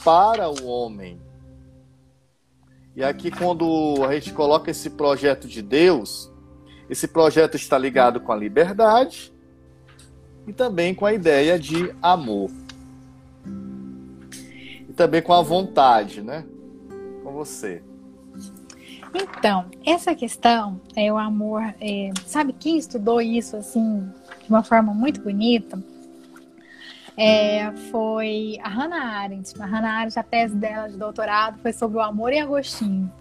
para 0.05 0.47
o 0.47 0.65
homem. 0.65 1.19
E 2.95 3.03
aqui, 3.03 3.29
quando 3.29 4.01
a 4.07 4.13
gente 4.13 4.31
coloca 4.31 4.71
esse 4.71 4.91
projeto 4.91 5.49
de 5.49 5.61
Deus, 5.61 6.31
esse 6.89 7.09
projeto 7.09 7.55
está 7.55 7.77
ligado 7.77 8.21
com 8.21 8.31
a 8.31 8.37
liberdade 8.37 9.33
e 10.47 10.53
também 10.53 10.95
com 10.95 11.05
a 11.05 11.11
ideia 11.11 11.59
de 11.59 11.93
amor. 12.01 12.49
E 14.95 14.97
também 14.97 15.21
com 15.21 15.33
a 15.33 15.41
vontade, 15.41 16.21
né? 16.21 16.45
Com 17.21 17.33
você. 17.33 17.83
Então, 19.13 19.65
essa 19.85 20.15
questão 20.15 20.79
é 20.95 21.11
o 21.11 21.17
amor. 21.17 21.61
É, 21.81 22.11
sabe 22.25 22.53
quem 22.53 22.77
estudou 22.77 23.21
isso 23.21 23.57
assim 23.57 24.09
de 24.41 24.49
uma 24.49 24.63
forma 24.63 24.93
muito 24.93 25.19
bonita? 25.21 25.77
É, 27.17 27.73
foi 27.91 28.57
a 28.63 28.69
Hannah 28.69 29.19
Arendt. 29.19 29.53
A 29.61 29.65
Hannah 29.65 29.99
Arendt, 29.99 30.17
a 30.17 30.23
tese 30.23 30.55
dela 30.55 30.87
de 30.87 30.95
doutorado 30.97 31.59
foi 31.59 31.73
sobre 31.73 31.97
o 31.97 32.01
amor 32.01 32.31
em 32.31 32.39
Agostinho. 32.39 33.11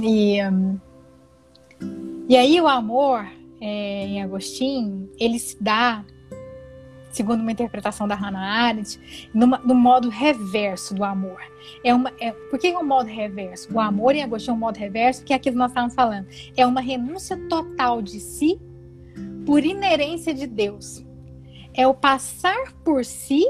E, 0.00 0.38
e 2.28 2.36
aí 2.36 2.60
o 2.60 2.66
amor 2.66 3.24
é, 3.60 4.06
em 4.06 4.22
Agostinho, 4.24 5.08
ele 5.20 5.38
se 5.38 5.56
dá, 5.62 6.04
segundo 7.10 7.40
uma 7.40 7.52
interpretação 7.52 8.06
da 8.06 8.14
Hannah 8.14 8.66
Arendt, 8.66 9.28
numa, 9.34 9.58
no 9.58 9.74
modo 9.74 10.08
reverso 10.08 10.94
do 10.94 11.04
amor. 11.04 11.40
É 11.84 11.94
uma, 11.94 12.12
é, 12.20 12.32
por 12.32 12.58
que 12.58 12.68
é 12.68 12.78
um 12.78 12.86
modo 12.86 13.08
reverso? 13.08 13.72
O 13.72 13.80
amor 13.80 14.14
em 14.14 14.22
Agostinho 14.22 14.52
é 14.52 14.56
um 14.56 14.60
modo 14.60 14.76
reverso, 14.76 15.24
que 15.24 15.32
é 15.32 15.36
aquilo 15.36 15.54
que 15.54 15.58
nós 15.58 15.70
estávamos 15.70 15.94
falando. 15.94 16.26
É 16.56 16.66
uma 16.66 16.80
renúncia 16.80 17.36
total 17.48 18.00
de 18.00 18.20
si 18.20 18.60
por 19.44 19.64
inerência 19.64 20.32
de 20.32 20.46
Deus 20.46 21.04
é 21.74 21.86
o 21.86 21.94
passar 21.94 22.72
por 22.84 23.04
si 23.04 23.44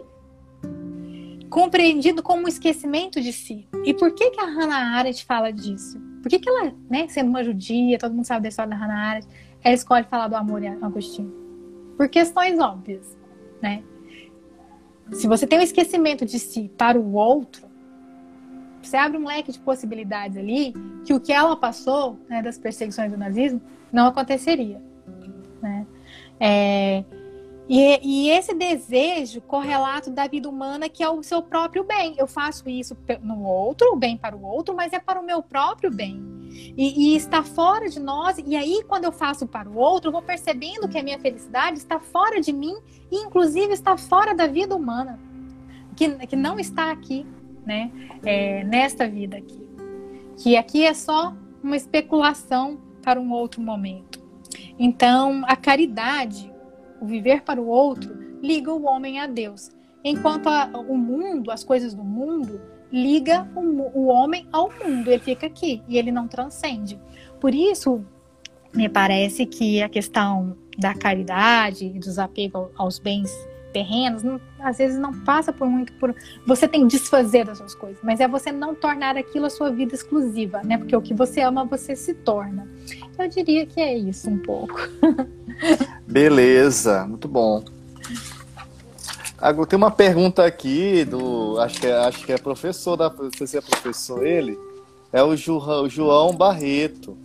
compreendido 1.49 2.23
como 2.23 2.45
um 2.45 2.49
esquecimento 2.49 3.21
de 3.21 3.33
si. 3.33 3.69
E 3.85 3.93
por 3.93 4.13
que, 4.13 4.31
que 4.31 4.41
a 4.41 4.45
Hannah 4.45 4.99
Arendt 4.99 5.25
fala 5.25 5.53
disso? 5.53 6.01
Por 6.23 6.29
que, 6.29 6.39
que 6.39 6.49
ela, 6.49 6.73
né, 6.89 7.09
sendo 7.09 7.29
uma 7.29 7.43
judia, 7.43 7.99
todo 7.99 8.15
mundo 8.15 8.27
sabe 8.27 8.43
da 8.43 8.49
história 8.49 8.71
da 8.71 8.77
Hannah 8.77 9.11
Arendt, 9.11 9.29
ela 9.63 9.75
escolhe 9.75 10.05
falar 10.05 10.29
do 10.29 10.37
amor 10.37 10.63
em 10.63 10.69
Agostinho? 10.69 11.33
Por 11.97 12.09
questões 12.09 12.59
óbvias, 12.59 13.17
né? 13.63 13.83
Se 15.13 15.27
você 15.27 15.47
tem 15.47 15.59
um 15.59 15.63
esquecimento 15.63 16.25
de 16.25 16.39
si 16.39 16.71
para 16.77 16.99
o 16.99 17.15
outro, 17.15 17.67
você 18.81 18.97
abre 18.97 19.19
um 19.19 19.27
leque 19.27 19.53
de 19.53 19.59
possibilidades 19.59 20.37
ali 20.37 20.73
que 21.05 21.13
o 21.13 21.21
que 21.21 21.33
ela 21.33 21.57
passou, 21.57 22.19
né, 22.29 22.43
das 22.43 22.59
perseguições 22.59 23.11
do 23.11 23.19
nazismo, 23.19 23.61
não 23.93 24.07
aconteceria, 24.07 24.81
né? 25.61 25.87
É, 26.39 27.05
e, 27.69 28.01
e, 28.03 28.31
esse 28.31 28.55
desejo 28.55 29.41
correlato 29.43 30.11
da 30.11 30.27
vida 30.27 30.49
humana 30.49 30.89
que 30.89 31.05
é 31.05 31.09
o 31.09 31.23
seu 31.23 31.41
próprio 31.41 31.85
bem. 31.85 32.15
Eu 32.19 32.27
faço 32.27 32.69
isso 32.69 32.97
no 33.23 33.45
outro, 33.45 33.93
o 33.93 33.97
bem 33.97 34.17
para 34.17 34.35
o 34.37 34.43
outro, 34.43 34.75
mas 34.75 34.93
é 34.93 34.99
para 34.99 35.21
o 35.21 35.25
meu 35.25 35.41
próprio 35.41 35.89
bem. 35.89 36.21
E, 36.77 37.13
e 37.13 37.17
está 37.17 37.43
fora 37.43 37.89
de 37.89 37.99
nós. 38.01 38.39
E 38.45 38.57
aí, 38.57 38.83
quando 38.87 39.05
eu 39.05 39.13
faço 39.13 39.47
para 39.47 39.69
o 39.69 39.77
outro, 39.77 40.09
eu 40.09 40.13
vou 40.13 40.23
percebendo 40.23 40.89
que 40.89 40.99
a 40.99 41.03
minha 41.03 41.19
felicidade 41.19 41.79
está 41.79 41.99
fora 41.99 42.41
de 42.41 42.53
mim 42.53 42.77
e, 43.11 43.17
inclusive, 43.17 43.73
está 43.73 43.97
fora 43.97 44.35
da 44.35 44.47
vida 44.47 44.75
humana, 44.75 45.19
que, 45.97 46.09
que 46.27 46.37
não 46.37 46.59
está 46.59 46.91
aqui, 46.91 47.27
né? 47.65 47.91
É, 48.25 48.65
nesta 48.65 49.09
vida 49.09 49.37
aqui. 49.37 49.67
Que 50.37 50.57
aqui 50.57 50.85
é 50.85 50.95
só 50.95 51.35
uma 51.63 51.77
especulação 51.77 52.79
para 53.03 53.21
um 53.21 53.33
outro 53.33 53.61
momento. 53.61 54.21
Então, 54.79 55.43
a 55.47 55.57
caridade 55.57 56.51
o 57.01 57.07
viver 57.07 57.43
para 57.43 57.61
o 57.61 57.67
outro, 57.67 58.15
liga 58.43 58.73
o 58.73 58.85
homem 58.85 59.19
a 59.19 59.27
Deus. 59.27 59.71
Enquanto 60.05 60.49
a, 60.49 60.67
o 60.89 60.97
mundo, 60.97 61.51
as 61.51 61.65
coisas 61.65 61.95
do 61.95 62.05
mundo, 62.05 62.61
liga 62.93 63.47
o, 63.55 64.01
o 64.01 64.07
homem 64.07 64.47
ao 64.53 64.71
mundo. 64.71 65.09
Ele 65.09 65.23
fica 65.23 65.47
aqui 65.47 65.83
e 65.89 65.99
ele 65.99 66.11
não 66.11 66.27
transcende. 66.27 66.99
Por 67.41 67.55
isso, 67.55 68.05
me 68.75 68.89
parece 68.89 69.47
que 69.47 69.83
a 69.83 69.89
questão 69.89 70.57
da 70.79 70.95
caridade 70.95 71.87
e 71.87 71.99
dos 71.99 72.19
apegos 72.19 72.69
aos 72.77 72.99
bens 72.99 73.31
terrenos, 73.73 74.23
não, 74.23 74.41
às 74.59 74.79
vezes 74.79 74.99
não 74.99 75.13
passa 75.21 75.53
por 75.53 75.69
muito 75.69 75.93
por 75.95 76.15
você 76.47 76.67
tem 76.67 76.83
que 76.83 76.97
desfazer 76.97 77.45
das 77.45 77.59
suas 77.59 77.75
coisas, 77.75 77.99
mas 78.03 78.21
é 78.21 78.27
você 78.27 78.51
não 78.51 78.75
tornar 78.75 79.17
aquilo 79.17 79.47
a 79.47 79.51
sua 79.51 79.71
vida 79.71 79.95
exclusiva, 79.95 80.61
né? 80.65 80.77
Porque 80.77 80.95
o 80.95 81.01
que 81.01 81.15
você 81.15 81.41
ama 81.41 81.65
você 81.65 81.95
se 81.95 82.15
torna. 82.15 82.69
Eu 83.19 83.29
diria 83.29 83.67
que 83.67 83.81
é 83.81 83.97
isso 83.97 84.29
um 84.29 84.39
pouco. 84.39 84.81
Beleza, 86.07 87.07
muito 87.07 87.29
bom. 87.29 87.63
Agora 89.41 89.67
tem 89.67 89.77
uma 89.77 89.91
pergunta 89.91 90.45
aqui 90.45 91.05
do. 91.05 91.59
Acho 91.61 91.81
que 91.81 91.87
é, 91.87 91.97
acho 91.97 92.27
que 92.27 92.33
é 92.33 92.39
professor 92.39 92.97
da. 92.97 93.09
Não 93.09 93.31
sei 93.33 93.47
se 93.47 93.57
é 93.57 93.61
professor 93.61 94.27
ele. 94.27 94.59
É 95.13 95.23
o, 95.23 95.35
João 95.35 96.35
Barreto. 96.37 97.17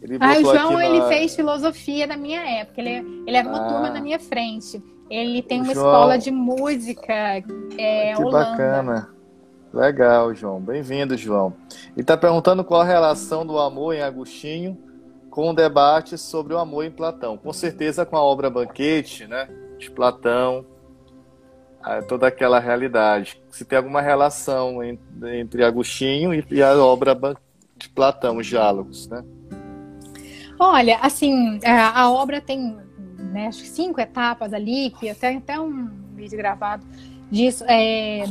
Ele 0.00 0.16
ah, 0.20 0.38
o 0.38 0.42
João 0.42 0.72
na... 0.72 0.86
ele 0.86 1.02
fez 1.08 1.34
filosofia 1.34 2.06
na 2.06 2.16
minha 2.16 2.40
época. 2.40 2.80
Ele, 2.80 3.24
ele 3.26 3.36
era 3.36 3.48
uma 3.48 3.66
ah. 3.66 3.68
turma 3.68 3.90
na 3.90 4.00
minha 4.00 4.20
frente. 4.20 4.82
Ele 5.10 5.42
tem 5.42 5.60
uma 5.60 5.74
João... 5.74 5.86
escola 5.86 6.18
de 6.18 6.30
música. 6.30 7.12
É, 7.76 8.14
que 8.14 8.22
Holanda. 8.22 8.50
bacana. 8.50 9.08
Legal, 9.72 10.32
João. 10.34 10.60
Bem-vindo, 10.60 11.16
João. 11.16 11.52
Ele 11.92 12.02
está 12.02 12.16
perguntando 12.16 12.62
qual 12.62 12.82
a 12.82 12.84
relação 12.84 13.44
do 13.44 13.58
amor 13.58 13.94
em 13.94 14.02
Agostinho 14.02 14.78
com 15.28 15.50
o 15.50 15.52
debate 15.52 16.16
sobre 16.16 16.54
o 16.54 16.58
amor 16.58 16.84
em 16.84 16.92
Platão. 16.92 17.36
Com 17.36 17.52
certeza 17.52 18.06
com 18.06 18.16
a 18.16 18.22
obra 18.22 18.48
Banquete, 18.48 19.26
né, 19.26 19.48
de 19.76 19.90
Platão, 19.90 20.64
toda 22.08 22.26
aquela 22.28 22.58
realidade. 22.58 23.40
Se 23.50 23.64
tem 23.64 23.76
alguma 23.76 24.00
relação 24.00 24.78
entre 24.82 25.64
Agostinho 25.64 26.32
e 26.50 26.62
a 26.62 26.74
obra 26.76 27.18
de 27.76 27.88
Platão, 27.88 28.38
os 28.38 28.46
diálogos, 28.46 29.08
né? 29.08 29.24
Olha, 30.58 30.98
assim, 30.98 31.58
é, 31.62 31.72
a 31.72 32.10
obra 32.10 32.40
tem 32.40 32.76
né, 33.18 33.50
cinco 33.52 34.00
etapas 34.00 34.52
ali, 34.52 34.90
que 34.90 35.10
até, 35.10 35.34
até 35.34 35.58
um 35.58 35.90
vídeo 36.14 36.38
gravado 36.38 36.86
disso. 37.30 37.64
É, 37.66 38.24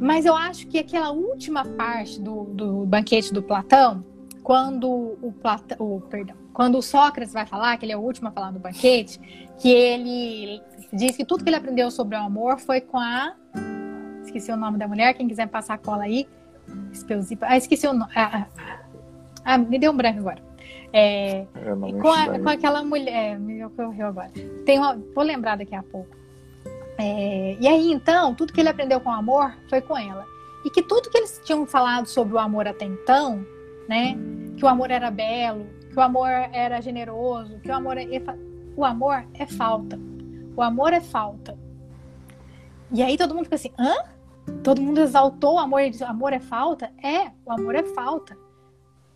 mas 0.00 0.24
eu 0.24 0.34
acho 0.34 0.66
que 0.68 0.78
aquela 0.78 1.10
última 1.10 1.64
parte 1.64 2.20
do, 2.20 2.44
do 2.44 2.86
banquete 2.86 3.32
do 3.32 3.42
Platão, 3.42 4.04
quando 4.42 4.88
o 4.88 5.34
Platão, 5.42 5.76
o, 5.80 6.00
perdão, 6.00 6.36
quando 6.52 6.78
o 6.78 6.82
Sócrates 6.82 7.32
vai 7.32 7.44
falar, 7.44 7.76
que 7.76 7.84
ele 7.84 7.92
é 7.92 7.96
o 7.96 8.00
último 8.00 8.28
a 8.28 8.30
falar 8.30 8.52
no 8.52 8.60
banquete, 8.60 9.20
que 9.58 9.68
ele 9.68 10.62
diz 10.92 11.16
que 11.16 11.24
tudo 11.24 11.42
que 11.44 11.50
ele 11.50 11.56
aprendeu 11.56 11.90
sobre 11.90 12.16
o 12.16 12.20
amor 12.20 12.58
foi 12.58 12.80
com 12.80 12.98
a 12.98 13.34
esqueci 14.28 14.52
o 14.52 14.56
nome 14.56 14.78
da 14.78 14.86
mulher, 14.86 15.14
quem 15.14 15.26
quiser 15.26 15.48
passar 15.48 15.74
a 15.74 15.78
cola 15.78 16.04
aí. 16.04 16.28
Ah, 17.42 17.56
esqueci 17.56 17.86
o 17.86 17.92
nome. 17.92 18.12
Ah, 18.14 18.46
ah, 18.58 18.78
ah, 19.44 19.58
me 19.58 19.78
deu 19.78 19.92
um 19.92 19.96
branco 19.96 20.20
agora. 20.20 20.42
É, 20.92 21.46
com, 22.00 22.12
a, 22.12 22.38
com, 22.38 22.48
aquela 22.48 22.82
mulher, 22.82 23.34
é, 23.34 23.38
me 23.38 23.64
ocorreu 23.64 24.06
agora. 24.06 24.30
Tem 24.64 24.78
uma, 24.78 24.96
vou 25.14 25.24
lembrar 25.24 25.56
daqui 25.56 25.74
a 25.74 25.82
pouco. 25.82 26.16
É, 26.98 27.56
e 27.60 27.68
aí, 27.68 27.90
então, 27.90 28.34
tudo 28.34 28.52
que 28.52 28.60
ele 28.60 28.68
aprendeu 28.68 29.00
com 29.00 29.10
o 29.10 29.12
amor 29.12 29.54
foi 29.68 29.80
com 29.80 29.96
ela. 29.96 30.26
E 30.64 30.70
que 30.70 30.82
tudo 30.82 31.10
que 31.10 31.18
eles 31.18 31.40
tinham 31.44 31.66
falado 31.66 32.06
sobre 32.06 32.34
o 32.34 32.38
amor 32.38 32.66
até 32.66 32.84
então, 32.84 33.44
né? 33.88 34.16
Que 34.56 34.64
o 34.64 34.68
amor 34.68 34.90
era 34.90 35.10
belo, 35.10 35.66
que 35.90 35.98
o 35.98 36.02
amor 36.02 36.28
era 36.28 36.80
generoso, 36.80 37.58
que 37.60 37.70
o 37.70 37.74
amor 37.74 37.96
é, 37.96 38.06
o 38.76 38.84
amor 38.84 39.24
é 39.34 39.46
falta. 39.46 39.98
O 40.58 40.62
amor 40.62 40.92
é 40.92 41.00
falta. 41.00 41.56
E 42.92 43.00
aí 43.00 43.16
todo 43.16 43.32
mundo 43.32 43.44
fica 43.44 43.54
assim, 43.54 43.70
hã? 43.78 43.94
Todo 44.64 44.82
mundo 44.82 44.98
exaltou 44.98 45.54
o 45.54 45.58
amor 45.60 45.82
e 45.82 45.90
disse, 45.90 46.02
amor 46.02 46.32
é 46.32 46.40
falta? 46.40 46.90
É, 47.00 47.30
o 47.46 47.52
amor 47.52 47.76
é 47.76 47.84
falta. 47.84 48.36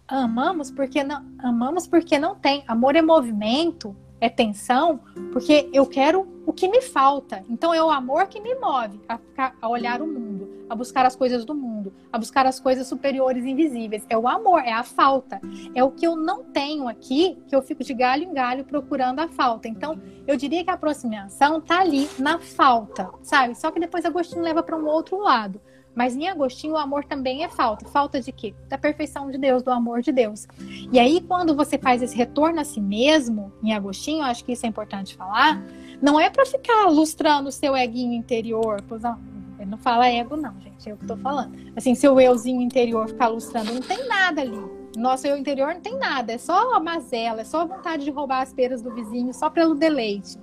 Amamos 0.06 0.70
porque 0.70 1.02
não 1.02 1.26
amamos 1.40 1.88
porque 1.88 2.16
não 2.16 2.36
tem. 2.36 2.62
Amor 2.68 2.94
é 2.94 3.02
movimento, 3.02 3.96
é 4.22 4.28
tensão, 4.28 5.00
porque 5.32 5.68
eu 5.72 5.84
quero 5.84 6.28
o 6.46 6.52
que 6.52 6.68
me 6.68 6.80
falta. 6.80 7.42
Então 7.50 7.74
é 7.74 7.82
o 7.82 7.90
amor 7.90 8.28
que 8.28 8.40
me 8.40 8.54
move 8.54 9.00
a, 9.08 9.18
ficar, 9.18 9.56
a 9.60 9.68
olhar 9.68 10.00
o 10.00 10.06
mundo, 10.06 10.48
a 10.70 10.76
buscar 10.76 11.04
as 11.04 11.16
coisas 11.16 11.44
do 11.44 11.56
mundo, 11.56 11.92
a 12.12 12.18
buscar 12.18 12.46
as 12.46 12.60
coisas 12.60 12.86
superiores 12.86 13.44
invisíveis. 13.44 14.06
É 14.08 14.16
o 14.16 14.28
amor, 14.28 14.60
é 14.60 14.72
a 14.72 14.84
falta. 14.84 15.40
É 15.74 15.82
o 15.82 15.90
que 15.90 16.06
eu 16.06 16.14
não 16.14 16.44
tenho 16.44 16.86
aqui, 16.86 17.36
que 17.48 17.54
eu 17.54 17.62
fico 17.62 17.82
de 17.82 17.92
galho 17.92 18.22
em 18.22 18.32
galho 18.32 18.64
procurando 18.64 19.18
a 19.18 19.26
falta. 19.26 19.66
Então, 19.66 20.00
eu 20.24 20.36
diria 20.36 20.62
que 20.62 20.70
a 20.70 20.74
aproximação 20.74 21.60
tá 21.60 21.80
ali 21.80 22.08
na 22.16 22.38
falta, 22.38 23.10
sabe? 23.24 23.56
Só 23.56 23.72
que 23.72 23.80
depois 23.80 24.04
Agostinho 24.04 24.42
leva 24.42 24.62
para 24.62 24.76
um 24.76 24.86
outro 24.86 25.18
lado. 25.18 25.60
Mas 25.94 26.16
em 26.16 26.28
Agostinho 26.28 26.74
o 26.74 26.78
amor 26.78 27.04
também 27.04 27.44
é 27.44 27.48
falta. 27.48 27.86
Falta 27.88 28.20
de 28.20 28.32
quê? 28.32 28.54
Da 28.68 28.78
perfeição 28.78 29.30
de 29.30 29.38
Deus, 29.38 29.62
do 29.62 29.70
amor 29.70 30.00
de 30.00 30.10
Deus. 30.10 30.46
E 30.90 30.98
aí, 30.98 31.20
quando 31.20 31.54
você 31.54 31.76
faz 31.78 32.02
esse 32.02 32.16
retorno 32.16 32.60
a 32.60 32.64
si 32.64 32.80
mesmo, 32.80 33.52
em 33.62 33.74
Agostinho, 33.74 34.24
acho 34.24 34.44
que 34.44 34.52
isso 34.52 34.64
é 34.64 34.68
importante 34.68 35.14
falar, 35.14 35.62
não 36.00 36.18
é 36.18 36.30
para 36.30 36.46
ficar 36.46 36.86
lustrando 36.88 37.48
o 37.48 37.52
seu 37.52 37.76
eguinho 37.76 38.14
interior. 38.14 38.82
Não, 39.00 39.18
ele 39.58 39.70
não 39.70 39.78
fala 39.78 40.08
ego, 40.08 40.36
não, 40.36 40.58
gente. 40.60 40.88
É 40.88 40.94
o 40.94 40.96
que 40.96 41.06
tô 41.06 41.16
falando. 41.16 41.56
Assim, 41.76 41.94
seu 41.94 42.18
euzinho 42.18 42.62
interior 42.62 43.08
ficar 43.08 43.28
lustrando, 43.28 43.72
não 43.72 43.82
tem 43.82 44.06
nada 44.08 44.40
ali. 44.40 44.82
Nosso 44.96 45.26
eu 45.26 45.36
interior 45.36 45.74
não 45.74 45.80
tem 45.80 45.98
nada. 45.98 46.32
É 46.32 46.38
só 46.38 46.74
a 46.74 46.80
mazela, 46.80 47.42
é 47.42 47.44
só 47.44 47.60
a 47.60 47.64
vontade 47.64 48.04
de 48.04 48.10
roubar 48.10 48.42
as 48.42 48.52
peras 48.52 48.82
do 48.82 48.92
vizinho, 48.92 49.32
só 49.32 49.48
pelo 49.48 49.74
deleite. 49.74 50.38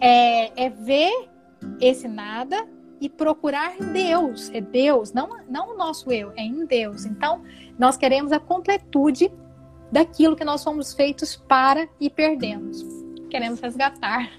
É, 0.00 0.64
é 0.64 0.68
ver 0.68 1.28
esse 1.80 2.08
nada 2.08 2.66
e 3.00 3.08
procurar 3.08 3.76
Deus. 3.78 4.50
É 4.52 4.60
Deus, 4.60 5.12
não, 5.12 5.30
não 5.48 5.74
o 5.74 5.76
nosso 5.76 6.12
eu, 6.12 6.32
é 6.36 6.42
em 6.42 6.66
Deus. 6.66 7.04
Então, 7.04 7.42
nós 7.78 7.96
queremos 7.96 8.30
a 8.30 8.38
completude 8.38 9.32
daquilo 9.90 10.36
que 10.36 10.44
nós 10.44 10.62
fomos 10.62 10.92
feitos 10.92 11.36
para 11.36 11.88
e 11.98 12.10
perdemos. 12.10 12.84
Queremos 13.30 13.60
resgatar. 13.60 14.30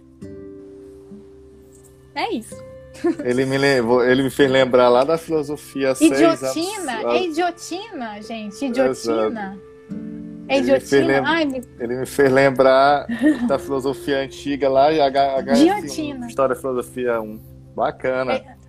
É 2.13 2.31
isso. 2.33 2.55
Ele 3.23 3.45
me, 3.45 3.57
levou, 3.57 4.03
ele 4.03 4.21
me 4.21 4.29
fez 4.29 4.51
lembrar 4.51 4.89
lá 4.89 5.03
da 5.03 5.17
filosofia 5.17 5.91
Idiotina? 5.91 6.35
Seis, 6.35 6.87
é 6.87 7.23
idiotina, 7.23 8.21
gente. 8.21 8.65
Idiotina. 8.65 9.57
É 10.47 10.57
idiotina? 10.57 11.01
Ele 11.01 11.21
me, 11.21 11.27
Ai, 11.27 11.45
me... 11.45 11.61
ele 11.79 11.95
me 11.95 12.05
fez 12.05 12.31
lembrar 12.31 13.07
da 13.47 13.57
filosofia 13.57 14.19
antiga 14.19 14.69
lá 14.69 14.91
e 14.91 14.99
a, 14.99 15.05
a, 15.05 15.39
a 15.39 16.27
História 16.27 16.55
Filosofia 16.55 17.21
1. 17.21 17.50
Bacana. 17.75 18.33
É. 18.33 18.61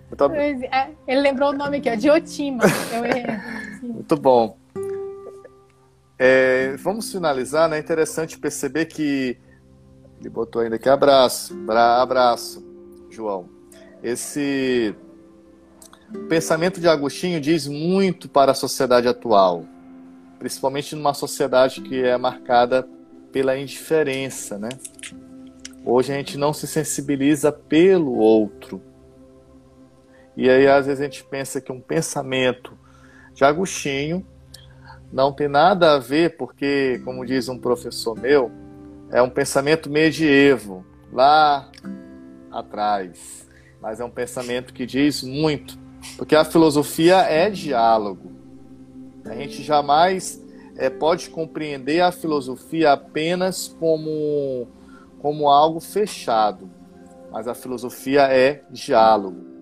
É, 0.71 0.91
ele 1.07 1.21
lembrou 1.21 1.49
o 1.49 1.53
nome 1.53 1.77
aqui, 1.77 1.89
ó, 1.89 1.95
Diotima. 1.95 2.63
Muito 3.81 4.15
bom. 4.15 4.57
É, 6.19 6.75
vamos 6.77 7.11
finalizar, 7.11 7.67
né? 7.67 7.77
É 7.77 7.79
interessante 7.79 8.37
perceber 8.37 8.85
que 8.85 9.37
ele 10.19 10.29
botou 10.29 10.61
ainda 10.61 10.75
aqui 10.75 10.87
abraço, 10.87 11.53
abraço, 11.67 12.63
João. 13.09 13.49
Esse 14.03 14.95
pensamento 16.29 16.79
de 16.79 16.87
Agostinho 16.87 17.41
diz 17.41 17.67
muito 17.67 18.29
para 18.29 18.51
a 18.51 18.55
sociedade 18.55 19.07
atual, 19.07 19.65
principalmente 20.37 20.95
numa 20.95 21.13
sociedade 21.13 21.81
que 21.81 22.03
é 22.03 22.15
marcada 22.17 22.87
pela 23.31 23.57
indiferença, 23.57 24.59
né? 24.59 24.69
Hoje 25.83 26.13
a 26.13 26.15
gente 26.15 26.37
não 26.37 26.53
se 26.53 26.67
sensibiliza 26.67 27.51
pelo 27.51 28.13
outro. 28.15 28.81
E 30.35 30.49
aí, 30.49 30.67
às 30.67 30.87
vezes, 30.87 31.01
a 31.01 31.03
gente 31.05 31.23
pensa 31.23 31.61
que 31.61 31.71
um 31.71 31.79
pensamento 31.79 32.77
de 33.33 33.43
Agostinho 33.43 34.25
não 35.11 35.31
tem 35.31 35.47
nada 35.47 35.93
a 35.93 35.99
ver, 35.99 36.37
porque, 36.37 36.99
como 37.05 37.25
diz 37.25 37.47
um 37.47 37.57
professor 37.57 38.17
meu, 38.19 38.51
é 39.11 39.21
um 39.21 39.29
pensamento 39.29 39.89
medievo, 39.89 40.83
lá 41.11 41.69
atrás. 42.51 43.47
Mas 43.79 43.99
é 43.99 44.05
um 44.05 44.09
pensamento 44.09 44.73
que 44.73 44.85
diz 44.85 45.21
muito, 45.21 45.77
porque 46.17 46.35
a 46.35 46.43
filosofia 46.43 47.17
é 47.21 47.49
diálogo. 47.49 48.31
A 49.25 49.35
gente 49.35 49.61
jamais 49.61 50.41
é, 50.75 50.89
pode 50.89 51.29
compreender 51.29 52.01
a 52.01 52.11
filosofia 52.11 52.93
apenas 52.93 53.67
como, 53.79 54.67
como 55.19 55.47
algo 55.47 55.79
fechado, 55.79 56.69
mas 57.31 57.47
a 57.47 57.53
filosofia 57.53 58.23
é 58.23 58.63
diálogo. 58.71 59.52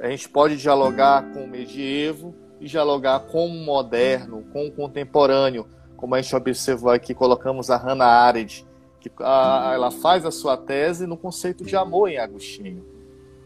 A 0.00 0.08
gente 0.08 0.28
pode 0.28 0.56
dialogar 0.56 1.30
com 1.32 1.44
o 1.44 1.48
medievo 1.48 2.34
e 2.58 2.66
dialogar 2.66 3.20
com 3.20 3.46
o 3.46 3.64
moderno, 3.64 4.44
com 4.50 4.66
o 4.66 4.72
contemporâneo, 4.72 5.66
como 5.94 6.14
a 6.14 6.22
gente 6.22 6.34
observou 6.34 6.90
aqui, 6.90 7.14
colocamos 7.14 7.70
a 7.70 7.76
Hannah 7.76 8.06
Arendt, 8.06 8.66
que 8.98 9.10
a, 9.20 9.72
ela 9.74 9.90
faz 9.90 10.24
a 10.24 10.30
sua 10.30 10.56
tese 10.56 11.06
no 11.06 11.18
conceito 11.18 11.64
de 11.64 11.76
amor 11.76 12.08
em 12.08 12.16
Agostinho. 12.16 12.82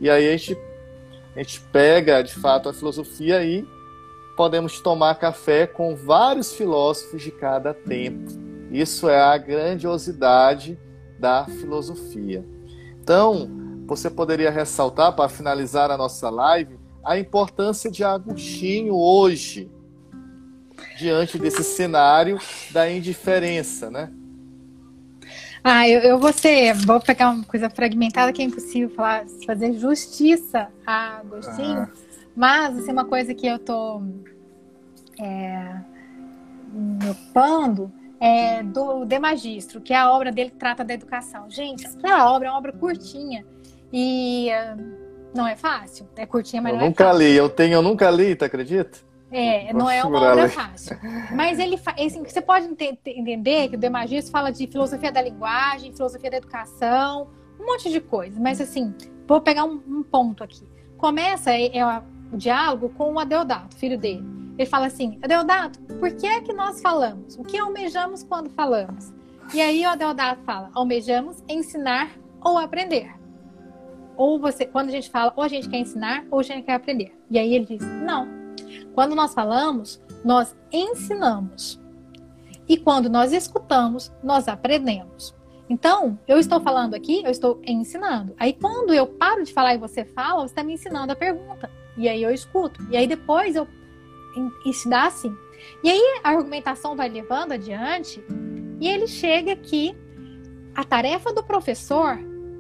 E 0.01 0.09
aí 0.09 0.29
a 0.29 0.37
gente, 0.37 0.57
a 1.35 1.39
gente 1.39 1.61
pega, 1.73 2.23
de 2.23 2.35
fato, 2.35 2.69
a 2.69 2.73
filosofia 2.73 3.45
e 3.45 3.67
podemos 4.37 4.81
tomar 4.81 5.17
café 5.17 5.67
com 5.67 5.97
vários 5.97 6.53
filósofos 6.55 7.21
de 7.21 7.33
cada 7.33 7.75
tempo. 7.75 8.31
Isso 8.71 9.09
é 9.09 9.21
a 9.21 9.37
grandiosidade 9.37 10.79
da 11.19 11.47
filosofia. 11.47 12.45
Então, 13.01 13.64
você 13.87 14.11
poderia 14.11 14.51
ressaltar, 14.51 15.15
para 15.15 15.29
finalizar 15.29 15.91
a 15.91 15.97
nossa 15.97 16.31
live, 16.31 16.79
a 17.05 17.19
importância 17.19 17.91
de 17.91 18.03
Agostinho 18.03 18.95
hoje, 18.95 19.71
diante 20.97 21.39
desse 21.39 21.63
cenário 21.63 22.39
da 22.71 22.91
indiferença, 22.91 23.91
né? 23.91 24.11
Ah, 25.63 25.89
eu, 25.89 26.01
eu 26.01 26.19
vou 26.19 26.33
ser, 26.33 26.75
vou 26.75 27.01
pegar 27.01 27.31
uma 27.31 27.45
coisa 27.45 27.71
fragmentada 27.71 28.33
que 28.33 28.43
é 28.43 28.45
impossível 28.45 28.91
falar, 28.91 29.25
fazer 29.47 29.73
justiça 29.75 30.69
a 30.87 31.19
Agostinho, 31.19 31.81
ah. 31.81 31.91
mas 32.37 32.79
assim, 32.79 32.93
uma 32.93 33.07
coisa 33.07 33.35
que 33.35 33.47
eu 33.47 33.59
tô 33.59 34.03
é, 35.19 35.81
me 36.71 37.11
ocupando 37.11 37.91
é 38.21 38.63
do 38.63 39.05
De 39.05 39.19
Magistro, 39.19 39.81
que 39.81 39.93
é 39.93 39.97
a 39.97 40.11
obra 40.13 40.31
dele 40.31 40.51
que 40.51 40.57
trata 40.57 40.85
da 40.85 40.95
educação. 40.95 41.51
Gente, 41.51 41.87
aquela 41.87 42.31
obra 42.33 42.49
é 42.49 42.51
uma 42.51 42.59
obra 42.59 42.73
curtinha, 42.73 43.45
e 43.97 44.49
uh, 44.51 45.31
não 45.33 45.47
é 45.47 45.55
fácil. 45.55 46.09
É 46.17 46.27
curtinha, 46.27 46.61
mas 46.61 46.73
eu 46.73 46.81
não 46.81 46.87
é 46.87 46.91
fácil. 46.91 47.05
Eu 47.05 47.13
nunca 47.13 47.25
li. 47.25 47.37
Eu 47.37 47.49
tenho, 47.49 47.75
eu 47.75 47.83
nunca 47.83 48.11
li, 48.11 48.35
tu 48.35 48.45
acredita? 48.45 48.99
É, 49.31 49.73
não 49.73 49.89
é 49.89 50.03
uma 50.03 50.33
obra 50.33 50.49
fácil. 50.49 50.99
Mas 51.33 51.61
ele 51.61 51.79
assim, 51.87 52.25
você 52.25 52.41
pode 52.41 52.67
entender 52.67 53.69
que 53.69 53.77
o 53.77 53.79
Demagisto 53.79 54.33
fala 54.33 54.51
de 54.51 54.67
filosofia 54.67 55.13
da 55.13 55.23
linguagem, 55.23 55.93
filosofia 55.93 56.29
da 56.29 56.39
educação, 56.39 57.29
um 57.59 57.67
monte 57.67 57.89
de 57.89 58.01
coisa. 58.01 58.39
Mas 58.41 58.61
assim, 58.61 58.93
vou 59.29 59.41
pegar 59.41 59.65
um, 59.65 59.81
um 59.87 60.03
ponto 60.03 60.43
aqui. 60.43 60.67
Começa 60.99 61.53
é, 61.53 61.79
é, 61.79 61.85
o 62.33 62.37
diálogo 62.37 62.89
com 62.91 63.13
o 63.13 63.19
Adeodato, 63.21 63.77
filho 63.77 63.99
dele. 63.99 64.25
Ele 64.59 64.69
fala 64.69 64.87
assim: 64.87 65.21
Adeodato, 65.23 65.81
por 66.01 66.13
que 66.13 66.27
é 66.27 66.41
que 66.41 66.53
nós 66.53 66.81
falamos? 66.81 67.37
O 67.37 67.45
que 67.45 67.59
almejamos 67.59 68.25
quando 68.25 68.51
falamos? 68.51 69.13
E 69.53 69.61
aí 69.61 69.87
o 69.87 69.95
Deodato 69.95 70.43
fala: 70.43 70.71
almejamos 70.75 71.43
ensinar 71.49 72.11
ou 72.41 72.59
aprender. 72.59 73.24
Ou 74.17 74.39
você, 74.39 74.65
quando 74.65 74.89
a 74.89 74.93
gente 74.93 75.11
fala, 75.11 75.33
ou 75.37 75.43
a 75.43 75.49
gente 75.49 75.69
quer 75.69 75.79
ensinar 75.79 76.25
ou 76.31 76.41
a 76.41 76.43
gente 76.43 76.65
quer 76.65 76.75
aprender. 76.75 77.17
E 77.31 77.39
aí 77.39 77.55
ele 77.55 77.65
diz: 77.65 77.83
não. 77.83 78.29
Quando 78.95 79.15
nós 79.15 79.35
falamos, 79.35 80.01
nós 80.25 80.57
ensinamos. 80.73 81.81
E 82.69 82.77
quando 82.77 83.11
nós 83.11 83.33
escutamos, 83.33 84.13
nós 84.23 84.49
aprendemos. 84.49 85.35
Então, 85.69 86.19
eu 86.29 86.39
estou 86.39 86.61
falando 86.61 86.95
aqui, 86.95 87.23
eu 87.25 87.31
estou 87.31 87.61
ensinando. 87.65 88.35
Aí, 88.39 88.53
quando 88.53 88.93
eu 88.95 89.07
paro 89.07 89.43
de 89.43 89.53
falar 89.53 89.75
e 89.75 89.79
você 89.79 90.05
fala, 90.05 90.41
você 90.41 90.53
está 90.53 90.63
me 90.63 90.75
ensinando 90.75 91.13
a 91.13 91.17
pergunta. 91.17 91.71
E 91.97 92.09
aí 92.09 92.23
eu 92.23 92.31
escuto. 92.31 92.83
E 92.91 92.97
aí 92.97 93.07
depois 93.07 93.57
eu 93.57 93.67
e 94.65 94.89
dá 94.89 95.07
assim. 95.07 95.35
E 95.83 95.91
aí 95.91 96.21
a 96.23 96.31
argumentação 96.31 96.97
vai 96.97 97.09
levando 97.09 97.53
adiante 97.53 98.23
e 98.81 98.89
ele 98.89 99.07
chega 99.07 99.55
que 99.55 99.97
a 100.75 100.83
tarefa 100.83 101.33
do 101.33 101.43
professor 101.45 102.19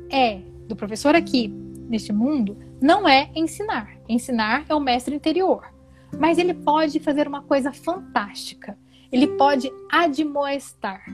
é, 0.08 0.40
do 0.66 0.76
professor 0.76 1.14
aqui 1.14 1.48
neste 1.48 2.12
mundo, 2.12 2.56
não 2.80 3.08
é 3.08 3.30
ensinar. 3.34 3.90
Ensinar 4.08 4.64
é 4.68 4.74
o 4.74 4.80
mestre 4.80 5.14
interior. 5.14 5.72
Mas 6.18 6.38
ele 6.38 6.54
pode 6.54 7.00
fazer 7.00 7.26
uma 7.26 7.42
coisa 7.42 7.72
fantástica. 7.72 8.78
Ele 9.10 9.28
pode 9.28 9.70
admoestar, 9.90 11.04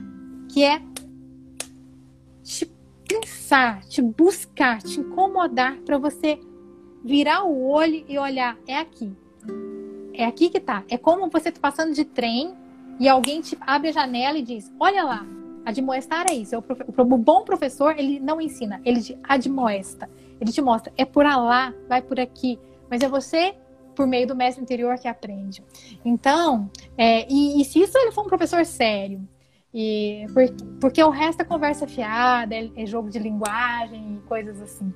que 0.51 0.63
é 0.63 0.81
te 2.43 2.71
pensar, 3.07 3.83
te 3.83 4.01
buscar, 4.01 4.81
te 4.81 4.99
incomodar 4.99 5.77
para 5.81 5.97
você 5.97 6.39
virar 7.03 7.43
o 7.43 7.67
olho 7.67 8.05
e 8.07 8.17
olhar, 8.17 8.57
é 8.67 8.77
aqui. 8.77 9.15
É 10.13 10.25
aqui 10.25 10.49
que 10.49 10.59
tá. 10.59 10.83
É 10.89 10.97
como 10.97 11.29
você 11.29 11.51
tá 11.51 11.59
passando 11.59 11.93
de 11.93 12.05
trem 12.05 12.53
e 12.99 13.07
alguém 13.07 13.41
te 13.41 13.57
abre 13.61 13.89
a 13.89 13.93
janela 13.93 14.37
e 14.37 14.41
diz: 14.41 14.71
Olha 14.79 15.03
lá, 15.03 15.25
admoestar 15.65 16.25
é 16.29 16.33
isso. 16.33 16.55
É 16.55 16.57
o, 16.57 16.63
o 16.97 17.17
bom 17.17 17.43
professor, 17.43 17.97
ele 17.97 18.19
não 18.19 18.41
ensina, 18.41 18.81
ele 18.85 19.01
te 19.01 19.17
admoesta. 19.23 20.09
Ele 20.39 20.51
te 20.51 20.61
mostra, 20.61 20.91
é 20.97 21.05
por 21.05 21.23
lá, 21.23 21.73
vai 21.87 22.01
por 22.01 22.19
aqui. 22.19 22.59
Mas 22.89 23.01
é 23.01 23.07
você, 23.07 23.53
por 23.95 24.07
meio 24.07 24.25
do 24.25 24.35
mestre 24.35 24.61
interior, 24.61 24.97
que 24.97 25.07
aprende. 25.07 25.63
Então, 26.03 26.69
é, 26.97 27.31
e, 27.31 27.61
e, 27.61 27.65
se 27.65 27.79
isso 27.79 27.97
ele 27.97 28.11
for 28.11 28.25
um 28.25 28.27
professor 28.27 28.65
sério, 28.65 29.21
e 29.73 30.25
porque, 30.33 30.63
porque 30.79 31.03
o 31.03 31.09
resto 31.09 31.41
é 31.41 31.45
conversa 31.45 31.87
fiada, 31.87 32.55
é, 32.55 32.69
é 32.75 32.85
jogo 32.85 33.09
de 33.09 33.19
linguagem 33.19 34.17
e 34.17 34.27
coisas 34.27 34.59
assim. 34.61 34.91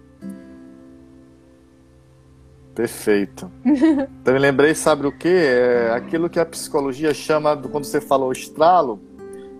Perfeito. 2.73 3.49
então 3.63 4.35
lembrei, 4.35 4.75
sabe 4.75 5.07
o 5.07 5.11
que? 5.11 5.29
É 5.29 5.91
aquilo 5.91 6.29
que 6.29 6.39
a 6.39 6.45
psicologia 6.45 7.13
chama, 7.13 7.55
quando 7.55 7.85
você 7.85 8.01
falou 8.01 8.31
estralo, 8.31 8.99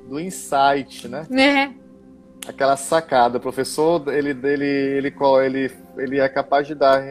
do 0.08 0.20
insight, 0.20 1.08
né? 1.08 1.28
É. 1.32 2.50
Aquela 2.50 2.78
sacada. 2.78 3.38
O 3.38 3.42
professor, 3.42 4.08
ele, 4.14 4.30
ele, 4.30 4.66
ele, 4.66 5.16
ele, 5.46 5.72
ele 5.98 6.20
é 6.20 6.30
capaz 6.30 6.68
de 6.68 6.76
dar, 6.76 7.02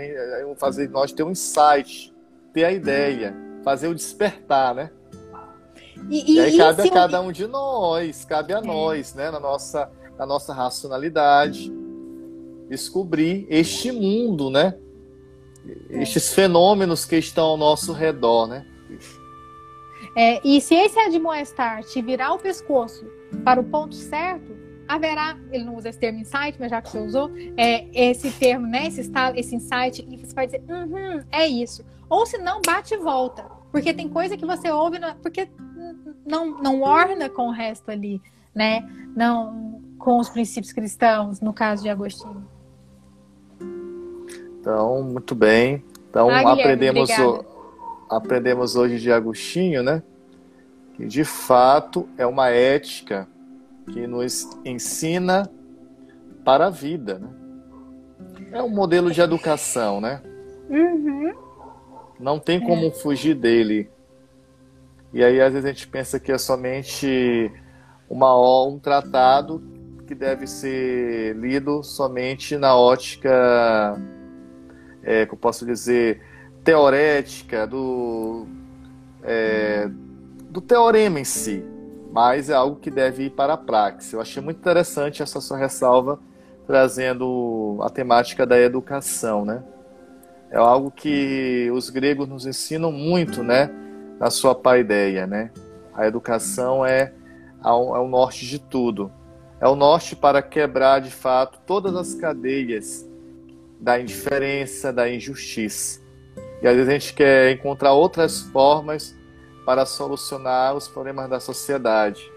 fazer 0.57 0.89
nós 0.91 1.13
ter 1.13 1.23
um 1.23 1.31
insight, 1.31 2.15
ter 2.53 2.65
a 2.65 2.73
ideia, 2.73 3.35
fazer 3.65 3.89
o 3.89 3.95
despertar, 3.95 4.75
né? 4.75 4.91
E, 6.09 6.33
e, 6.33 6.37
e 6.37 6.41
aí 6.41 6.57
cabe 6.57 6.83
a 6.83 6.91
cada 6.91 7.21
um 7.21 7.33
de 7.33 7.47
nós, 7.47 8.25
cabe 8.25 8.53
a 8.53 8.59
é. 8.59 8.61
nós, 8.61 9.15
né? 9.15 9.31
Na 9.31 9.41
nossa, 9.41 9.91
na 10.19 10.27
nossa 10.27 10.53
racionalidade, 10.53 11.73
descobrir 12.69 13.47
este 13.51 13.91
mundo, 13.91 14.51
né? 14.51 14.75
estes 15.91 16.35
fenômenos 16.35 17.05
que 17.05 17.17
estão 17.17 17.47
ao 17.47 17.57
nosso 17.57 17.93
redor, 17.93 18.47
né? 18.47 18.67
É, 20.17 20.41
e 20.47 20.61
se 20.61 20.75
esse 20.75 20.99
admoestar 20.99 21.83
te 21.83 22.01
virar 22.01 22.33
o 22.33 22.39
pescoço 22.39 23.05
para 23.45 23.61
o 23.61 23.65
ponto 23.65 23.95
certo, 23.95 24.57
haverá, 24.87 25.37
ele 25.51 25.65
não 25.65 25.77
usa 25.77 25.89
esse 25.89 25.99
termo 25.99 26.21
insight, 26.21 26.57
mas 26.59 26.71
já 26.71 26.81
que 26.81 26.91
você 26.91 26.99
usou, 26.99 27.31
é, 27.57 27.87
esse 27.93 28.31
termo, 28.31 28.67
né, 28.67 28.87
esse, 28.87 29.01
estado, 29.01 29.39
esse 29.39 29.55
insight, 29.57 30.07
e 30.09 30.17
você 30.17 30.35
vai 30.35 30.47
dizer, 30.47 30.63
uhum, 30.69 31.23
é 31.33 31.47
isso. 31.47 31.85
Ou 32.09 32.27
se 32.27 32.39
não, 32.39 32.61
bate 32.65 32.95
e 32.95 32.99
volta. 32.99 33.45
Porque 33.73 33.93
tem 33.93 34.09
coisa 34.09 34.37
que 34.37 34.47
você 34.47 34.71
ouve, 34.71 34.99
porque 35.21 35.49
não, 36.25 36.63
não 36.63 36.83
orna 36.83 37.29
com 37.29 37.49
o 37.49 37.51
resto 37.51 37.91
ali, 37.91 38.23
né? 38.55 38.89
Não 39.17 39.83
com 39.99 40.19
os 40.19 40.29
princípios 40.29 40.73
cristãos, 40.73 41.41
no 41.41 41.53
caso 41.53 41.83
de 41.83 41.89
Agostinho. 41.89 42.47
Então, 44.61 45.03
muito 45.03 45.35
bem. 45.35 45.83
Então, 46.09 46.29
ah, 46.29 46.53
aprendemos, 46.53 47.11
o, 47.19 47.45
aprendemos 48.11 48.77
hoje 48.77 48.99
de 48.99 49.11
Agostinho, 49.11 49.83
né? 49.83 50.03
Que 50.95 51.07
de 51.07 51.25
fato 51.25 52.09
é 52.17 52.27
uma 52.27 52.49
ética 52.51 53.29
que 53.93 54.07
nos 54.07 54.49
ensina 54.65 55.51
para 56.45 56.67
a 56.67 56.71
vida, 56.71 57.19
né? 57.19 57.29
É 58.53 58.63
um 58.63 58.69
modelo 58.69 59.11
de 59.11 59.21
educação, 59.21 60.01
né? 60.01 60.23
Uhum. 60.69 61.33
Não 62.21 62.39
tem 62.39 62.61
como 62.61 62.87
é. 62.87 62.91
fugir 62.91 63.35
dele. 63.35 63.91
E 65.13 65.23
aí, 65.23 65.41
às 65.41 65.53
vezes, 65.53 65.65
a 65.65 65.69
gente 65.69 65.89
pensa 65.89 66.19
que 66.21 66.31
é 66.33 66.39
somente 66.39 67.51
uma, 68.09 68.67
um 68.67 68.79
tratado 68.79 69.63
que 70.07 70.15
deve 70.15 70.47
ser 70.47 71.35
lido 71.37 71.83
somente 71.83 72.57
na 72.57 72.77
ótica 72.77 74.01
é, 75.03 75.27
que 75.27 75.35
eu 75.35 75.39
posso 75.39 75.67
dizer, 75.67 76.21
teorética, 76.65 77.67
do, 77.67 78.47
é, 79.23 79.89
do 80.49 80.61
teorema 80.61 81.21
em 81.21 81.25
si, 81.25 81.63
mas 82.11 82.49
é 82.49 82.55
algo 82.55 82.77
que 82.77 82.91
deve 82.91 83.25
ir 83.25 83.31
para 83.31 83.53
a 83.53 83.57
prática. 83.57 84.17
Eu 84.17 84.21
achei 84.21 84.43
muito 84.43 84.59
interessante 84.59 85.23
essa 85.23 85.41
sua 85.41 85.59
ressalva, 85.59 86.19
trazendo 86.67 87.79
a 87.83 87.91
temática 87.91 88.47
da 88.47 88.59
educação, 88.59 89.45
né? 89.45 89.63
É 90.51 90.57
algo 90.57 90.91
que 90.91 91.71
os 91.75 91.91
gregos 91.91 92.29
nos 92.29 92.47
ensinam 92.47 92.91
muito, 92.91 93.43
né? 93.43 93.71
Na 94.19 94.31
sua 94.31 94.55
paideia, 94.55 95.27
né? 95.27 95.51
A 95.93 96.07
educação 96.07 96.87
é, 96.87 97.13
é 97.63 97.69
o 97.69 98.09
norte 98.09 98.47
de 98.47 98.59
tudo. 98.59 99.13
É 99.61 99.69
o 99.69 99.75
norte 99.75 100.17
para 100.17 100.41
quebrar, 100.41 101.01
de 101.01 101.11
fato, 101.11 101.59
todas 101.67 101.95
as 101.95 102.15
cadeias 102.15 103.09
da 103.81 104.01
indiferença, 104.01 104.93
da 104.93 105.11
injustiça. 105.11 106.04
E 106.65 106.67
às 106.67 106.77
vezes 106.77 106.89
a 106.89 106.93
gente 106.95 107.13
quer 107.13 107.53
encontrar 107.53 107.93
outras 107.93 108.41
formas 108.41 109.15
para 109.67 109.85
solucionar 109.85 110.75
os 110.75 110.89
problemas 110.89 111.29
da 111.29 111.39
sociedade. 111.39 112.33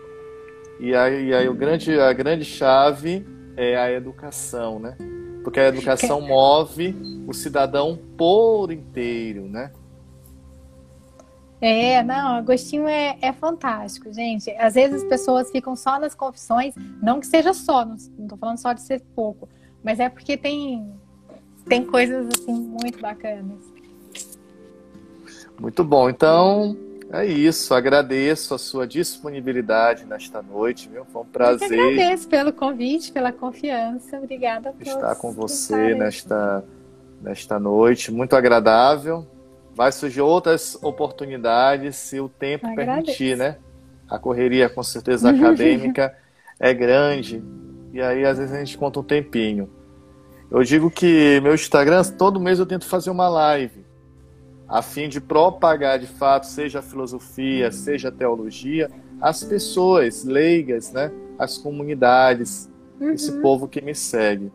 E 0.81 0.93
aí, 0.93 1.33
aí 1.33 1.47
o 1.47 1.53
grande, 1.53 1.97
a 1.97 2.11
grande 2.11 2.43
chave 2.43 3.25
é 3.55 3.77
a 3.77 3.89
educação, 3.89 4.79
né? 4.79 4.97
Porque 5.45 5.61
a 5.61 5.69
educação 5.69 6.19
move 6.19 6.93
o 7.25 7.33
cidadão 7.33 7.97
por 8.17 8.69
inteiro, 8.69 9.47
né? 9.47 9.71
É, 11.61 12.03
não, 12.03 12.35
Agostinho 12.35 12.85
é, 12.85 13.17
é 13.21 13.31
fantástico, 13.31 14.11
gente. 14.11 14.51
Às 14.57 14.73
vezes 14.73 15.03
as 15.03 15.07
pessoas 15.07 15.49
ficam 15.49 15.73
só 15.73 15.97
nas 15.97 16.13
confissões, 16.13 16.75
não 17.01 17.21
que 17.21 17.27
seja 17.27 17.53
só, 17.53 17.85
não 17.85 17.95
estou 17.95 18.37
falando 18.37 18.57
só 18.57 18.73
de 18.73 18.81
ser 18.81 19.01
pouco, 19.15 19.47
mas 19.81 20.01
é 20.01 20.09
porque 20.09 20.35
tem 20.35 20.93
tem 21.65 21.85
coisas 21.85 22.27
assim 22.27 22.53
muito 22.53 22.99
bacanas. 22.99 23.76
Muito 25.59 25.83
bom. 25.83 26.09
Então, 26.09 26.77
é 27.11 27.25
isso. 27.25 27.73
Agradeço 27.73 28.53
a 28.53 28.57
sua 28.57 28.85
disponibilidade 28.85 30.05
nesta 30.05 30.41
noite, 30.41 30.89
viu? 30.89 31.05
Foi 31.05 31.21
um 31.21 31.25
prazer. 31.25 31.71
Eu 31.71 31.89
agradeço 31.89 32.27
pelo 32.27 32.51
convite, 32.53 33.11
pela 33.11 33.31
confiança. 33.31 34.17
Obrigada 34.17 34.71
por 34.71 34.85
estar 34.85 35.15
com 35.15 35.31
você 35.31 35.95
nesta, 35.95 36.63
nesta 37.21 37.59
noite. 37.59 38.11
Muito 38.11 38.35
agradável. 38.35 39.25
Vai 39.73 39.91
surgir 39.91 40.21
outras 40.21 40.77
oportunidades 40.83 41.95
se 41.95 42.19
o 42.19 42.27
tempo 42.27 42.67
agradeço. 42.67 43.05
permitir, 43.05 43.37
né? 43.37 43.57
A 44.09 44.17
correria, 44.17 44.69
com 44.69 44.81
certeza, 44.83 45.29
acadêmica 45.29 46.15
é 46.59 46.73
grande. 46.73 47.43
E 47.93 48.01
aí, 48.01 48.25
às 48.25 48.37
vezes, 48.37 48.53
a 48.53 48.59
gente 48.59 48.77
conta 48.77 48.99
um 48.99 49.03
tempinho. 49.03 49.69
Eu 50.49 50.63
digo 50.63 50.89
que 50.89 51.39
meu 51.41 51.53
Instagram, 51.53 52.03
todo 52.17 52.39
mês 52.39 52.57
eu 52.57 52.65
tento 52.65 52.85
fazer 52.85 53.09
uma 53.09 53.27
live, 53.27 53.85
a 54.67 54.81
fim 54.81 55.07
de 55.07 55.21
propagar 55.21 55.99
de 55.99 56.07
fato, 56.07 56.45
seja 56.45 56.79
a 56.79 56.81
filosofia, 56.81 57.71
seja 57.71 58.09
a 58.09 58.11
teologia, 58.11 58.89
as 59.21 59.43
pessoas 59.43 60.23
leigas, 60.25 60.91
né? 60.91 61.11
As 61.39 61.57
comunidades, 61.57 62.69
uhum. 62.99 63.11
esse 63.11 63.31
povo 63.41 63.67
que 63.67 63.81
me 63.81 63.95
segue. 63.95 64.51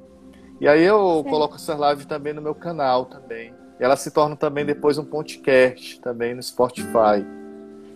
E 0.61 0.69
aí 0.69 0.83
eu 0.83 1.25
coloco 1.29 1.57
essa 1.57 1.75
live 1.75 2.07
também 2.07 2.33
no 2.33 2.43
meu 2.43 2.55
canal 2.55 3.07
também. 3.07 3.55
E 3.81 3.85
ela 3.85 3.97
se 3.97 4.11
torna 4.11 4.37
também 4.37 4.65
depois 4.65 4.99
um 4.99 5.05
podcast 5.05 6.01
também 6.01 6.35
no 6.35 6.43
Spotify. 6.43 7.25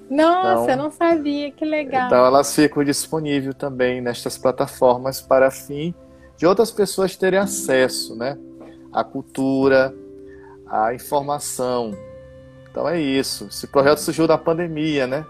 Nossa, 0.08 0.62
então, 0.62 0.68
eu 0.70 0.76
não 0.76 0.90
sabia, 0.90 1.50
que 1.50 1.64
legal. 1.64 2.06
Então 2.06 2.24
elas 2.24 2.54
ficam 2.54 2.82
disponíveis 2.82 3.54
também 3.54 4.00
nestas 4.00 4.38
plataformas 4.38 5.20
para 5.20 5.50
fim 5.50 5.94
de 6.36 6.46
outras 6.46 6.70
pessoas 6.70 7.16
terem 7.16 7.38
acesso, 7.38 8.16
né? 8.16 8.38
À 8.92 9.02
cultura, 9.02 9.94
à 10.66 10.94
informação. 10.94 11.92
Então 12.76 12.86
é 12.86 13.00
isso. 13.00 13.46
Esse 13.46 13.66
projeto 13.66 13.96
surgiu 14.00 14.26
da 14.26 14.36
pandemia, 14.36 15.06
né? 15.06 15.24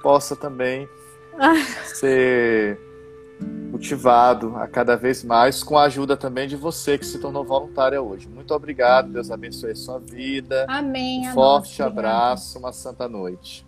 Possa 0.00 0.36
também 0.36 0.88
ah. 1.36 1.56
ser 1.84 2.78
cultivado 3.72 4.56
a 4.56 4.68
cada 4.68 4.94
vez 4.94 5.24
mais, 5.24 5.64
com 5.64 5.76
a 5.76 5.82
ajuda 5.82 6.16
também 6.16 6.46
de 6.46 6.54
você 6.54 6.96
que 6.96 7.04
se 7.04 7.18
tornou 7.18 7.44
voluntária 7.44 8.00
hoje. 8.00 8.28
Muito 8.28 8.54
obrigado, 8.54 9.10
Deus 9.10 9.32
abençoe 9.32 9.72
a 9.72 9.74
sua 9.74 9.98
vida. 9.98 10.64
Amém. 10.68 11.28
Um 11.28 11.32
forte 11.32 11.82
abraço, 11.82 12.56
uma 12.60 12.72
santa 12.72 13.08
noite. 13.08 13.66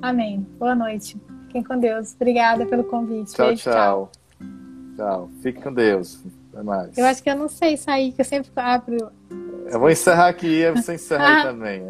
Amém. 0.00 0.46
Boa 0.58 0.74
noite. 0.74 1.20
Fiquem 1.48 1.62
com 1.62 1.78
Deus. 1.78 2.14
Obrigada 2.14 2.64
pelo 2.64 2.84
convite. 2.84 3.34
Tchau, 3.34 3.48
Beijo, 3.48 3.64
tchau. 3.64 3.72
tchau. 3.74 4.10
Tchau. 4.96 5.30
Fique 5.42 5.60
com 5.60 5.74
Deus. 5.74 6.18
Até 6.50 6.62
mais. 6.62 6.96
Eu 6.96 7.04
acho 7.04 7.22
que 7.22 7.28
eu 7.28 7.36
não 7.36 7.48
sei 7.50 7.76
sair, 7.76 8.12
que 8.12 8.22
eu 8.22 8.24
sempre 8.24 8.50
abro. 8.56 9.12
Eu 9.70 9.78
vou 9.78 9.90
encerrar 9.90 10.28
aqui 10.28 10.46
e 10.46 10.70
você 10.72 10.94
encerra 10.94 11.36
aí 11.36 11.42
também. 11.42 11.82